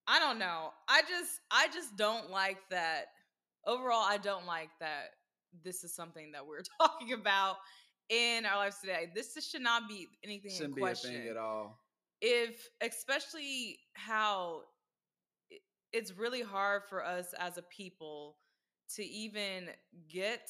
I 0.08 0.18
don't 0.18 0.40
know. 0.40 0.74
I 0.88 1.04
just, 1.04 1.40
I 1.52 1.68
just 1.68 1.96
don't 1.96 2.32
like 2.32 2.68
that. 2.70 3.14
Overall, 3.66 4.04
I 4.08 4.18
don't 4.18 4.48
like 4.48 4.72
that. 4.80 5.19
This 5.64 5.84
is 5.84 5.94
something 5.94 6.32
that 6.34 6.46
we're 6.46 6.62
talking 6.82 7.14
about 7.14 7.58
in 8.10 8.46
our 8.46 8.58
lives 8.58 8.78
today. 8.82 9.10
This 9.14 9.38
should 9.50 9.62
not 9.62 9.88
be 9.88 10.08
anything 10.24 10.52
shouldn't 10.52 10.70
in 10.72 10.76
be 10.76 10.82
a 10.82 10.84
question 10.84 11.12
thing 11.12 11.28
at 11.30 11.38
all. 11.38 11.80
if 12.22 12.68
especially 12.82 13.80
how 13.94 14.62
it's 15.94 16.12
really 16.18 16.42
hard 16.42 16.84
for 16.90 17.04
us 17.04 17.34
as 17.40 17.58
a 17.58 17.64
people 17.64 18.38
to 18.96 19.04
even 19.04 19.70
get 20.12 20.50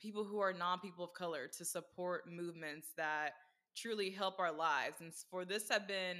people 0.00 0.24
who 0.24 0.40
are 0.40 0.52
non 0.52 0.80
people 0.80 1.04
of 1.04 1.12
color 1.14 1.48
to 1.58 1.64
support 1.64 2.22
movements 2.30 2.88
that 2.96 3.30
truly 3.76 4.10
help 4.10 4.38
our 4.38 4.52
lives 4.52 4.96
and 5.00 5.12
for 5.30 5.44
this 5.44 5.68
have 5.68 5.88
been 5.88 6.18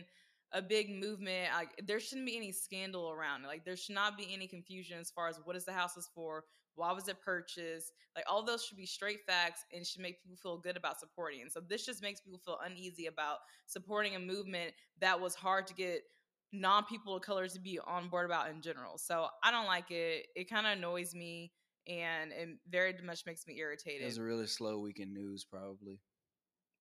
a 0.54 0.62
big 0.62 0.90
movement 0.90 1.48
like 1.54 1.70
there 1.86 2.00
shouldn't 2.00 2.26
be 2.26 2.36
any 2.36 2.52
scandal 2.52 3.10
around 3.10 3.44
it 3.44 3.46
like 3.46 3.64
there 3.64 3.76
should 3.76 3.94
not 3.94 4.16
be 4.16 4.28
any 4.32 4.46
confusion 4.46 4.98
as 5.00 5.10
far 5.10 5.28
as 5.28 5.40
what 5.44 5.56
is 5.56 5.64
the 5.64 5.72
house 5.72 5.96
is 5.96 6.08
for 6.14 6.44
why 6.74 6.92
was 6.92 7.08
it 7.08 7.20
purchased 7.22 7.92
like 8.16 8.24
all 8.28 8.42
those 8.44 8.64
should 8.64 8.76
be 8.76 8.86
straight 8.86 9.20
facts 9.26 9.64
and 9.74 9.86
should 9.86 10.00
make 10.02 10.22
people 10.22 10.36
feel 10.36 10.58
good 10.58 10.76
about 10.76 10.98
supporting 11.00 11.40
and 11.42 11.50
so 11.50 11.60
this 11.68 11.84
just 11.86 12.02
makes 12.02 12.20
people 12.20 12.40
feel 12.44 12.58
uneasy 12.64 13.06
about 13.06 13.38
supporting 13.66 14.14
a 14.16 14.18
movement 14.18 14.72
that 15.00 15.18
was 15.20 15.34
hard 15.34 15.66
to 15.66 15.74
get 15.74 16.02
non 16.52 16.84
people 16.84 17.16
of 17.16 17.22
color 17.22 17.48
to 17.48 17.60
be 17.60 17.78
on 17.86 18.08
board 18.10 18.26
about 18.26 18.50
in 18.50 18.60
general. 18.60 18.98
So 18.98 19.26
I 19.42 19.50
don't 19.50 19.64
like 19.66 19.90
it. 19.90 20.26
It 20.36 20.50
kind 20.50 20.66
of 20.66 20.76
annoys 20.76 21.14
me 21.14 21.50
and 21.86 22.30
it 22.30 22.48
very 22.68 22.94
much 23.02 23.24
makes 23.24 23.46
me 23.46 23.56
irritated. 23.58 24.02
It 24.02 24.06
was 24.06 24.18
a 24.18 24.22
really 24.22 24.46
slow 24.46 24.78
week 24.78 25.00
in 25.00 25.14
news, 25.14 25.44
probably. 25.44 25.98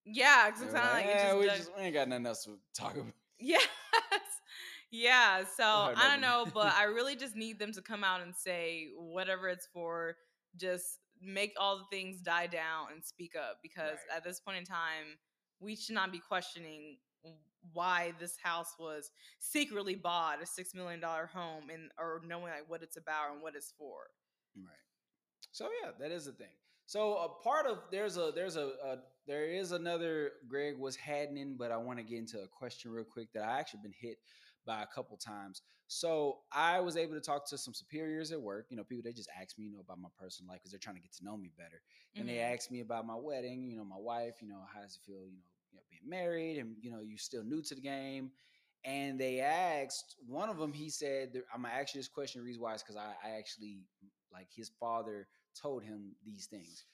yeah, 0.06 0.48
because 0.48 0.62
it's 0.64 0.74
kind 0.74 0.88
of 0.88 0.94
like, 0.94 1.06
it 1.06 1.16
"Eh, 1.16 1.24
just 1.30 1.38
we, 1.40 1.46
just, 1.46 1.72
we 1.78 1.84
ain't 1.84 1.94
got 1.94 2.08
nothing 2.10 2.26
else 2.26 2.44
to 2.44 2.60
talk 2.74 2.96
about. 2.96 3.14
Yes. 3.42 3.68
Yeah. 4.94 5.44
So 5.58 5.64
I 5.64 6.10
don't 6.12 6.22
know, 6.22 6.46
but 6.54 6.74
I 6.78 6.84
really 6.84 7.16
just 7.16 7.36
need 7.36 7.60
them 7.60 7.72
to 7.74 7.82
come 7.82 8.04
out 8.04 8.22
and 8.22 8.36
say 8.36 8.88
whatever 8.98 9.48
it's 9.48 9.68
for, 9.74 10.16
just 10.58 11.00
make 11.22 11.54
all 11.58 11.78
the 11.78 11.86
things 11.96 12.20
die 12.22 12.48
down 12.48 12.88
and 12.94 13.04
speak 13.04 13.34
up 13.36 13.60
because 13.64 14.00
Right. 14.10 14.18
at 14.18 14.24
this 14.26 14.42
point 14.42 14.58
in 14.58 14.66
time, 14.66 15.18
we 15.62 15.76
should 15.78 15.96
not 15.96 16.12
be 16.12 16.20
questioning 16.20 16.98
why 17.74 18.12
this 18.20 18.36
house 18.44 18.74
was 18.80 19.12
secretly 19.40 19.96
bought 19.96 20.42
a 20.42 20.46
six 20.46 20.74
million 20.74 21.00
dollar 21.00 21.28
home 21.28 21.70
and 21.70 21.92
or 21.98 22.22
knowing 22.26 22.52
like 22.52 22.68
what 22.68 22.84
it's 22.84 22.98
about 22.98 23.32
and 23.32 23.42
what 23.42 23.56
it's 23.56 23.74
for. 23.78 24.08
Right. 24.58 24.66
So 25.52 25.70
yeah, 25.84 25.92
that 26.00 26.12
is 26.12 26.26
the 26.26 26.34
thing. 26.34 26.48
So 26.92 27.16
a 27.20 27.30
part 27.42 27.66
of 27.68 27.78
there's 27.90 28.18
a 28.18 28.34
there's 28.36 28.58
a, 28.58 28.66
a 28.84 28.98
there 29.26 29.46
is 29.46 29.72
another 29.72 30.32
Greg 30.50 30.78
was 30.78 30.98
hadning, 30.98 31.56
but 31.58 31.72
I 31.72 31.78
want 31.78 32.00
to 32.00 32.04
get 32.04 32.18
into 32.20 32.40
a 32.40 32.48
question 32.50 32.92
real 32.92 33.06
quick 33.06 33.32
that 33.34 33.44
I 33.44 33.60
actually 33.60 33.80
been 33.84 33.94
hit 33.98 34.18
by 34.66 34.84
a 34.84 34.88
couple 34.88 35.16
times. 35.16 35.62
So 35.88 36.40
I 36.52 36.82
was 36.82 36.98
able 36.98 37.14
to 37.14 37.22
talk 37.22 37.48
to 37.50 37.58
some 37.58 37.74
superiors 37.74 38.34
at 38.34 38.42
work. 38.42 38.66
You 38.70 38.76
know, 38.76 38.84
people 38.84 39.04
they 39.06 39.14
just 39.14 39.30
ask 39.42 39.58
me, 39.58 39.68
you 39.68 39.72
know, 39.72 39.80
about 39.80 40.00
my 40.02 40.10
personal 40.20 40.50
life 40.52 40.60
because 40.60 40.72
they're 40.72 40.80
trying 40.80 40.98
to 40.98 41.02
get 41.02 41.14
to 41.14 41.24
know 41.24 41.38
me 41.38 41.52
better. 41.58 41.82
And 42.18 42.28
they 42.28 42.40
Mhm. 42.40 42.54
asked 42.54 42.72
me 42.72 42.82
about 42.82 43.06
my 43.08 43.16
wedding. 43.16 43.70
You 43.70 43.78
know, 43.78 43.86
my 43.86 43.98
wife. 43.98 44.42
You 44.42 44.50
know, 44.50 44.60
how 44.74 44.82
does 44.82 44.98
it 44.98 45.02
feel? 45.10 45.26
You 45.30 45.38
know, 45.38 45.48
you 45.72 45.78
know, 45.78 45.84
being 45.90 46.10
married, 46.10 46.58
and 46.58 46.76
you 46.82 46.92
know, 46.92 47.00
you're 47.00 47.18
still 47.18 47.46
new 47.46 47.62
to 47.62 47.74
the 47.74 47.80
game. 47.82 48.32
And 48.84 49.18
they 49.18 49.40
asked 49.40 50.18
one 50.28 50.50
of 50.50 50.58
them. 50.58 50.74
He 50.74 50.90
said, 50.90 51.42
"I'm 51.54 51.62
gonna 51.62 51.74
ask 51.74 51.96
you 51.96 52.00
this 52.00 52.10
question. 52.10 52.42
The 52.42 52.46
reason 52.46 52.62
why 52.62 52.74
is 52.74 52.84
because 52.84 52.98
I, 52.98 53.16
I 53.24 53.30
actually 53.38 53.80
like 54.34 54.50
his 54.54 54.70
father 54.78 55.30
told 55.56 55.84
him 55.84 56.16
these 56.24 56.48
things. 56.48 56.86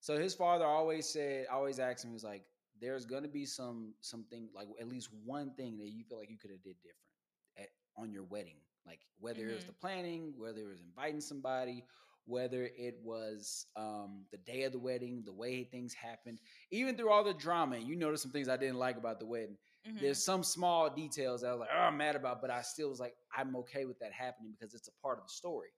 So 0.00 0.16
his 0.18 0.34
father 0.34 0.64
always 0.64 1.08
said, 1.08 1.46
always 1.50 1.78
asked 1.78 2.04
him, 2.04 2.10
he 2.10 2.14
was 2.14 2.24
like, 2.24 2.44
"There's 2.80 3.06
gonna 3.06 3.28
be 3.28 3.46
some 3.46 3.94
something 4.00 4.50
like 4.54 4.68
at 4.80 4.88
least 4.88 5.12
one 5.24 5.54
thing 5.54 5.78
that 5.78 5.88
you 5.88 6.04
feel 6.04 6.18
like 6.18 6.30
you 6.30 6.38
could 6.38 6.50
have 6.50 6.62
did 6.62 6.76
different 6.82 7.10
at, 7.58 7.68
on 7.96 8.12
your 8.12 8.24
wedding, 8.24 8.60
like 8.86 9.00
whether 9.18 9.50
it 9.50 9.54
was 9.54 9.64
Mhm. 9.64 9.66
the 9.66 9.72
planning, 9.72 10.34
whether 10.36 10.60
it 10.60 10.68
was 10.68 10.80
inviting 10.82 11.20
somebody." 11.20 11.84
Whether 12.28 12.64
it 12.76 12.96
was 13.04 13.66
um, 13.76 14.26
the 14.32 14.38
day 14.38 14.64
of 14.64 14.72
the 14.72 14.80
wedding, 14.80 15.22
the 15.24 15.32
way 15.32 15.62
things 15.62 15.94
happened, 15.94 16.40
even 16.72 16.96
through 16.96 17.12
all 17.12 17.22
the 17.22 17.32
drama, 17.32 17.78
you 17.78 17.94
noticed 17.94 18.24
some 18.24 18.32
things 18.32 18.48
I 18.48 18.56
didn't 18.56 18.78
like 18.78 18.96
about 18.96 19.20
the 19.20 19.26
wedding 19.26 19.56
Mhm. 19.86 20.00
there's 20.00 20.24
some 20.24 20.42
small 20.42 20.90
details 20.90 21.42
that 21.42 21.48
I 21.48 21.52
was 21.52 21.60
like, 21.60 21.68
oh, 21.72 21.78
I'm 21.82 21.96
mad 21.96 22.16
about, 22.16 22.40
but 22.40 22.50
I 22.50 22.62
still 22.62 22.88
was 22.88 22.98
like, 22.98 23.14
I'm 23.36 23.54
okay 23.56 23.84
with 23.84 23.98
that 24.00 24.12
happening 24.12 24.54
because 24.58 24.74
it's 24.74 24.88
a 24.88 24.92
part 25.00 25.18
of 25.18 25.24
the 25.24 25.30
story. 25.30 25.68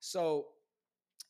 So 0.00 0.46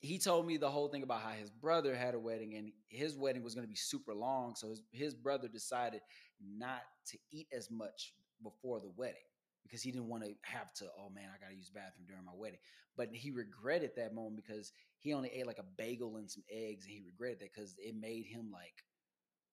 he 0.04 0.18
told 0.18 0.46
me 0.46 0.56
the 0.58 0.70
whole 0.70 0.88
thing 0.88 1.02
about 1.02 1.22
how 1.22 1.30
his 1.30 1.50
brother 1.50 1.94
had 1.96 2.14
a 2.14 2.18
wedding 2.18 2.54
and 2.54 2.72
his 2.88 3.16
wedding 3.16 3.42
was 3.42 3.54
going 3.54 3.66
to 3.66 3.70
be 3.70 3.76
super 3.76 4.14
long. 4.14 4.54
So 4.54 4.68
his, 4.68 4.82
his 4.92 5.14
brother 5.14 5.48
decided 5.48 6.00
not 6.40 6.82
to 7.08 7.18
eat 7.32 7.48
as 7.56 7.70
much 7.70 8.12
before 8.42 8.80
the 8.80 8.90
wedding 8.96 9.26
because 9.62 9.82
he 9.82 9.90
didn't 9.90 10.08
want 10.08 10.22
to 10.24 10.30
have 10.42 10.72
to, 10.74 10.84
oh 10.98 11.08
man, 11.10 11.24
I 11.34 11.38
got 11.42 11.50
to 11.50 11.56
use 11.56 11.68
the 11.68 11.78
bathroom 11.78 12.06
during 12.06 12.24
my 12.24 12.32
wedding. 12.34 12.58
But 12.96 13.08
he 13.12 13.30
regretted 13.30 13.92
that 13.96 14.14
moment 14.14 14.44
because 14.46 14.72
he 14.98 15.14
only 15.14 15.30
ate 15.30 15.46
like 15.46 15.58
a 15.58 15.64
bagel 15.78 16.16
and 16.18 16.30
some 16.30 16.44
eggs 16.50 16.84
and 16.84 16.92
he 16.94 17.02
regretted 17.04 17.40
that 17.40 17.52
because 17.54 17.74
it 17.78 17.94
made 17.98 18.26
him 18.26 18.50
like 18.52 18.84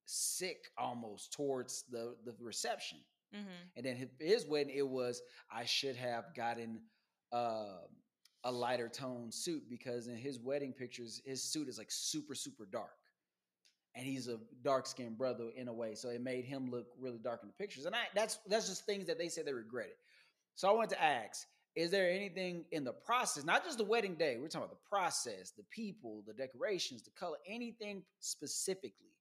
sick 0.06 0.58
almost 0.78 1.32
towards 1.34 1.84
the 1.90 2.16
the 2.26 2.34
reception. 2.42 3.00
Mhm. 3.34 3.72
And 3.78 3.86
then 3.86 3.96
his, 3.96 4.10
his 4.20 4.46
wedding, 4.46 4.74
it 4.76 4.88
was 4.88 5.22
I 5.52 5.64
should 5.66 5.96
have 5.96 6.26
gotten 6.36 6.82
uh, 7.32 7.84
a 8.44 8.52
lighter 8.52 8.90
tone 8.90 9.32
suit 9.32 9.64
because 9.70 10.08
in 10.08 10.16
his 10.16 10.40
wedding 10.40 10.74
pictures, 10.74 11.22
his 11.26 11.44
suit 11.44 11.68
is 11.68 11.78
like 11.78 11.92
super 11.92 12.36
super 12.36 12.66
dark, 12.66 12.98
and 13.96 14.06
he's 14.06 14.28
a 14.28 14.38
dark 14.64 14.88
skinned 14.88 15.18
brother 15.18 15.50
in 15.56 15.68
a 15.68 15.74
way, 15.74 15.96
so 15.96 16.10
it 16.10 16.22
made 16.22 16.46
him 16.46 16.70
look 16.70 16.88
really 17.00 17.20
dark 17.20 17.42
in 17.44 17.48
the 17.48 17.54
pictures. 17.54 17.86
And 17.86 17.96
I 17.96 18.04
that's 18.16 18.40
that's 18.48 18.68
just 18.68 18.86
things 18.86 19.08
that 19.08 19.18
they 19.18 19.30
said 19.30 19.46
they 19.46 19.54
regretted. 19.54 19.96
So 20.56 20.70
I 20.70 20.74
wanted 20.74 20.92
to 20.92 21.04
ask. 21.04 21.48
Is 21.74 21.90
there 21.90 22.12
anything 22.12 22.66
in 22.74 22.84
the 22.84 22.92
process, 22.92 23.46
not 23.46 23.64
just 23.64 23.78
the 23.78 23.86
wedding 23.86 24.16
day, 24.16 24.36
we're 24.38 24.50
talking 24.50 24.66
about 24.66 24.72
the 24.72 24.90
process, 24.90 25.52
the 25.52 25.64
people, 25.70 26.22
the 26.28 26.34
decorations, 26.34 27.02
the 27.02 27.12
color, 27.12 27.38
anything 27.48 28.04
specifically 28.20 29.12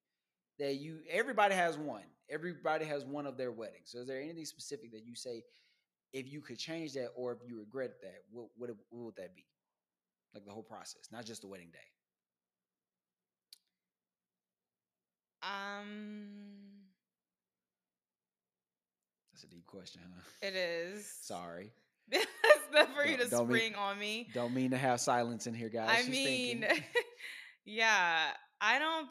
that 0.60 0.74
you 0.74 0.98
everybody 1.10 1.54
has 1.54 1.76
one 1.76 2.04
everybody 2.28 2.84
has 2.84 3.04
one 3.04 3.26
of 3.26 3.36
their 3.36 3.50
weddings 3.50 3.86
so 3.86 3.98
is 3.98 4.06
there 4.06 4.20
anything 4.20 4.44
specific 4.44 4.92
that 4.92 5.04
you 5.04 5.16
say 5.16 5.42
if 6.12 6.30
you 6.32 6.40
could 6.40 6.58
change 6.58 6.92
that 6.94 7.08
or 7.16 7.32
if 7.32 7.38
you 7.46 7.58
regret 7.58 7.92
that 8.02 8.22
what, 8.30 8.46
what, 8.56 8.70
what 8.90 9.04
would 9.06 9.16
that 9.16 9.34
be 9.34 9.44
like 10.34 10.44
the 10.44 10.50
whole 10.52 10.62
process 10.62 11.08
not 11.12 11.24
just 11.24 11.40
the 11.42 11.48
wedding 11.48 11.70
day 11.72 11.78
Um, 15.42 16.26
that's 19.32 19.44
a 19.44 19.46
deep 19.46 19.66
question 19.66 20.02
huh 20.04 20.20
it 20.42 20.54
is. 20.54 21.11
sorry 21.22 21.72
it's 22.12 22.26
not 22.72 22.94
for 22.94 23.04
you 23.06 23.16
Don't- 23.16 23.24
to 23.24 23.30
don't 23.30 23.48
mean- 23.48 23.56
spring 23.56 23.74
on 23.76 23.98
me. 23.98 24.28
don't 24.34 24.52
mean 24.54 24.70
to 24.72 24.76
have 24.76 25.00
silence 25.00 25.46
in 25.46 25.54
here 25.54 25.68
guys 25.68 25.88
I 25.90 25.96
Just 25.98 26.11
mean, 26.11 26.66
yeah, 27.64 28.30
I 28.61 28.78
don't. 28.78 29.08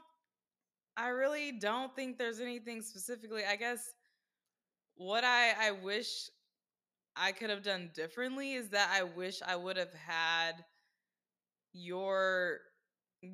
I 0.97 1.08
really 1.08 1.54
don't 1.54 1.95
think 1.95 2.18
there's 2.18 2.41
anything 2.41 2.82
specifically. 2.82 3.43
I 3.50 3.56
guess 3.56 3.80
what 4.95 5.24
I 5.24 5.54
I 5.68 5.72
wish 5.72 6.30
I 7.20 7.34
could 7.34 7.50
have 7.50 7.64
done 7.64 7.92
differently 7.94 8.54
is 8.54 8.70
that 8.70 8.90
I 8.94 9.04
wish 9.04 9.42
I 9.46 9.56
would 9.56 9.78
have 9.78 9.94
had 9.94 10.54
your 11.74 12.62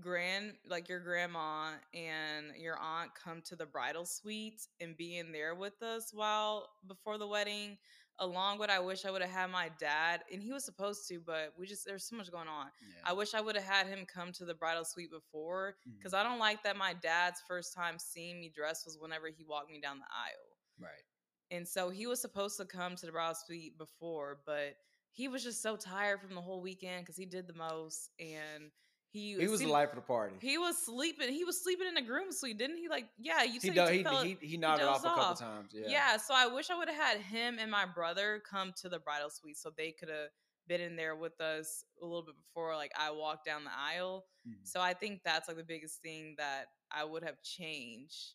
grand 0.02 0.54
like 0.68 0.90
your 0.90 1.00
grandma 1.00 1.70
and 1.94 2.48
your 2.58 2.78
aunt 2.80 3.12
come 3.14 3.42
to 3.46 3.56
the 3.56 3.68
bridal 3.68 4.06
suite 4.06 4.68
and 4.82 4.98
be 4.98 5.18
in 5.20 5.32
there 5.32 5.54
with 5.54 5.80
us 5.84 6.10
while 6.12 6.68
before 6.88 7.20
the 7.20 7.28
wedding 7.28 7.78
along 8.20 8.58
with 8.58 8.70
i 8.72 8.80
wish 8.80 9.06
i 9.06 9.12
would 9.12 9.22
have 9.22 9.30
had 9.30 9.52
my 9.52 9.70
dad 9.80 10.22
and 10.34 10.42
he 10.42 10.52
was 10.52 10.66
supposed 10.66 11.08
to 11.08 11.20
but 11.24 11.54
we 11.60 11.68
just 11.68 11.86
there's 11.86 12.04
so 12.04 12.16
much 12.16 12.32
going 12.32 12.48
on 12.48 12.66
yeah. 12.82 13.10
I 13.12 13.14
wish 13.14 13.36
I 13.36 13.42
would 13.42 13.56
have 13.56 13.66
had 13.66 13.86
him 13.86 14.08
come 14.12 14.32
to 14.34 14.46
the 14.46 14.56
bridal 14.56 14.86
suite 14.86 15.12
before 15.12 15.76
because 15.98 16.14
mm-hmm. 16.14 16.26
I 16.26 16.28
don't 16.28 16.40
like 16.40 16.64
that 16.64 16.78
my 16.78 16.94
dad's 16.94 17.44
first 17.48 17.76
time 17.76 18.00
seeing 18.00 18.40
me 18.40 18.52
dressed 18.56 18.86
was 18.86 18.98
whenever 19.00 19.28
he 19.28 19.44
walked 19.48 19.70
me 19.70 19.80
down 19.80 20.00
the 20.00 20.06
aisle. 20.06 20.58
right 20.80 21.04
And 21.52 21.68
so 21.68 21.90
he 21.90 22.08
was 22.08 22.20
supposed 22.20 22.58
to 22.58 22.66
come 22.66 22.96
to 22.96 23.06
the 23.06 23.12
bridal 23.12 23.36
suite 23.36 23.78
before, 23.78 24.40
but 24.46 24.76
he 25.12 25.28
was 25.28 25.44
just 25.44 25.62
so 25.62 25.76
tired 25.78 26.20
from 26.22 26.36
the 26.36 26.42
whole 26.42 26.62
weekend 26.62 27.04
because 27.06 27.16
he 27.18 27.26
did 27.26 27.48
the 27.48 27.54
most 27.54 28.10
and 28.20 28.72
he 29.12 29.36
He 29.40 29.48
was 29.48 29.62
the 29.62 29.68
life 29.68 29.90
of 29.90 29.96
the 29.96 30.02
party. 30.02 30.36
He 30.42 30.58
was 30.58 30.78
sleeping. 30.78 31.30
He 31.32 31.46
was 31.46 31.64
sleeping 31.64 31.88
in 31.88 31.94
the 31.94 32.02
groom 32.02 32.32
suite, 32.32 32.58
didn't 32.58 32.78
he? 32.78 32.90
Like, 32.90 33.06
yeah, 33.18 33.44
you 33.44 33.54
He 33.54 33.60
said 33.72 33.76
do- 33.76 33.86
he, 33.86 33.98
he, 34.00 34.04
fell- 34.04 34.24
he, 34.24 34.38
he 34.42 34.58
nodded 34.58 34.86
off 34.88 35.00
a 35.06 35.08
couple 35.08 35.24
off. 35.24 35.40
times. 35.40 35.72
Yeah. 35.74 35.88
yeah. 35.88 36.18
so 36.18 36.34
I 36.36 36.48
wish 36.48 36.70
I 36.70 36.78
would 36.78 36.90
have 36.90 36.98
had 36.98 37.22
him 37.22 37.58
and 37.60 37.72
my 37.72 37.86
brother 37.86 38.42
come 38.50 38.74
to 38.82 38.90
the 38.90 39.00
bridal 39.00 39.30
suite 39.30 39.58
so 39.58 39.70
they 39.78 39.92
could 39.92 40.10
have 40.10 40.30
been 40.68 40.82
in 40.82 40.96
there 40.98 41.16
with 41.16 41.40
us 41.40 41.86
a 42.02 42.06
little 42.06 42.24
bit 42.26 42.36
before 42.36 42.76
like 42.76 42.92
I 43.00 43.12
walked 43.12 43.46
down 43.46 43.64
the 43.64 43.70
aisle. 43.78 44.26
Mhm. 44.46 44.56
So 44.64 44.82
I 44.82 44.94
think 44.94 45.22
that's 45.24 45.48
like 45.48 45.58
the 45.58 45.64
biggest 45.64 46.02
thing 46.02 46.36
that 46.38 46.66
I 46.92 47.04
would 47.06 47.24
have 47.24 47.42
changed. 47.42 48.34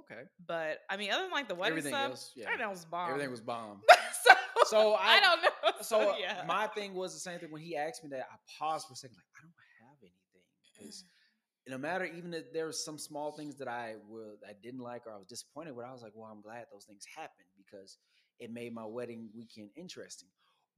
Okay. 0.00 0.22
But 0.46 0.78
I 0.90 0.96
mean, 0.96 1.10
other 1.10 1.22
than 1.22 1.30
like 1.32 1.48
the 1.48 1.54
wedding 1.54 1.78
Everything 1.78 1.92
stuff, 1.92 2.10
else, 2.10 2.32
yeah. 2.36 2.46
everything 2.46 2.70
was 2.70 2.84
bomb. 2.84 3.10
Everything 3.10 3.30
was 3.30 3.40
bomb. 3.40 3.80
so, 4.24 4.32
So 4.66 4.92
I, 4.94 5.16
I- 5.16 5.20
don't 5.20 5.42
know. 5.42 5.48
So 5.82 6.14
yeah. 6.20 6.42
my 6.46 6.66
thing 6.68 6.94
was 6.94 7.14
the 7.14 7.20
same 7.20 7.38
thing 7.38 7.50
when 7.50 7.62
he 7.62 7.76
asked 7.76 8.02
me 8.04 8.10
that. 8.10 8.26
I 8.30 8.36
paused 8.58 8.86
for 8.86 8.92
a 8.94 8.96
second, 8.96 9.16
like 9.16 9.24
I 9.36 9.42
don't 9.42 9.52
have 9.88 9.98
anything 10.02 10.14
anything. 10.34 10.86
'Cause 10.90 11.04
mm. 11.68 11.70
no 11.72 11.78
matter 11.78 12.04
even 12.04 12.32
if 12.34 12.52
there 12.52 12.66
were 12.66 12.72
some 12.72 12.98
small 12.98 13.32
things 13.32 13.56
that 13.56 13.68
I 13.68 13.96
were 14.08 14.36
I 14.48 14.52
didn't 14.62 14.80
like 14.80 15.06
or 15.06 15.12
I 15.12 15.16
was 15.18 15.26
disappointed 15.26 15.74
with, 15.74 15.86
I 15.86 15.92
was 15.92 16.02
like, 16.02 16.12
well, 16.14 16.30
I'm 16.32 16.40
glad 16.42 16.66
those 16.72 16.84
things 16.84 17.04
happened 17.16 17.48
because 17.56 17.98
it 18.38 18.52
made 18.52 18.72
my 18.74 18.84
wedding 18.84 19.28
weekend 19.36 19.70
interesting. 19.76 20.28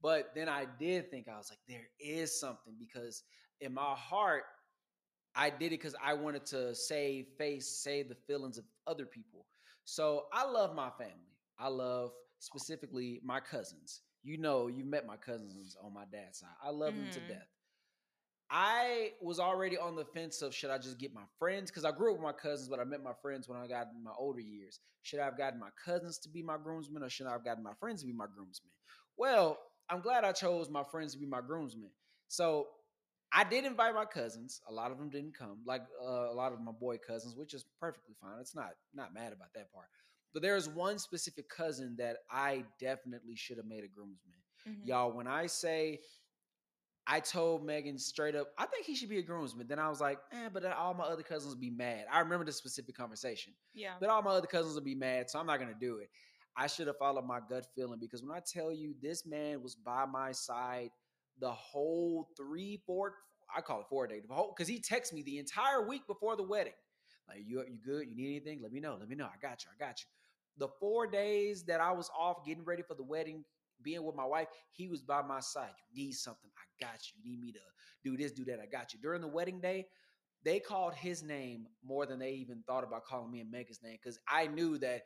But 0.01 0.31
then 0.33 0.49
I 0.49 0.65
did 0.79 1.11
think 1.11 1.27
I 1.27 1.37
was 1.37 1.51
like, 1.51 1.59
there 1.67 1.87
is 1.99 2.39
something 2.39 2.73
because 2.79 3.23
in 3.59 3.71
my 3.73 3.93
heart, 3.93 4.43
I 5.35 5.49
did 5.49 5.67
it 5.67 5.79
because 5.79 5.95
I 6.01 6.13
wanted 6.13 6.45
to 6.47 6.75
save 6.75 7.27
face, 7.37 7.67
save 7.67 8.09
the 8.09 8.15
feelings 8.15 8.57
of 8.57 8.65
other 8.87 9.05
people. 9.05 9.45
So 9.85 10.27
I 10.33 10.45
love 10.45 10.75
my 10.75 10.89
family. 10.91 11.37
I 11.57 11.67
love 11.69 12.11
specifically 12.39 13.21
my 13.23 13.39
cousins. 13.39 14.01
You 14.23 14.37
know, 14.37 14.67
you 14.67 14.83
met 14.85 15.05
my 15.05 15.17
cousins 15.17 15.75
on 15.81 15.93
my 15.93 16.05
dad's 16.11 16.39
side. 16.39 16.49
I 16.63 16.69
love 16.69 16.95
them 16.95 17.09
to 17.11 17.19
Mhm. 17.19 17.27
death. 17.27 17.47
I 18.49 19.13
was 19.21 19.39
already 19.39 19.77
on 19.77 19.95
the 19.95 20.03
fence 20.03 20.41
of 20.41 20.53
should 20.53 20.71
I 20.71 20.77
just 20.77 20.99
get 20.99 21.13
my 21.13 21.23
friends 21.39 21.71
because 21.71 21.85
I 21.85 21.91
grew 21.91 22.11
up 22.11 22.17
with 22.17 22.23
my 22.23 22.33
cousins, 22.33 22.67
but 22.69 22.79
I 22.79 22.83
met 22.83 23.01
my 23.01 23.13
friends 23.21 23.47
when 23.47 23.57
I 23.57 23.67
got 23.67 23.87
in 23.95 24.03
my 24.03 24.11
older 24.17 24.41
years. 24.41 24.79
Should 25.03 25.19
I 25.19 25.25
have 25.25 25.37
gotten 25.37 25.59
my 25.59 25.69
cousins 25.83 26.17
to 26.19 26.29
be 26.29 26.43
my 26.43 26.57
groomsmen, 26.57 27.01
or 27.03 27.09
should 27.09 27.27
I 27.27 27.31
have 27.31 27.45
gotten 27.45 27.63
my 27.63 27.73
friends 27.79 28.01
to 28.01 28.07
be 28.07 28.13
my 28.13 28.27
groomsmen? 28.27 28.71
Well, 29.17 29.57
I'm 29.89 30.01
glad 30.01 30.25
I 30.25 30.33
chose 30.33 30.69
my 30.69 30.83
friends 30.83 31.13
to 31.13 31.19
be 31.19 31.25
my 31.25 31.41
groomsmen. 31.41 31.91
So 32.27 32.67
I 33.33 33.43
did 33.43 33.65
invite 33.65 33.95
my 33.95 34.05
cousins. 34.05 34.61
A 34.67 34.73
lot 34.73 34.91
of 34.91 34.97
them 34.97 35.09
didn't 35.09 35.37
come, 35.37 35.59
like 35.65 35.83
uh, 36.03 36.29
a 36.29 36.33
lot 36.33 36.51
of 36.51 36.61
my 36.61 36.71
boy 36.71 36.97
cousins, 36.97 37.35
which 37.35 37.53
is 37.53 37.65
perfectly 37.79 38.15
fine. 38.19 38.39
It's 38.39 38.55
not 38.55 38.71
not 38.93 39.13
mad 39.13 39.33
about 39.33 39.53
that 39.55 39.71
part. 39.71 39.87
But 40.33 40.41
there 40.41 40.55
is 40.55 40.69
one 40.69 40.97
specific 40.99 41.49
cousin 41.49 41.95
that 41.97 42.17
I 42.29 42.65
definitely 42.79 43.35
should 43.35 43.57
have 43.57 43.65
made 43.65 43.83
a 43.83 43.87
groomsman. 43.87 44.35
Mhm. 44.67 44.87
Y'all, 44.87 45.11
when 45.11 45.27
I 45.27 45.47
say 45.47 45.99
I 47.07 47.19
told 47.19 47.65
Megan 47.65 47.97
straight 47.97 48.35
up, 48.35 48.53
I 48.57 48.65
think 48.67 48.85
he 48.85 48.95
should 48.95 49.09
be 49.09 49.17
a 49.17 49.23
groomsman. 49.23 49.67
Then 49.67 49.79
I 49.79 49.89
was 49.89 49.99
like, 49.99 50.19
eh, 50.31 50.49
but 50.53 50.63
all 50.65 50.93
my 50.93 51.05
other 51.05 51.23
cousins 51.23 51.55
be 51.55 51.69
mad. 51.69 52.05
I 52.11 52.19
remember 52.19 52.45
this 52.45 52.57
specific 52.57 52.95
conversation, 52.95 53.53
yeah. 53.73 53.95
but 53.99 54.09
all 54.09 54.21
my 54.21 54.31
other 54.31 54.47
cousins 54.47 54.75
will 54.75 54.83
be 54.83 54.95
mad, 54.95 55.29
so 55.29 55.39
I'm 55.39 55.47
not 55.47 55.59
gonna 55.59 55.73
do 55.73 55.97
it. 55.97 56.09
I 56.55 56.67
should 56.67 56.87
have 56.87 56.97
followed 56.97 57.25
my 57.25 57.39
gut 57.49 57.65
feeling 57.75 57.99
because 57.99 58.23
when 58.23 58.35
I 58.35 58.41
tell 58.41 58.71
you 58.71 58.93
this 59.01 59.25
man 59.25 59.61
was 59.61 59.75
by 59.75 60.05
my 60.05 60.31
side 60.31 60.91
the 61.41 61.51
whole 61.51 62.29
three, 62.37 62.81
four, 62.85 63.15
I 63.55 63.59
call 63.61 63.81
it 63.81 63.87
four 63.89 64.07
day, 64.07 64.21
whole 64.29 64.53
because 64.55 64.69
he 64.69 64.79
texted 64.79 65.13
me 65.13 65.23
the 65.23 65.39
entire 65.39 65.85
week 65.85 66.07
before 66.07 66.37
the 66.37 66.43
wedding. 66.43 66.73
Like, 67.27 67.39
you 67.45 67.59
you 67.67 67.79
good? 67.83 68.07
You 68.07 68.15
need 68.15 68.37
anything? 68.37 68.61
Let 68.61 68.71
me 68.71 68.79
know. 68.79 68.95
Let 68.97 69.09
me 69.09 69.15
know. 69.15 69.25
I 69.25 69.37
got 69.41 69.63
you. 69.63 69.71
I 69.75 69.83
got 69.83 69.99
you. 69.99 70.05
The 70.57 70.69
four 70.79 71.07
days 71.07 71.63
that 71.63 71.81
I 71.81 71.91
was 71.91 72.09
off 72.17 72.45
getting 72.45 72.63
ready 72.63 72.83
for 72.83 72.93
the 72.93 73.03
wedding, 73.03 73.43
being 73.81 74.03
with 74.03 74.15
my 74.15 74.25
wife, 74.25 74.47
he 74.71 74.87
was 74.87 75.01
by 75.01 75.21
my 75.21 75.39
side. 75.39 75.71
You 75.91 76.05
need 76.05 76.13
something? 76.13 76.49
I 76.57 76.85
got 76.85 76.99
you. 77.07 77.21
You 77.23 77.31
need 77.31 77.41
me 77.41 77.51
to 77.53 77.59
do 78.03 78.15
this, 78.17 78.31
do 78.31 78.45
that? 78.45 78.59
I 78.61 78.65
got 78.65 78.93
you. 78.93 78.99
During 79.01 79.21
the 79.21 79.27
wedding 79.27 79.59
day, 79.59 79.87
they 80.43 80.59
called 80.59 80.93
his 80.93 81.23
name 81.23 81.67
more 81.83 82.05
than 82.05 82.19
they 82.19 82.31
even 82.31 82.63
thought 82.67 82.83
about 82.83 83.05
calling 83.05 83.31
me 83.31 83.39
and 83.39 83.51
Megan's 83.51 83.81
name 83.83 83.97
because 84.01 84.19
I 84.27 84.47
knew 84.47 84.77
that. 84.79 85.03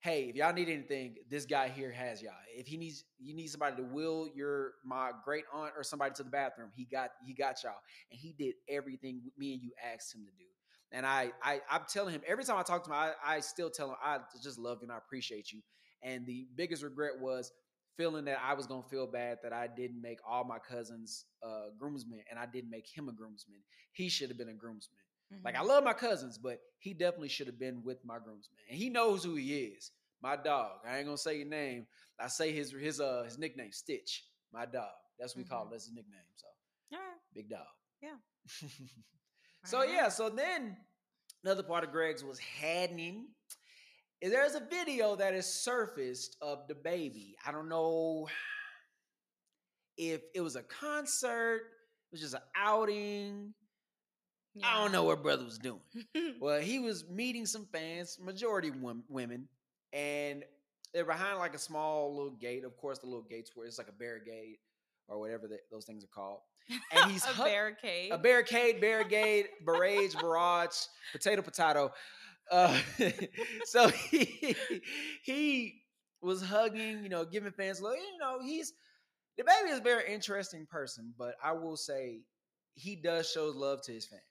Hey, 0.00 0.28
if 0.28 0.36
y'all 0.36 0.52
need 0.52 0.68
anything, 0.68 1.16
this 1.28 1.46
guy 1.46 1.68
here 1.68 1.90
has 1.90 2.22
y'all. 2.22 2.32
If 2.56 2.66
he 2.66 2.76
needs, 2.76 3.04
you 3.18 3.34
need 3.34 3.48
somebody 3.48 3.76
to 3.76 3.82
wheel 3.82 4.28
your 4.34 4.74
my 4.84 5.10
great 5.24 5.44
aunt 5.52 5.72
or 5.76 5.82
somebody 5.82 6.14
to 6.14 6.22
the 6.22 6.30
bathroom. 6.30 6.70
He 6.74 6.84
got 6.84 7.10
he 7.26 7.34
got 7.34 7.62
y'all, 7.64 7.72
and 8.10 8.20
he 8.20 8.32
did 8.38 8.54
everything 8.68 9.22
me 9.36 9.54
and 9.54 9.62
you 9.62 9.72
asked 9.92 10.14
him 10.14 10.24
to 10.24 10.30
do. 10.38 10.44
And 10.92 11.04
I, 11.04 11.32
I 11.42 11.60
I'm 11.70 11.82
telling 11.92 12.14
him 12.14 12.22
every 12.26 12.44
time 12.44 12.56
I 12.56 12.62
talk 12.62 12.84
to 12.84 12.90
him, 12.90 12.96
I, 12.96 13.12
I 13.24 13.40
still 13.40 13.70
tell 13.70 13.88
him 13.90 13.96
I 14.02 14.18
just 14.42 14.58
love 14.58 14.78
you 14.80 14.84
and 14.84 14.92
I 14.92 14.98
appreciate 14.98 15.50
you. 15.50 15.60
And 16.02 16.24
the 16.24 16.46
biggest 16.54 16.82
regret 16.84 17.18
was 17.20 17.50
feeling 17.96 18.26
that 18.26 18.38
I 18.44 18.54
was 18.54 18.66
gonna 18.66 18.82
feel 18.88 19.06
bad 19.06 19.38
that 19.42 19.52
I 19.52 19.66
didn't 19.66 20.00
make 20.00 20.18
all 20.28 20.44
my 20.44 20.58
cousins 20.58 21.24
uh, 21.42 21.70
groomsmen 21.78 22.20
and 22.30 22.38
I 22.38 22.46
didn't 22.46 22.70
make 22.70 22.86
him 22.86 23.08
a 23.08 23.12
groomsman. 23.12 23.58
He 23.92 24.08
should 24.08 24.28
have 24.28 24.38
been 24.38 24.50
a 24.50 24.54
groomsman. 24.54 25.00
Like 25.44 25.56
I 25.56 25.62
love 25.62 25.82
my 25.84 25.92
cousins, 25.92 26.38
but 26.38 26.60
he 26.78 26.92
definitely 26.94 27.28
should 27.28 27.46
have 27.48 27.58
been 27.58 27.82
with 27.84 28.04
my 28.04 28.14
groomsman. 28.18 28.58
And 28.70 28.78
he 28.78 28.88
knows 28.90 29.24
who 29.24 29.34
he 29.34 29.54
is. 29.56 29.90
My 30.22 30.36
dog. 30.36 30.78
I 30.88 30.96
ain't 30.98 31.06
gonna 31.06 31.18
say 31.18 31.36
your 31.38 31.46
name. 31.48 31.86
I 32.20 32.28
say 32.28 32.52
his 32.52 32.72
his 32.72 33.00
uh 33.00 33.22
his 33.24 33.38
nickname, 33.38 33.72
Stitch. 33.72 34.24
My 34.52 34.66
dog. 34.66 34.90
That's 35.18 35.34
what 35.34 35.44
we 35.44 35.48
call 35.48 35.64
Mhm. 35.64 35.68
it. 35.68 35.70
That's 35.72 35.84
his 35.86 35.94
nickname. 35.94 36.20
So 36.36 36.46
Alright. 36.94 37.18
big 37.34 37.48
dog. 37.50 37.66
Yeah. 38.02 38.16
so 39.64 39.78
Alright. 39.78 39.92
yeah, 39.94 40.08
so 40.08 40.28
then 40.30 40.76
another 41.44 41.62
part 41.62 41.84
of 41.84 41.90
Greg's 41.92 42.22
was 42.24 42.38
happening. 42.38 43.26
is 44.20 44.30
There's 44.32 44.54
a 44.54 44.60
video 44.60 45.16
that 45.16 45.34
is 45.34 45.46
surfaced 45.46 46.36
of 46.40 46.68
DaBaby. 46.68 47.34
I 47.44 47.52
don't 47.52 47.68
know 47.68 48.28
if 49.96 50.22
it 50.34 50.40
was 50.40 50.56
a 50.56 50.62
concert, 50.62 51.62
it 51.62 52.12
was 52.12 52.20
just 52.20 52.34
an 52.34 52.40
outing. 52.56 53.54
I 54.62 54.82
don't 54.82 54.92
know 54.92 55.04
what 55.04 55.22
brother 55.22 55.44
was 55.44 55.58
doing. 55.58 55.80
Well, 56.40 56.60
he 56.60 56.78
was 56.78 57.08
meeting 57.08 57.46
some 57.46 57.66
fans, 57.72 58.18
majority 58.22 58.70
women, 59.08 59.48
and 59.92 60.44
they're 60.92 61.04
behind 61.04 61.38
like 61.38 61.54
a 61.54 61.58
small 61.58 62.14
little 62.14 62.32
gate. 62.32 62.64
Of 62.64 62.76
course, 62.76 62.98
the 62.98 63.06
little 63.06 63.22
gates 63.22 63.52
where 63.54 63.66
it's 63.66 63.78
like 63.78 63.88
a 63.88 63.92
barricade 63.92 64.56
or 65.08 65.18
whatever 65.18 65.48
that, 65.48 65.60
those 65.70 65.84
things 65.84 66.04
are 66.04 66.08
called. 66.08 66.40
And 66.92 67.10
he's 67.10 67.24
a 67.24 67.28
hu- 67.28 67.44
barricade. 67.44 68.12
A 68.12 68.18
barricade, 68.18 68.80
barricade, 68.80 69.46
barrage, 69.64 70.14
barrage, 70.14 70.76
potato, 71.12 71.42
potato. 71.42 71.92
Uh, 72.50 72.78
so 73.64 73.88
he 73.88 74.56
he 75.22 75.82
was 76.20 76.42
hugging, 76.42 77.02
you 77.02 77.08
know, 77.08 77.24
giving 77.24 77.52
fans, 77.52 77.80
look, 77.80 77.96
you 77.96 78.18
know, 78.18 78.40
he's 78.42 78.72
DaBaby 79.38 79.70
is 79.72 79.78
a 79.78 79.82
very 79.82 80.12
interesting 80.12 80.66
person, 80.66 81.12
but 81.18 81.34
I 81.42 81.52
will 81.52 81.76
say 81.76 82.20
he 82.74 82.96
does 82.96 83.30
show 83.30 83.46
love 83.54 83.82
to 83.82 83.92
his 83.92 84.06
fans 84.06 84.22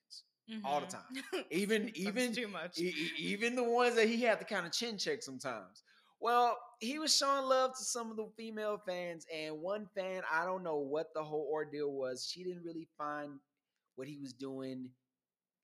all 0.64 0.80
the 0.80 0.86
Mhm. 0.86 0.90
time. 0.90 1.02
Even 1.52 1.90
even 1.96 2.34
too 2.34 2.48
much. 2.48 2.78
E- 2.78 3.12
even 3.18 3.56
the 3.56 3.64
ones 3.64 3.96
that 3.96 4.08
he 4.08 4.22
had 4.22 4.40
to 4.40 4.46
kind 4.46 4.66
of 4.66 4.72
chin 4.72 4.98
check 4.98 5.22
sometimes. 5.22 5.84
Well, 6.20 6.58
he 6.80 6.98
was 7.00 7.16
showing 7.16 7.46
love 7.46 7.76
to 7.78 7.84
some 7.84 8.10
of 8.12 8.18
the 8.18 8.28
female 8.38 8.82
fans, 8.86 9.26
and 9.34 9.62
one 9.62 9.88
fan, 9.96 10.24
I 10.32 10.46
don't 10.46 10.64
know 10.64 10.78
what 10.78 11.14
the 11.14 11.24
whole 11.24 11.48
ordeal 11.52 11.92
was. 11.92 12.28
She 12.28 12.44
didn't 12.44 12.64
really 12.64 12.88
find 12.98 13.40
what 13.96 14.08
he 14.08 14.18
was 14.18 14.34
doing 14.34 14.90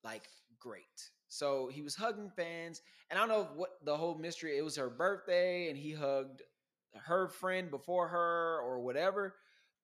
like 0.03 0.27
great. 0.59 1.11
So 1.27 1.69
he 1.71 1.81
was 1.81 1.95
hugging 1.95 2.31
fans, 2.35 2.81
and 3.09 3.17
I 3.19 3.25
don't 3.25 3.29
know 3.29 3.49
what 3.55 3.71
the 3.83 3.95
whole 3.95 4.15
mystery. 4.15 4.57
It 4.57 4.63
was 4.63 4.75
her 4.77 4.89
birthday, 4.89 5.69
and 5.69 5.77
he 5.77 5.93
hugged 5.93 6.41
her 7.05 7.27
friend 7.27 7.69
before 7.71 8.07
her, 8.09 8.59
or 8.61 8.81
whatever. 8.81 9.35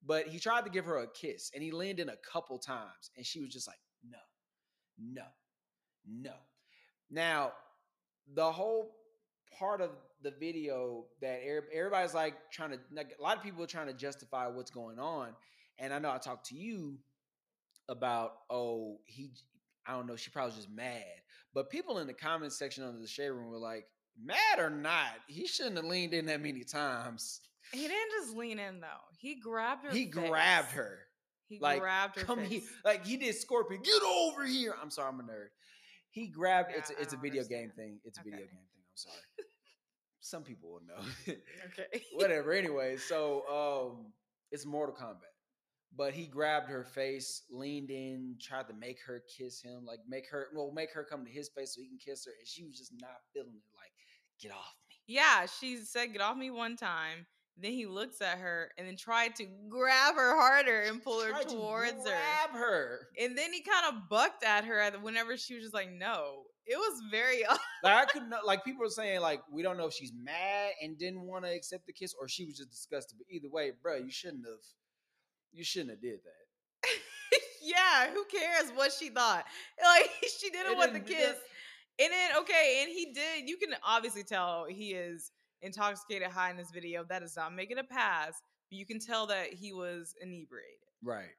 But 0.05 0.27
he 0.27 0.39
tried 0.39 0.65
to 0.65 0.69
give 0.71 0.85
her 0.85 0.97
a 0.97 1.07
kiss, 1.11 1.51
and 1.53 1.63
he 1.63 1.71
leaned 1.71 1.99
in 1.99 2.09
a 2.09 2.17
couple 2.31 2.59
times, 2.59 3.11
and 3.15 3.25
she 3.25 3.41
was 3.41 3.49
just 3.51 3.67
like, 3.67 3.79
"No, 4.97 5.23
no, 6.05 6.29
no." 6.29 6.35
Now, 7.09 7.53
the 8.33 8.51
whole 8.51 8.95
part 9.57 9.81
of 9.81 9.91
the 10.21 10.31
video 10.31 11.05
that 11.21 11.41
everybody's 11.73 12.13
like 12.13 12.35
trying 12.51 12.71
to, 12.71 12.79
like, 12.91 13.15
a 13.17 13.21
lot 13.21 13.37
of 13.37 13.43
people 13.43 13.63
are 13.63 13.67
trying 13.67 13.87
to 13.87 13.93
justify 13.93 14.47
what's 14.47 14.71
going 14.71 14.99
on, 14.99 15.29
and 15.77 15.93
I 15.93 15.99
know 15.99 16.11
I 16.11 16.17
talked 16.17 16.47
to 16.47 16.55
you 16.55 16.97
about, 17.89 18.33
oh, 18.49 18.99
he, 19.05 19.31
I 19.85 19.93
don't 19.93 20.07
know, 20.07 20.15
she 20.15 20.29
probably 20.29 20.49
was 20.49 20.55
just 20.57 20.69
mad, 20.69 21.03
but 21.53 21.69
people 21.69 21.99
in 21.99 22.07
the 22.07 22.13
comment 22.13 22.51
section 22.51 22.83
under 22.83 22.99
the 22.99 23.07
shade 23.07 23.29
room 23.29 23.49
were 23.49 23.57
like, 23.57 23.87
mad 24.21 24.59
or 24.59 24.69
not, 24.69 25.11
he 25.27 25.47
shouldn't 25.47 25.77
have 25.77 25.85
leaned 25.85 26.13
in 26.13 26.25
that 26.25 26.41
many 26.41 26.63
times. 26.63 27.41
He 27.71 27.81
didn't 27.81 28.11
just 28.19 28.35
lean 28.35 28.59
in 28.59 28.79
though. 28.79 28.87
He 29.17 29.35
grabbed 29.35 29.85
her. 29.85 29.91
He 29.91 30.05
face. 30.05 30.13
grabbed 30.13 30.71
her. 30.71 30.99
He 31.47 31.59
like, 31.59 31.79
grabbed 31.79 32.19
her. 32.19 32.25
Come 32.25 32.39
face. 32.39 32.49
here, 32.49 32.61
like 32.83 33.05
he 33.05 33.17
did 33.17 33.35
Scorpion. 33.35 33.81
Get 33.81 34.01
over 34.03 34.45
here. 34.45 34.75
I'm 34.81 34.89
sorry, 34.89 35.09
I'm 35.09 35.19
a 35.19 35.23
nerd. 35.23 35.47
He 36.09 36.27
grabbed. 36.27 36.71
it's 36.75 36.89
Yeah, 36.89 36.97
it's 36.99 37.13
a 37.13 37.15
don't 37.15 37.23
video 37.23 37.43
game 37.43 37.71
thing. 37.75 37.99
It's 38.03 38.17
a 38.17 38.23
video 38.23 38.39
game 38.39 38.47
thing. 38.47 38.83
I'm 38.83 38.95
sorry. 38.95 39.17
Some 40.19 40.43
people 40.43 40.71
will 40.71 40.81
know. 40.81 41.03
Okay. 41.71 42.03
Whatever. 42.13 42.51
Anyway, 42.51 42.97
so 42.97 43.43
um, 43.47 44.11
it's 44.51 44.65
Mortal 44.65 44.95
Kombat. 44.95 45.33
But 45.95 46.13
he 46.13 46.27
grabbed 46.27 46.69
her 46.69 46.83
face, 46.83 47.43
leaned 47.49 47.89
in, 47.89 48.35
tried 48.41 48.67
to 48.67 48.73
make 48.73 48.97
her 49.07 49.23
kiss 49.37 49.61
him, 49.61 49.85
like 49.85 49.99
make 50.07 50.29
her, 50.29 50.47
well, 50.53 50.71
make 50.71 50.91
her 50.93 51.03
come 51.03 51.25
to 51.25 51.31
his 51.31 51.49
face 51.49 51.75
so 51.75 51.81
he 51.81 51.87
can 51.87 51.97
kiss 51.97 52.25
her, 52.25 52.31
and 52.37 52.47
she 52.47 52.65
was 52.65 52.77
just 52.77 52.91
not 52.99 53.21
feeling 53.33 53.55
it. 53.55 53.63
Like, 53.75 53.91
get 54.39 54.51
off 54.51 54.75
me. 54.89 54.95
Yeah, 55.07 55.45
she 55.45 55.77
said, 55.77 56.11
"Get 56.11 56.21
off 56.21 56.35
me" 56.35 56.51
one 56.51 56.75
time. 56.75 57.25
Then 57.59 57.71
he 57.71 57.85
looks 57.87 58.21
at 58.21 58.37
her 58.37 58.71
and 58.77 58.87
then 58.87 58.95
tried 58.97 59.35
to 59.37 59.45
grab 59.67 60.13
her 60.15 60.39
harder 60.39 60.81
and 60.81 61.01
pull 61.03 61.21
her 61.23 61.29
Tried 61.31 61.47
to 61.49 61.55
towards 61.55 61.91
her. 61.91 62.03
grab 62.03 62.51
her. 62.53 63.07
And 63.19 63.35
then 63.37 63.51
he 63.51 63.61
kind 63.61 63.95
of 63.95 64.07
bucked 64.09 64.43
at 64.43 64.63
her 64.65 64.91
whenever 65.01 65.35
she 65.37 65.55
was 65.55 65.63
just 65.63 65.73
like, 65.73 65.91
no. 65.91 66.43
It 66.67 66.75
was 66.77 67.01
very 67.09 67.45
odd. 67.45 67.57
Like 67.83 67.93
I 67.95 68.05
couldn't 68.11 68.33
like 68.45 68.65
people 68.65 68.85
are 68.85 68.89
saying 68.89 69.21
like 69.21 69.41
we 69.51 69.63
don't 69.63 69.77
know 69.77 69.87
if 69.87 69.93
she's 69.93 70.11
mad 70.21 70.71
and 70.81 70.97
didn't 70.97 71.21
want 71.21 71.45
to 71.45 71.51
accept 71.51 71.85
the 71.87 71.93
kiss 71.93 72.13
or 72.19 72.27
she 72.27 72.43
was 72.45 72.57
just 72.57 72.69
disgusted. 72.71 73.17
But 73.17 73.27
either 73.33 73.49
way, 73.49 73.71
bro, 73.81 73.95
you 73.97 74.11
shouldn't 74.11 74.45
have. 74.45 74.59
You 75.53 75.63
shouldn't 75.63 75.91
have 75.91 76.01
did 76.01 76.19
that. 76.25 76.89
yeah, 77.63 78.09
who 78.13 78.23
cares 78.25 78.71
what 78.75 78.91
she 78.91 79.09
thought? 79.09 79.45
Like 79.83 80.09
she 80.39 80.49
didn't 80.49 80.73
It 80.73 80.77
want 80.77 80.93
the 80.93 80.99
didn't- 80.99 81.15
kiss. 81.17 81.35
And 81.99 82.11
then 82.13 82.37
okay, 82.41 82.79
and 82.83 82.89
he 82.91 83.13
did. 83.13 83.49
You 83.49 83.57
can 83.57 83.69
obviously 83.83 84.23
tell 84.23 84.65
he 84.69 84.89
is 84.91 85.31
intoxicated 85.61 86.29
high 86.29 86.51
in 86.51 86.57
this 86.57 86.71
video. 86.71 87.03
That 87.03 87.19
does 87.19 87.35
not 87.35 87.53
make 87.53 87.71
it 87.71 87.77
a 87.77 87.83
pass. 87.83 88.41
But 88.69 88.77
you 88.77 88.85
can 88.85 88.99
tell 88.99 89.27
that 89.27 89.53
he 89.53 89.73
was 89.73 90.15
inebriated. 90.21 90.79
Right. 91.03 91.35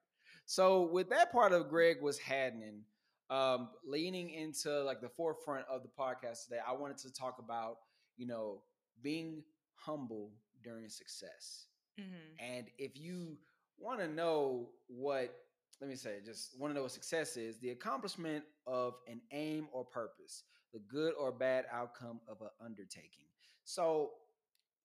So 0.47 0.89
with 0.91 1.11
that 1.11 1.31
part 1.31 1.53
of 1.53 1.69
Greg 1.69 1.99
was 2.01 2.19
happening, 2.19 2.83
um, 3.31 3.69
leaning 3.85 4.31
into 4.31 4.83
like 4.83 5.01
the 5.01 5.09
forefront 5.09 5.67
of 5.69 5.83
the 5.83 5.89
podcast 5.89 6.45
today, 6.45 6.61
I 6.67 6.73
wanted 6.73 6.97
to 6.99 7.13
talk 7.13 7.39
about, 7.39 7.77
you 8.17 8.27
know, 8.27 8.63
being 9.03 9.43
humble 9.75 10.31
during 10.63 10.89
success. 10.89 11.67
Mm-hmm. 12.01 12.57
And 12.57 12.67
if 12.79 12.97
you 12.97 13.37
want 13.79 14.01
to 14.01 14.09
know 14.09 14.71
what, 14.87 15.35
let 15.81 15.91
me 15.91 15.97
say, 15.97 16.17
just 16.25 16.59
want 16.59 16.73
to 16.73 16.75
know 16.75 16.83
what 16.83 16.93
success 16.93 17.37
is, 17.37 17.59
the 17.59 17.71
accomplishment 17.71 18.45
of 18.67 18.95
an 19.07 19.21
aim 19.33 19.69
or 19.73 19.85
purpose, 19.85 20.45
the 20.73 20.81
good 20.81 21.13
or 21.19 21.31
bad 21.31 21.67
outcome 21.71 22.21
of 22.29 22.41
an 22.41 22.49
undertaking. 22.65 23.27
So 23.69 24.13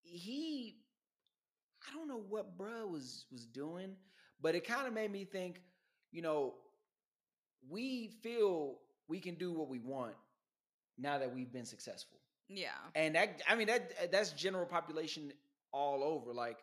he, 0.02 0.76
I 1.88 1.94
don't 1.96 2.08
know 2.08 2.22
what 2.28 2.56
bruh 2.56 2.88
was 2.88 3.26
was 3.30 3.46
doing, 3.46 3.96
but 4.40 4.54
it 4.54 4.66
kind 4.66 4.86
of 4.86 4.92
made 4.92 5.10
me 5.10 5.24
think, 5.24 5.62
you 6.12 6.22
know, 6.22 6.54
we 7.68 8.08
feel 8.22 8.78
we 9.08 9.20
can 9.20 9.34
do 9.34 9.52
what 9.52 9.68
we 9.68 9.78
want 9.78 10.14
now 10.98 11.18
that 11.18 11.34
we've 11.34 11.52
been 11.52 11.64
successful 11.64 12.18
Yeah. 12.48 12.70
and 12.94 13.14
that 13.16 13.42
i 13.48 13.54
mean 13.54 13.66
that 13.68 14.10
that's 14.12 14.32
general 14.32 14.66
population 14.66 15.32
all 15.72 16.02
over 16.04 16.32
like 16.32 16.58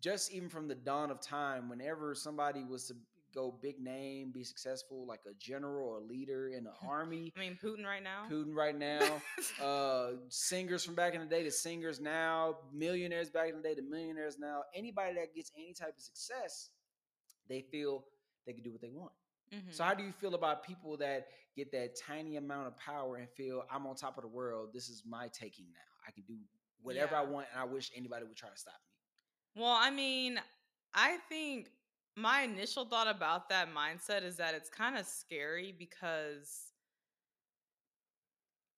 just 0.00 0.32
even 0.32 0.48
from 0.48 0.68
the 0.68 0.74
dawn 0.74 1.10
of 1.10 1.20
time 1.20 1.68
whenever 1.68 2.14
somebody 2.14 2.64
was 2.64 2.92
go 3.34 3.54
big 3.62 3.78
name 3.80 4.30
be 4.32 4.42
successful 4.44 5.06
like 5.06 5.20
a 5.30 5.34
general 5.38 5.88
or 5.88 5.98
a 5.98 6.00
leader 6.00 6.48
in 6.48 6.64
the 6.64 6.72
army 6.88 7.32
I 7.36 7.40
mean, 7.40 7.58
Putin 7.62 7.84
right 7.84 8.02
now. 8.02 8.24
putin 8.30 8.54
right 8.54 8.76
now 8.76 9.20
uh 9.64 10.10
singers 10.28 10.84
from 10.84 10.94
back 10.94 11.14
in 11.14 11.20
the 11.20 11.26
day 11.26 11.42
to 11.44 11.50
singers 11.50 12.00
now 12.00 12.56
millionaires 12.72 13.30
back 13.30 13.48
in 13.50 13.56
the 13.56 13.62
day 13.62 13.74
to 13.74 13.82
millionaires 13.82 14.38
now 14.38 14.62
anybody 14.74 15.14
that 15.14 15.34
gets 15.34 15.50
any 15.56 15.72
type 15.72 15.94
of 15.96 16.02
success 16.02 16.70
they 17.48 17.60
feel 17.62 18.04
they 18.46 18.52
can 18.52 18.62
do 18.62 18.72
what 18.72 18.80
they 18.80 18.90
want 18.90 19.12
Mhm. 19.52 19.72
so 19.74 19.82
how 19.82 19.94
do 19.94 20.04
you 20.04 20.12
feel 20.12 20.36
about 20.36 20.62
people 20.62 20.96
that 20.98 21.26
get 21.56 21.72
that 21.72 21.96
tiny 21.96 22.36
amount 22.36 22.68
of 22.68 22.76
power 22.78 23.16
and 23.16 23.28
feel 23.30 23.64
I'm 23.68 23.84
on 23.84 23.96
top 23.96 24.16
of 24.16 24.22
the 24.22 24.28
world? 24.28 24.72
This 24.72 24.88
is 24.88 25.02
my 25.04 25.26
taking 25.26 25.64
now. 25.72 26.06
I 26.06 26.12
can 26.12 26.22
do 26.22 26.36
whatever 26.82 27.16
I 27.16 27.22
want, 27.22 27.48
and 27.52 27.60
I 27.60 27.64
wish 27.64 27.90
anybody 27.96 28.24
would 28.26 28.36
try 28.36 28.48
to 28.48 28.56
stop 28.56 28.74
me. 29.56 29.60
Well, 29.62 29.72
I 29.76 29.90
mean, 29.90 30.40
I 30.94 31.16
think 31.28 31.68
my 32.16 32.42
initial 32.42 32.84
thought 32.84 33.08
about 33.08 33.48
that 33.48 33.68
mindset 33.74 34.22
is 34.24 34.36
that 34.36 34.54
it's 34.54 34.68
kind 34.68 34.96
of 34.96 35.06
scary 35.06 35.74
because 35.78 36.72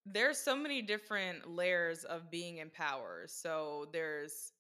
there's 0.04 0.38
so 0.38 0.56
many 0.56 0.82
different 0.82 1.48
layers 1.48 2.04
of 2.04 2.30
being 2.30 2.58
in 2.58 2.70
power. 2.70 3.24
So 3.26 3.88
there's 3.92 4.52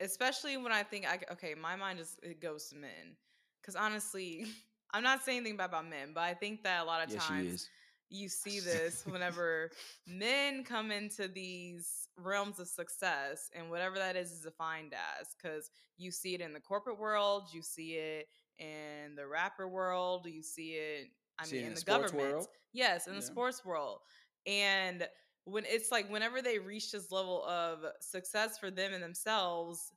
especially 0.00 0.56
when 0.56 0.72
I 0.72 0.82
think 0.82 1.06
I 1.06 1.20
okay, 1.32 1.54
my 1.54 1.76
mind 1.76 1.98
just 1.98 2.18
it 2.22 2.40
goes 2.40 2.68
to 2.68 2.76
men. 2.76 3.16
Cuz 3.62 3.76
honestly, 3.76 4.46
I'm 4.94 5.02
not 5.02 5.22
saying 5.22 5.38
anything 5.38 5.56
bad 5.56 5.66
about 5.66 5.88
men, 5.88 6.12
but 6.14 6.22
I 6.22 6.34
think 6.34 6.62
that 6.64 6.82
a 6.82 6.84
lot 6.84 7.02
of 7.02 7.10
times 7.14 7.70
you 8.12 8.28
see 8.30 8.60
this 8.60 9.04
whenever 9.06 9.70
men 10.06 10.64
come 10.64 10.92
into 10.92 11.28
these 11.28 12.08
realms 12.18 12.60
of 12.60 12.68
success 12.68 13.50
and 13.54 13.70
whatever 13.70 13.96
that 13.96 14.16
is 14.16 14.32
is 14.32 14.40
defined 14.40 14.94
as 15.20 15.28
because 15.40 15.70
you 15.98 16.10
see 16.12 16.34
it 16.34 16.40
in 16.40 16.52
the 16.52 16.60
corporate 16.60 16.98
world 16.98 17.44
you 17.52 17.62
see 17.62 17.92
it 17.94 18.28
in 18.58 19.14
the 19.16 19.26
rapper 19.26 19.68
world 19.68 20.26
you 20.28 20.42
see 20.42 20.72
it 20.72 21.08
i 21.38 21.46
See 21.46 21.58
it 21.58 21.62
mean 21.62 21.66
in 21.66 21.68
in 21.68 21.74
the 21.74 21.80
the 21.80 21.84
government 21.84 22.34
world? 22.34 22.48
yes 22.72 23.06
in 23.08 23.16
the 23.16 23.22
sports 23.22 23.64
world. 23.64 24.00
And 24.46 25.06
when 25.44 25.64
it's 25.66 25.90
like 25.92 26.10
whenever 26.10 26.42
they 26.42 26.58
reach 26.58 26.92
this 26.92 27.10
level 27.12 27.44
of 27.46 27.80
success 28.00 28.58
for 28.58 28.70
them 28.70 28.92
and 28.94 29.02
themselves 29.02 29.92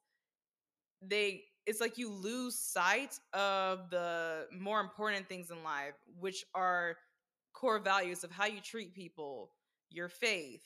they 1.02 1.44
it's 1.66 1.82
like 1.82 1.98
you 1.98 2.12
lose 2.12 2.58
sight 2.60 3.20
of 3.34 3.90
the 3.90 4.48
more 4.58 4.80
important 4.80 5.28
things 5.28 5.50
in 5.52 5.64
life 5.64 5.96
which 6.20 6.44
are 6.54 6.96
core 7.56 7.80
values 7.80 8.24
of 8.26 8.32
how 8.32 8.46
you 8.46 8.62
treat 8.62 8.94
people 8.94 9.52
your 9.90 10.10
faith 10.10 10.64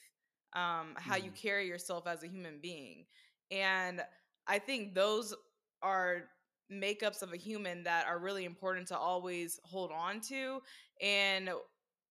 um 0.53 0.95
how 0.97 1.15
you 1.15 1.31
Mhm. 1.31 1.35
carry 1.35 1.67
yourself 1.67 2.07
as 2.07 2.23
a 2.23 2.27
human 2.27 2.59
being 2.59 3.05
and 3.51 4.03
i 4.47 4.59
think 4.59 4.95
those 4.95 5.35
are 5.83 6.29
makeups 6.71 7.21
of 7.21 7.33
a 7.33 7.37
human 7.37 7.83
that 7.83 8.07
are 8.07 8.19
really 8.19 8.45
important 8.45 8.87
to 8.87 8.97
always 8.97 9.59
hold 9.63 9.91
on 9.91 10.21
to 10.21 10.61
and 11.01 11.51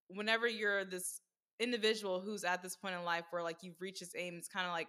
whenever 0.09 0.49
you're 0.49 0.85
this 0.85 1.20
individual 1.61 2.20
who's 2.20 2.45
at 2.45 2.62
this 2.62 2.76
point 2.76 2.95
in 2.95 3.05
life 3.05 3.24
where 3.31 3.43
like 3.43 3.62
you've 3.62 3.81
reached 3.81 4.01
this 4.01 4.14
aim 4.16 4.37
it's 4.39 4.49
kind 4.49 4.66
of 4.66 4.72
like 4.72 4.89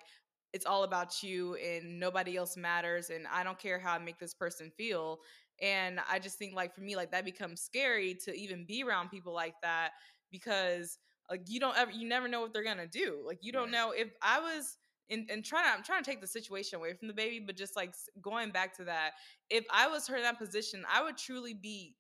it's 0.54 0.66
all 0.66 0.84
about 0.84 1.24
you 1.24 1.56
and 1.56 2.00
nobody 2.00 2.38
else 2.38 2.58
matters 2.58 3.10
and 3.10 3.28
i 3.28 3.44
don't 3.44 3.60
care 3.60 3.80
how 3.80 3.94
i 3.94 4.00
make 4.00 4.20
this 4.20 4.34
person 4.36 4.72
feel 4.78 5.20
and 5.62 6.00
i 6.10 6.20
just 6.20 6.38
think 6.38 6.56
like 6.56 6.74
for 6.74 6.82
me 6.82 6.96
like 6.96 7.12
that 7.12 7.26
becomes 7.26 7.62
scary 7.62 8.16
to 8.16 8.34
even 8.36 8.66
be 8.66 8.84
around 8.84 9.10
people 9.10 9.34
like 9.34 9.56
that 9.62 9.92
because 10.32 10.98
like 11.30 11.42
you 11.48 11.60
don't 11.60 11.78
ever 11.78 11.92
you 11.92 12.08
never 12.08 12.28
know 12.28 12.42
what 12.42 12.54
they're 12.54 12.64
gonna 12.64 12.88
do 12.88 13.22
like 13.26 13.40
you 13.42 13.52
don't 13.52 13.64
Right. 13.66 13.72
know 13.72 13.92
if 13.92 14.10
i 14.22 14.40
was 14.40 14.78
and, 15.10 15.30
and 15.32 15.44
trying 15.44 15.66
to 15.66 15.70
i'm 15.72 15.84
trying 15.84 16.04
to 16.04 16.10
take 16.10 16.22
the 16.22 16.28
situation 16.28 16.78
away 16.78 16.94
from 16.94 17.10
DaBaby 17.10 17.46
but 17.46 17.58
just 17.58 17.76
like 17.76 17.94
going 18.22 18.52
back 18.52 18.76
to 18.78 18.84
that 18.86 19.12
if 19.50 19.66
i 19.74 19.88
was 19.88 20.08
her 20.08 20.16
in 20.18 20.24
that 20.24 20.38
position 20.40 20.84
i 20.92 21.04
would 21.04 21.18
truly 21.18 21.54
be 21.54 21.96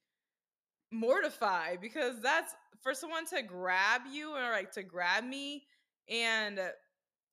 mortified 0.92 1.80
because 1.82 2.20
that's 2.22 2.54
for 2.82 2.94
someone 2.94 3.26
to 3.26 3.42
grab 3.44 4.02
you 4.12 4.32
or 4.36 4.52
like 4.52 4.72
to 4.72 4.84
grab 4.84 5.24
me 5.24 5.64
and 6.10 6.60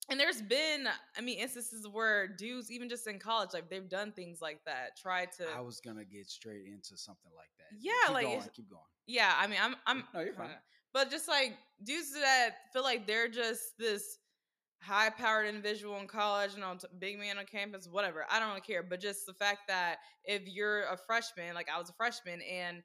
and 0.09 0.19
there's 0.19 0.41
been 0.41 0.87
i 1.17 1.21
mean 1.21 1.37
instances 1.39 1.87
where 1.91 2.27
dudes 2.27 2.71
even 2.71 2.87
just 2.89 3.07
in 3.07 3.19
college 3.19 3.49
like 3.53 3.69
they've 3.69 3.89
done 3.89 4.11
things 4.11 4.39
like 4.41 4.59
that 4.65 4.97
tried 5.01 5.31
to 5.33 5.45
I 5.55 5.61
was 5.61 5.79
gonna 5.79 6.05
get 6.05 6.27
straight 6.29 6.65
into 6.65 6.97
something 6.97 7.31
like 7.35 7.49
that. 7.57 7.77
Yeah, 7.79 7.91
keep 8.05 8.13
like, 8.13 8.25
going, 8.25 8.41
keep 8.55 8.69
going. 8.69 8.81
yeah 9.05 9.33
i 9.39 9.47
mean 9.47 9.59
i'm 9.61 9.75
i'm 9.85 10.03
No, 10.13 10.21
you're 10.21 10.33
fine. 10.33 10.49
but 10.93 11.09
just 11.11 11.27
like 11.27 11.57
dudes 11.83 12.13
that 12.13 12.51
feel 12.73 12.83
like 12.83 13.05
they're 13.07 13.27
just 13.29 13.77
this 13.77 14.17
high 14.81 15.09
powered 15.09 15.47
individual 15.47 15.97
in 15.97 16.07
college 16.07 16.53
and 16.53 16.63
on 16.63 16.77
t- 16.77 16.87
big 16.99 17.17
man 17.19 17.37
on 17.39 17.45
campus 17.45 17.87
whatever 17.91 18.25
i 18.31 18.39
don't 18.39 18.49
really 18.49 18.61
care 18.61 18.83
but 18.83 19.01
just 19.01 19.25
the 19.25 19.33
fact 19.33 19.61
that 19.67 19.97
if 20.23 20.43
you're 20.47 20.83
a 20.83 20.97
freshman 21.07 21.55
like 21.55 21.67
i 21.73 21.79
was 21.79 21.89
a 21.89 21.93
freshman 21.93 22.39
and 22.43 22.83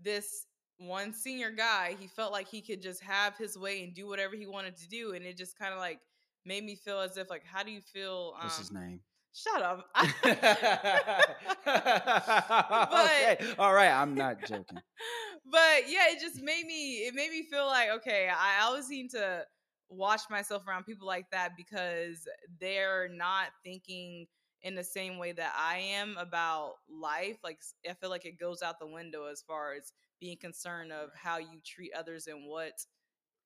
this 0.00 0.46
one 0.78 1.12
senior 1.12 1.50
guy 1.50 1.96
he 1.98 2.06
felt 2.06 2.32
like 2.32 2.48
he 2.48 2.60
could 2.62 2.80
just 2.80 3.02
have 3.02 3.36
his 3.36 3.58
way 3.58 3.82
and 3.82 3.92
do 3.94 4.06
whatever 4.06 4.34
he 4.36 4.46
wanted 4.46 4.76
to 4.76 4.88
do 4.88 5.12
and 5.14 5.24
it 5.24 5.36
just 5.36 5.58
kind 5.58 5.72
of 5.72 5.78
like 5.80 5.98
made 6.44 6.64
me 6.64 6.74
feel 6.74 7.00
as 7.00 7.16
if 7.16 7.30
like 7.30 7.44
how 7.44 7.62
do 7.62 7.70
you 7.70 7.80
feel 7.80 8.34
um, 8.38 8.44
What's 8.46 8.58
his 8.58 8.72
name? 8.72 9.00
shut 9.34 9.62
up 9.62 9.86
okay, 11.66 13.38
all 13.58 13.72
right. 13.72 13.90
I'm 13.90 14.14
not 14.16 14.40
joking. 14.46 14.78
but 15.50 15.88
yeah, 15.88 16.10
it 16.10 16.20
just 16.20 16.42
made 16.42 16.66
me 16.66 17.06
it 17.06 17.14
made 17.14 17.30
me 17.30 17.42
feel 17.42 17.66
like 17.66 17.90
okay, 17.90 18.28
I 18.28 18.62
always 18.62 18.86
seem 18.86 19.08
to 19.10 19.44
watch 19.88 20.22
myself 20.30 20.66
around 20.66 20.84
people 20.84 21.06
like 21.06 21.30
that 21.30 21.52
because 21.56 22.26
they're 22.60 23.08
not 23.08 23.48
thinking 23.64 24.26
in 24.62 24.74
the 24.74 24.84
same 24.84 25.18
way 25.18 25.32
that 25.32 25.52
I 25.58 25.78
am 25.78 26.16
about 26.18 26.74
life. 26.88 27.38
Like 27.42 27.58
I 27.88 27.94
feel 27.94 28.10
like 28.10 28.24
it 28.24 28.38
goes 28.38 28.62
out 28.62 28.78
the 28.78 28.86
window 28.86 29.26
as 29.26 29.42
far 29.42 29.74
as 29.74 29.92
being 30.20 30.36
concerned 30.36 30.92
of 30.92 31.10
how 31.14 31.38
you 31.38 31.60
treat 31.64 31.92
others 31.98 32.26
and 32.26 32.46
what 32.46 32.72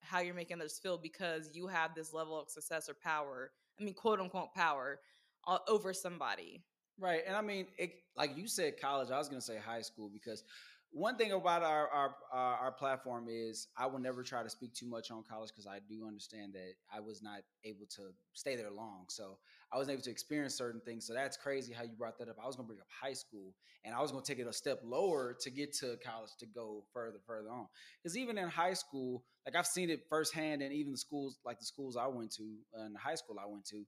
how 0.07 0.19
you're 0.19 0.33
making 0.33 0.57
others 0.57 0.79
feel 0.81 0.97
because 0.97 1.49
you 1.53 1.67
have 1.67 1.93
this 1.95 2.13
level 2.13 2.39
of 2.39 2.49
success 2.49 2.89
or 2.89 2.93
power. 2.93 3.51
I 3.79 3.83
mean, 3.83 3.93
quote 3.93 4.19
unquote 4.19 4.53
power 4.53 4.99
uh, 5.47 5.59
over 5.67 5.93
somebody. 5.93 6.63
Right, 6.99 7.21
and 7.27 7.35
I 7.35 7.41
mean, 7.41 7.67
it, 7.77 7.91
like 8.15 8.35
you 8.35 8.47
said, 8.47 8.79
college. 8.81 9.11
I 9.11 9.17
was 9.17 9.29
gonna 9.29 9.41
say 9.41 9.57
high 9.57 9.81
school 9.81 10.09
because 10.11 10.43
one 10.91 11.15
thing 11.15 11.31
about 11.31 11.63
our 11.63 11.87
our 11.89 12.15
our, 12.31 12.55
our 12.55 12.71
platform 12.71 13.27
is 13.29 13.67
I 13.77 13.85
will 13.85 13.99
never 13.99 14.23
try 14.23 14.41
to 14.41 14.49
speak 14.49 14.73
too 14.73 14.87
much 14.87 15.11
on 15.11 15.23
college 15.29 15.49
because 15.49 15.67
I 15.67 15.79
do 15.87 16.07
understand 16.07 16.53
that 16.53 16.73
I 16.91 16.99
was 16.99 17.21
not 17.21 17.41
able 17.63 17.85
to 17.97 18.13
stay 18.33 18.55
there 18.55 18.71
long, 18.71 19.05
so 19.09 19.37
I 19.71 19.77
wasn't 19.77 19.93
able 19.93 20.03
to 20.03 20.11
experience 20.11 20.55
certain 20.55 20.81
things. 20.81 21.05
So 21.05 21.13
that's 21.13 21.35
crazy 21.35 21.73
how 21.73 21.83
you 21.83 21.91
brought 21.97 22.17
that 22.19 22.29
up. 22.29 22.37
I 22.41 22.45
was 22.45 22.55
gonna 22.55 22.67
bring 22.67 22.79
up 22.79 22.87
high 22.89 23.13
school, 23.13 23.53
and 23.83 23.93
I 23.93 24.01
was 24.01 24.11
gonna 24.11 24.23
take 24.23 24.39
it 24.39 24.47
a 24.47 24.53
step 24.53 24.79
lower 24.83 25.35
to 25.41 25.49
get 25.49 25.73
to 25.79 25.97
college 25.97 26.31
to 26.39 26.45
go 26.45 26.83
further 26.93 27.19
further 27.25 27.49
on. 27.49 27.67
Because 28.01 28.17
even 28.17 28.37
in 28.37 28.47
high 28.47 28.73
school, 28.73 29.23
like 29.45 29.55
I've 29.55 29.67
seen 29.67 29.89
it 29.89 30.01
firsthand, 30.09 30.61
and 30.61 30.73
even 30.73 30.93
the 30.93 30.97
schools 30.97 31.39
like 31.45 31.59
the 31.59 31.65
schools 31.65 31.97
I 31.97 32.07
went 32.07 32.31
to 32.35 32.43
uh, 32.77 32.83
and 32.83 32.95
the 32.95 32.99
high 32.99 33.15
school 33.15 33.37
I 33.41 33.47
went 33.47 33.65
to 33.67 33.83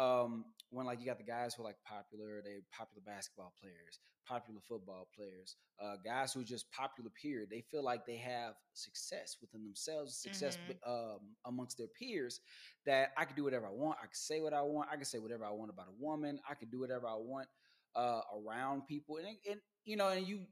um, 0.00 0.44
when 0.70 0.86
like 0.86 1.00
you 1.00 1.06
got 1.06 1.18
the 1.18 1.24
guys 1.24 1.54
who 1.54 1.62
are 1.62 1.66
like 1.66 1.78
popular, 1.84 2.42
they 2.44 2.56
popular 2.76 3.02
basketball 3.04 3.52
players, 3.60 4.00
popular 4.26 4.60
football 4.60 5.08
players, 5.14 5.56
uh, 5.82 5.96
guys 6.04 6.32
who 6.32 6.40
are 6.40 6.44
just 6.44 6.70
popular 6.72 7.10
period. 7.10 7.50
They 7.50 7.62
feel 7.70 7.84
like 7.84 8.06
they 8.06 8.16
have 8.16 8.54
success 8.74 9.36
within 9.40 9.64
themselves, 9.64 10.16
success 10.16 10.58
Mhm. 10.58 10.68
with, 10.68 10.78
um, 10.86 11.36
amongst 11.46 11.78
their 11.78 11.88
peers. 11.88 12.40
That 12.86 13.12
I 13.16 13.24
can 13.24 13.36
do 13.36 13.44
whatever 13.44 13.66
I 13.66 13.70
want. 13.72 13.98
I 13.98 14.06
can 14.06 14.14
say 14.14 14.40
what 14.40 14.54
I 14.54 14.62
want. 14.62 14.88
I 14.90 14.96
can 14.96 15.04
say 15.04 15.18
whatever 15.18 15.44
I 15.44 15.50
want 15.50 15.70
about 15.70 15.88
a 15.88 16.02
woman. 16.02 16.40
I 16.48 16.54
can 16.54 16.70
do 16.70 16.80
whatever 16.80 17.06
I 17.08 17.14
want 17.16 17.48
uh, 17.94 18.22
around 18.34 18.86
people. 18.86 19.18
And, 19.18 19.36
and 19.48 19.60
you 19.84 19.96
know, 19.96 20.08
and 20.08 20.26
you 20.26 20.46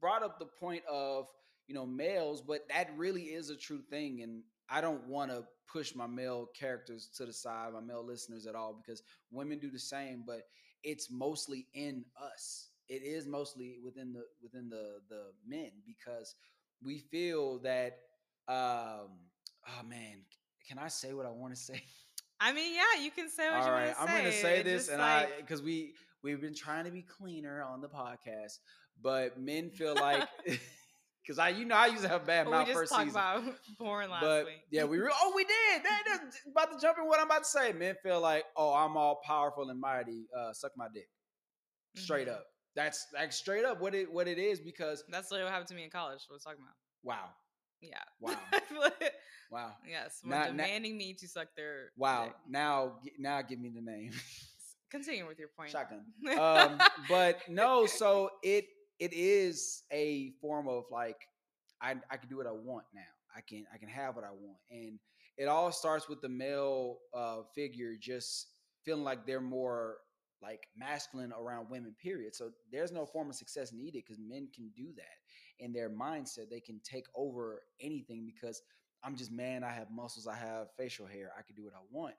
brought 0.00 0.22
up 0.22 0.38
the 0.38 0.46
point 0.46 0.82
of 0.90 1.26
you 1.66 1.74
know 1.74 1.86
males, 1.86 2.42
but 2.42 2.68
that 2.68 2.90
really 2.96 3.24
is 3.24 3.50
a 3.50 3.56
true 3.56 3.82
thing. 3.90 4.22
And 4.22 4.42
I 4.70 4.80
don't 4.80 5.06
want 5.06 5.30
to 5.30 5.44
push 5.70 5.94
my 5.94 6.06
male 6.06 6.48
characters 6.58 7.08
to 7.16 7.26
the 7.26 7.32
side, 7.32 7.72
my 7.72 7.80
male 7.80 8.04
listeners 8.04 8.46
at 8.46 8.54
all, 8.54 8.74
because 8.74 9.02
women 9.30 9.58
do 9.58 9.70
the 9.70 9.78
same. 9.78 10.24
But 10.26 10.42
it's 10.82 11.10
mostly 11.10 11.66
in 11.74 12.04
us. 12.20 12.68
It 12.88 13.02
is 13.02 13.26
mostly 13.26 13.78
within 13.84 14.12
the 14.12 14.24
within 14.42 14.68
the 14.68 15.00
the 15.08 15.22
men 15.46 15.70
because 15.86 16.34
we 16.82 16.98
feel 16.98 17.58
that. 17.60 17.98
Um, 18.48 19.10
oh 19.68 19.84
man, 19.86 20.22
can 20.66 20.78
I 20.78 20.88
say 20.88 21.12
what 21.12 21.26
I 21.26 21.30
want 21.30 21.54
to 21.54 21.60
say? 21.60 21.82
I 22.40 22.52
mean, 22.52 22.74
yeah, 22.74 23.02
you 23.02 23.10
can 23.10 23.28
say 23.28 23.48
what 23.50 23.60
All 23.60 23.66
you 23.66 23.72
right, 23.72 23.86
want 23.86 23.96
to 23.96 24.06
say. 24.06 24.12
I'm 24.16 24.20
going 24.20 24.32
to 24.32 24.38
say 24.38 24.60
It's 24.60 24.64
this, 24.64 24.88
and 24.88 24.98
like, 24.98 25.28
I 25.28 25.40
because 25.40 25.62
we 25.62 25.94
we've 26.22 26.40
been 26.40 26.54
trying 26.54 26.84
to 26.84 26.90
be 26.90 27.02
cleaner 27.02 27.62
on 27.62 27.80
the 27.80 27.88
podcast, 27.88 28.58
but 29.02 29.38
men 29.40 29.70
feel 29.78 29.94
like 29.94 30.26
because 31.28 31.38
I 31.38 31.50
you 31.50 31.66
know 31.66 31.74
I 31.76 31.86
used 31.88 32.02
to 32.04 32.08
have 32.08 32.24
bad 32.26 32.46
we 32.46 32.52
mouth 32.52 32.66
just 32.66 32.78
first 32.78 32.90
talked 32.92 33.04
season, 33.04 33.20
about 33.20 33.44
porn 33.78 34.08
last 34.08 34.22
but 34.22 34.46
week. 34.46 34.62
yeah, 34.70 34.84
we 34.84 34.98
re- 34.98 35.12
oh 35.12 35.32
we 35.36 35.44
did 35.44 35.84
that, 35.84 36.02
that's 36.06 36.38
about 36.50 36.72
to 36.72 36.78
jump 36.80 36.96
in 36.98 37.06
what 37.06 37.20
I'm 37.20 37.26
about 37.26 37.42
to 37.44 37.48
say. 37.48 37.72
Men 37.72 37.94
feel 38.02 38.20
like 38.20 38.44
oh 38.56 38.72
I'm 38.72 38.96
all 38.96 39.20
powerful 39.24 39.68
and 39.68 39.78
mighty, 39.78 40.26
uh, 40.36 40.52
suck 40.54 40.72
my 40.76 40.86
dick, 40.94 41.08
straight 41.96 42.28
Mhm. 42.28 42.32
up. 42.36 42.46
That's 42.74 43.06
like 43.14 43.32
straight 43.32 43.64
up 43.66 43.80
what 43.80 43.94
it 43.94 44.10
what 44.10 44.26
it 44.28 44.38
is 44.38 44.58
because 44.60 45.04
That's 45.10 45.30
literally 45.30 45.46
what 45.48 45.52
happened 45.52 45.68
to 45.68 45.74
me 45.74 45.84
in 45.84 45.90
college. 45.90 46.20
What 46.28 46.34
I 46.34 46.36
was 46.36 46.44
talking 46.44 46.60
about. 46.62 46.74
wow 47.02 47.28
Yeah. 47.80 47.98
Wow. 48.20 48.36
wow 49.50 49.72
yes. 49.88 50.20
When 50.22 50.30
Now- 50.30 50.44
now- 50.44 50.50
demanding 50.50 50.96
me 50.96 51.14
to 51.14 51.28
suck 51.28 51.48
their 51.56 51.90
wow 51.96 52.26
dick. 52.26 52.34
now 52.48 52.98
now 53.18 53.42
give 53.42 53.58
me 53.60 53.70
the 53.74 53.82
name. 53.82 54.12
Continue 54.90 55.26
with 55.26 55.38
your 55.38 55.48
point. 55.48 55.70
shotgun. 55.70 56.04
Um, 56.38 56.78
but 57.10 57.46
no, 57.48 57.84
so 57.86 58.30
it 58.42 58.64
it 58.98 59.12
is 59.12 59.82
a 59.92 60.32
form 60.40 60.68
of 60.68 60.84
like 60.90 61.28
I 61.80 61.94
I 62.10 62.16
can 62.16 62.28
do 62.28 62.36
what 62.36 62.46
I 62.46 62.52
want 62.52 62.84
now. 62.94 63.00
I 63.36 63.40
can 63.40 63.64
I 63.72 63.78
can 63.78 63.88
have 63.88 64.16
what 64.16 64.24
I 64.24 64.30
want, 64.30 64.58
and 64.70 64.98
it 65.36 65.46
all 65.46 65.70
starts 65.70 66.08
with 66.08 66.20
the 66.20 66.28
male 66.28 66.98
uh, 67.14 67.38
figure 67.54 67.94
just 68.00 68.48
feeling 68.84 69.04
like 69.04 69.26
they're 69.26 69.40
more 69.40 69.98
like 70.42 70.68
masculine 70.76 71.32
around 71.32 71.68
women. 71.70 71.94
Period. 72.00 72.34
So 72.34 72.50
there's 72.72 72.92
no 72.92 73.06
form 73.06 73.28
of 73.28 73.36
success 73.36 73.72
needed 73.72 74.02
because 74.04 74.18
men 74.18 74.48
can 74.54 74.70
do 74.76 74.88
that 74.96 75.64
in 75.64 75.72
their 75.72 75.90
mindset. 75.90 76.50
They 76.50 76.60
can 76.60 76.80
take 76.84 77.06
over 77.14 77.62
anything 77.80 78.24
because 78.24 78.62
I'm 79.04 79.16
just 79.16 79.30
man. 79.30 79.62
I 79.62 79.70
have 79.70 79.90
muscles. 79.90 80.26
I 80.26 80.36
have 80.36 80.68
facial 80.76 81.06
hair. 81.06 81.32
I 81.38 81.42
can 81.42 81.54
do 81.54 81.64
what 81.64 81.74
I 81.74 81.82
want. 81.90 82.14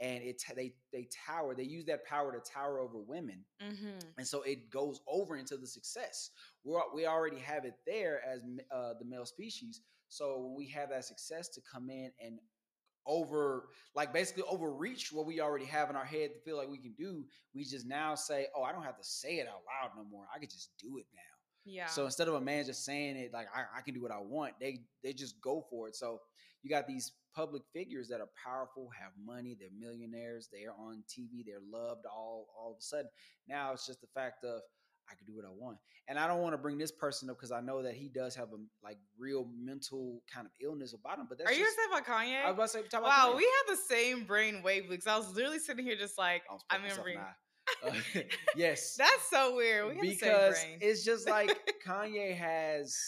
And 0.00 0.22
it 0.22 0.42
they 0.56 0.72
they 0.92 1.08
tower. 1.26 1.54
They 1.54 1.64
use 1.64 1.84
that 1.86 2.04
power 2.04 2.32
to 2.32 2.50
tower 2.50 2.80
over 2.80 2.98
women 2.98 3.44
hmm 3.60 3.98
and 4.18 4.26
so 4.26 4.42
it 4.42 4.70
goes 4.70 5.00
over 5.08 5.36
into 5.36 5.56
the 5.56 5.66
success. 5.66 6.30
We 6.64 6.74
we 6.94 7.06
already 7.06 7.38
have 7.38 7.64
it 7.64 7.74
there 7.86 8.20
as 8.26 8.42
uh, 8.74 8.94
the 8.98 9.04
male 9.04 9.24
species. 9.24 9.80
So 10.08 10.52
we 10.56 10.68
have 10.68 10.90
that 10.90 11.04
success 11.04 11.48
to 11.50 11.60
come 11.72 11.88
in 11.88 12.10
and 12.22 12.38
over, 13.06 13.68
like 13.94 14.12
basically 14.12 14.42
overreach 14.48 15.12
what 15.12 15.24
we 15.26 15.40
already 15.40 15.64
have 15.64 15.88
in 15.88 15.96
our 15.96 16.04
head 16.04 16.30
to 16.34 16.40
feel 16.40 16.56
like 16.56 16.68
we 16.68 16.78
can 16.78 16.92
do, 16.98 17.24
we 17.54 17.64
just 17.64 17.86
now 17.86 18.14
say, 18.14 18.46
"Oh, 18.54 18.62
I 18.62 18.72
don't 18.72 18.82
have 18.82 18.98
to 18.98 19.04
say 19.04 19.36
it 19.36 19.48
out 19.48 19.62
loud 19.66 19.92
no 19.96 20.04
more. 20.04 20.26
I 20.34 20.38
can 20.38 20.48
just 20.48 20.70
do 20.78 20.98
it 20.98 21.06
now." 21.14 21.20
Yeah. 21.64 21.86
So 21.86 22.04
instead 22.04 22.28
of 22.28 22.34
a 22.34 22.40
man 22.40 22.64
just 22.66 22.84
saying 22.84 23.16
it 23.16 23.32
like 23.32 23.48
I, 23.54 23.78
I 23.78 23.82
can 23.82 23.94
do 23.94 24.02
what 24.02 24.12
I 24.12 24.18
want, 24.20 24.54
they 24.60 24.80
they 25.02 25.12
just 25.12 25.40
go 25.40 25.64
for 25.70 25.88
it. 25.88 25.96
So 25.96 26.20
you 26.62 26.70
got 26.70 26.86
these 26.86 27.12
public 27.34 27.62
figures 27.72 28.08
that 28.08 28.20
are 28.20 28.30
powerful, 28.44 28.88
have 28.98 29.12
money, 29.24 29.56
they're 29.58 29.68
millionaires, 29.78 30.48
they're 30.52 30.72
on 30.72 31.02
TV, 31.08 31.44
they're 31.46 31.62
loved 31.70 32.04
all 32.06 32.48
all 32.58 32.72
of 32.72 32.78
a 32.78 32.82
sudden. 32.82 33.10
Now 33.48 33.72
it's 33.72 33.86
just 33.86 34.00
the 34.00 34.08
fact 34.14 34.44
of 34.44 34.60
I 35.10 35.14
can 35.14 35.26
do 35.26 35.34
what 35.34 35.44
I 35.44 35.50
want. 35.50 35.78
And 36.08 36.18
I 36.18 36.26
don't 36.26 36.40
want 36.40 36.54
to 36.54 36.58
bring 36.58 36.78
this 36.78 36.90
person 36.90 37.30
up 37.30 37.36
because 37.36 37.52
I 37.52 37.60
know 37.60 37.82
that 37.82 37.94
he 37.94 38.08
does 38.08 38.34
have 38.36 38.48
a 38.48 38.84
like 38.84 38.98
real 39.18 39.48
mental 39.56 40.22
kind 40.32 40.46
of 40.46 40.52
illness 40.60 40.94
about 40.94 41.18
him. 41.18 41.26
But 41.28 41.38
that's 41.38 41.50
Are 41.50 41.54
you 41.54 41.64
just, 41.64 41.76
gonna 41.76 42.00
about 42.00 42.06
Kanye? 42.06 42.42
I 42.42 42.50
was 42.50 42.54
about 42.54 42.62
to 42.62 42.68
say, 42.68 42.82
talk 42.88 43.00
about 43.00 43.10
wow, 43.10 43.32
Kanye. 43.32 43.36
we 43.36 43.48
have 43.68 43.78
the 43.78 43.82
same 43.94 44.24
brain 44.24 44.62
wavelengths. 44.64 45.06
I 45.06 45.18
was 45.18 45.34
literally 45.34 45.58
sitting 45.58 45.84
here 45.84 45.96
just 45.96 46.18
like, 46.18 46.42
I 46.70 46.76
in 46.76 46.82
remembering. 46.82 47.18
Uh, 47.86 47.92
yes. 48.56 48.96
That's 48.96 49.30
so 49.30 49.54
weird. 49.54 49.90
We 49.90 49.94
have 49.94 50.02
the 50.02 50.08
because 50.08 50.58
same 50.58 50.78
brain. 50.78 50.90
it's 50.90 51.04
just 51.04 51.28
like 51.28 51.56
Kanye 51.86 52.36
has 52.36 52.98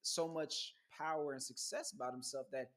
so 0.00 0.26
much 0.26 0.72
power 0.96 1.32
and 1.32 1.42
success 1.42 1.92
about 1.92 2.12
himself 2.12 2.46
that 2.52 2.70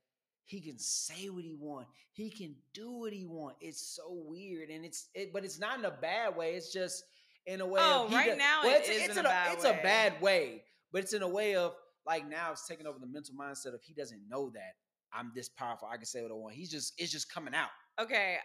he 0.51 0.59
can 0.61 0.77
say 0.77 1.29
what 1.29 1.43
he 1.43 1.55
want. 1.57 1.87
He 2.11 2.29
can 2.29 2.55
do 2.73 2.91
what 2.91 3.13
he 3.13 3.25
want. 3.25 3.55
It's 3.61 3.95
so 3.95 4.03
weird, 4.09 4.69
and 4.69 4.83
it's 4.83 5.07
it, 5.15 5.31
but 5.33 5.45
it's 5.45 5.59
not 5.59 5.79
in 5.79 5.85
a 5.85 5.91
bad 5.91 6.35
way. 6.35 6.55
It's 6.55 6.71
just 6.73 7.03
in 7.45 7.61
a 7.61 7.65
way. 7.65 7.79
Oh, 7.81 8.05
of 8.05 8.13
right 8.13 8.27
does- 8.29 8.37
now 8.37 8.59
well, 8.63 8.75
it 8.75 8.79
it's, 8.79 8.89
is 8.89 9.01
it's 9.07 9.17
in 9.17 9.25
a 9.25 9.29
bad 9.29 9.53
it's 9.53 9.63
way. 9.63 9.79
a 9.79 9.83
bad 9.83 10.21
way, 10.21 10.63
but 10.91 11.01
it's 11.03 11.13
in 11.13 11.21
a 11.23 11.27
way 11.27 11.55
of 11.55 11.73
like 12.05 12.27
now 12.29 12.51
it's 12.51 12.67
taking 12.67 12.85
over 12.85 12.99
the 12.99 13.07
mental 13.07 13.33
mindset 13.33 13.73
of 13.73 13.81
he 13.81 13.93
doesn't 13.93 14.21
know 14.29 14.49
that 14.49 14.73
I'm 15.13 15.31
this 15.33 15.47
powerful. 15.49 15.87
I 15.91 15.95
can 15.97 16.05
say 16.05 16.21
what 16.21 16.31
I 16.31 16.35
want. 16.35 16.53
He's 16.55 16.69
just 16.69 16.93
it's 16.97 17.11
just 17.11 17.33
coming 17.33 17.53
out. 17.55 17.69
okay. 17.99 18.37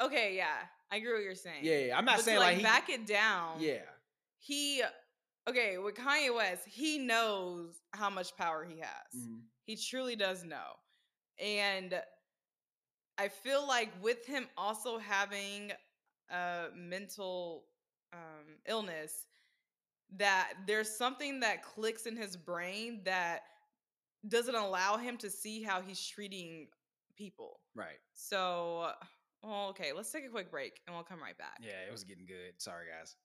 Okay, 0.00 0.36
yeah. 0.36 0.46
I 0.92 0.96
agree 0.96 1.12
what 1.14 1.22
you're 1.24 1.34
saying. 1.34 1.62
Yeah, 1.62 1.78
yeah. 1.78 1.98
I'm 1.98 2.04
not 2.04 2.16
But 2.18 2.24
saying 2.24 2.38
like, 2.38 2.46
like, 2.48 2.56
he, 2.58 2.62
back 2.62 2.88
it 2.88 3.06
down. 3.06 3.56
Yeah, 3.60 3.78
He 4.38 4.82
okay, 5.48 5.76
with 5.78 5.96
Kanye 5.96 6.32
West, 6.34 6.62
he 6.66 6.98
knows 6.98 7.80
how 7.92 8.08
much 8.10 8.36
power 8.36 8.64
he 8.68 8.78
has. 8.78 9.22
mhm. 9.26 9.40
He 9.64 9.76
truly 9.76 10.14
does 10.16 10.44
know. 10.44 10.76
And 11.40 12.00
I 13.18 13.28
feel 13.28 13.66
like 13.66 13.90
with 14.02 14.26
him 14.26 14.46
also 14.56 14.98
having 14.98 15.72
a 16.30 16.66
mental 16.74 17.64
um, 18.12 18.56
illness, 18.66 19.26
that 20.16 20.54
there's 20.66 20.90
something 20.90 21.40
that 21.40 21.62
clicks 21.62 22.06
in 22.06 22.16
his 22.16 22.36
brain 22.36 23.00
that 23.04 23.42
doesn't 24.26 24.54
allow 24.54 24.96
him 24.96 25.16
to 25.18 25.30
see 25.30 25.62
how 25.62 25.80
he's 25.80 26.04
treating 26.04 26.68
people. 27.16 27.60
right. 27.74 27.98
So, 28.14 28.92
okay, 29.44 29.92
let's 29.94 30.10
take 30.10 30.24
a 30.24 30.28
quick 30.28 30.50
break 30.50 30.80
and 30.86 30.94
we'll 30.94 31.04
come 31.04 31.20
right 31.20 31.36
back. 31.36 31.58
Yeah, 31.60 31.86
it 31.86 31.92
was 31.92 32.04
getting 32.04 32.26
good. 32.26 32.54
Sorry, 32.58 32.86
guys. 32.86 33.16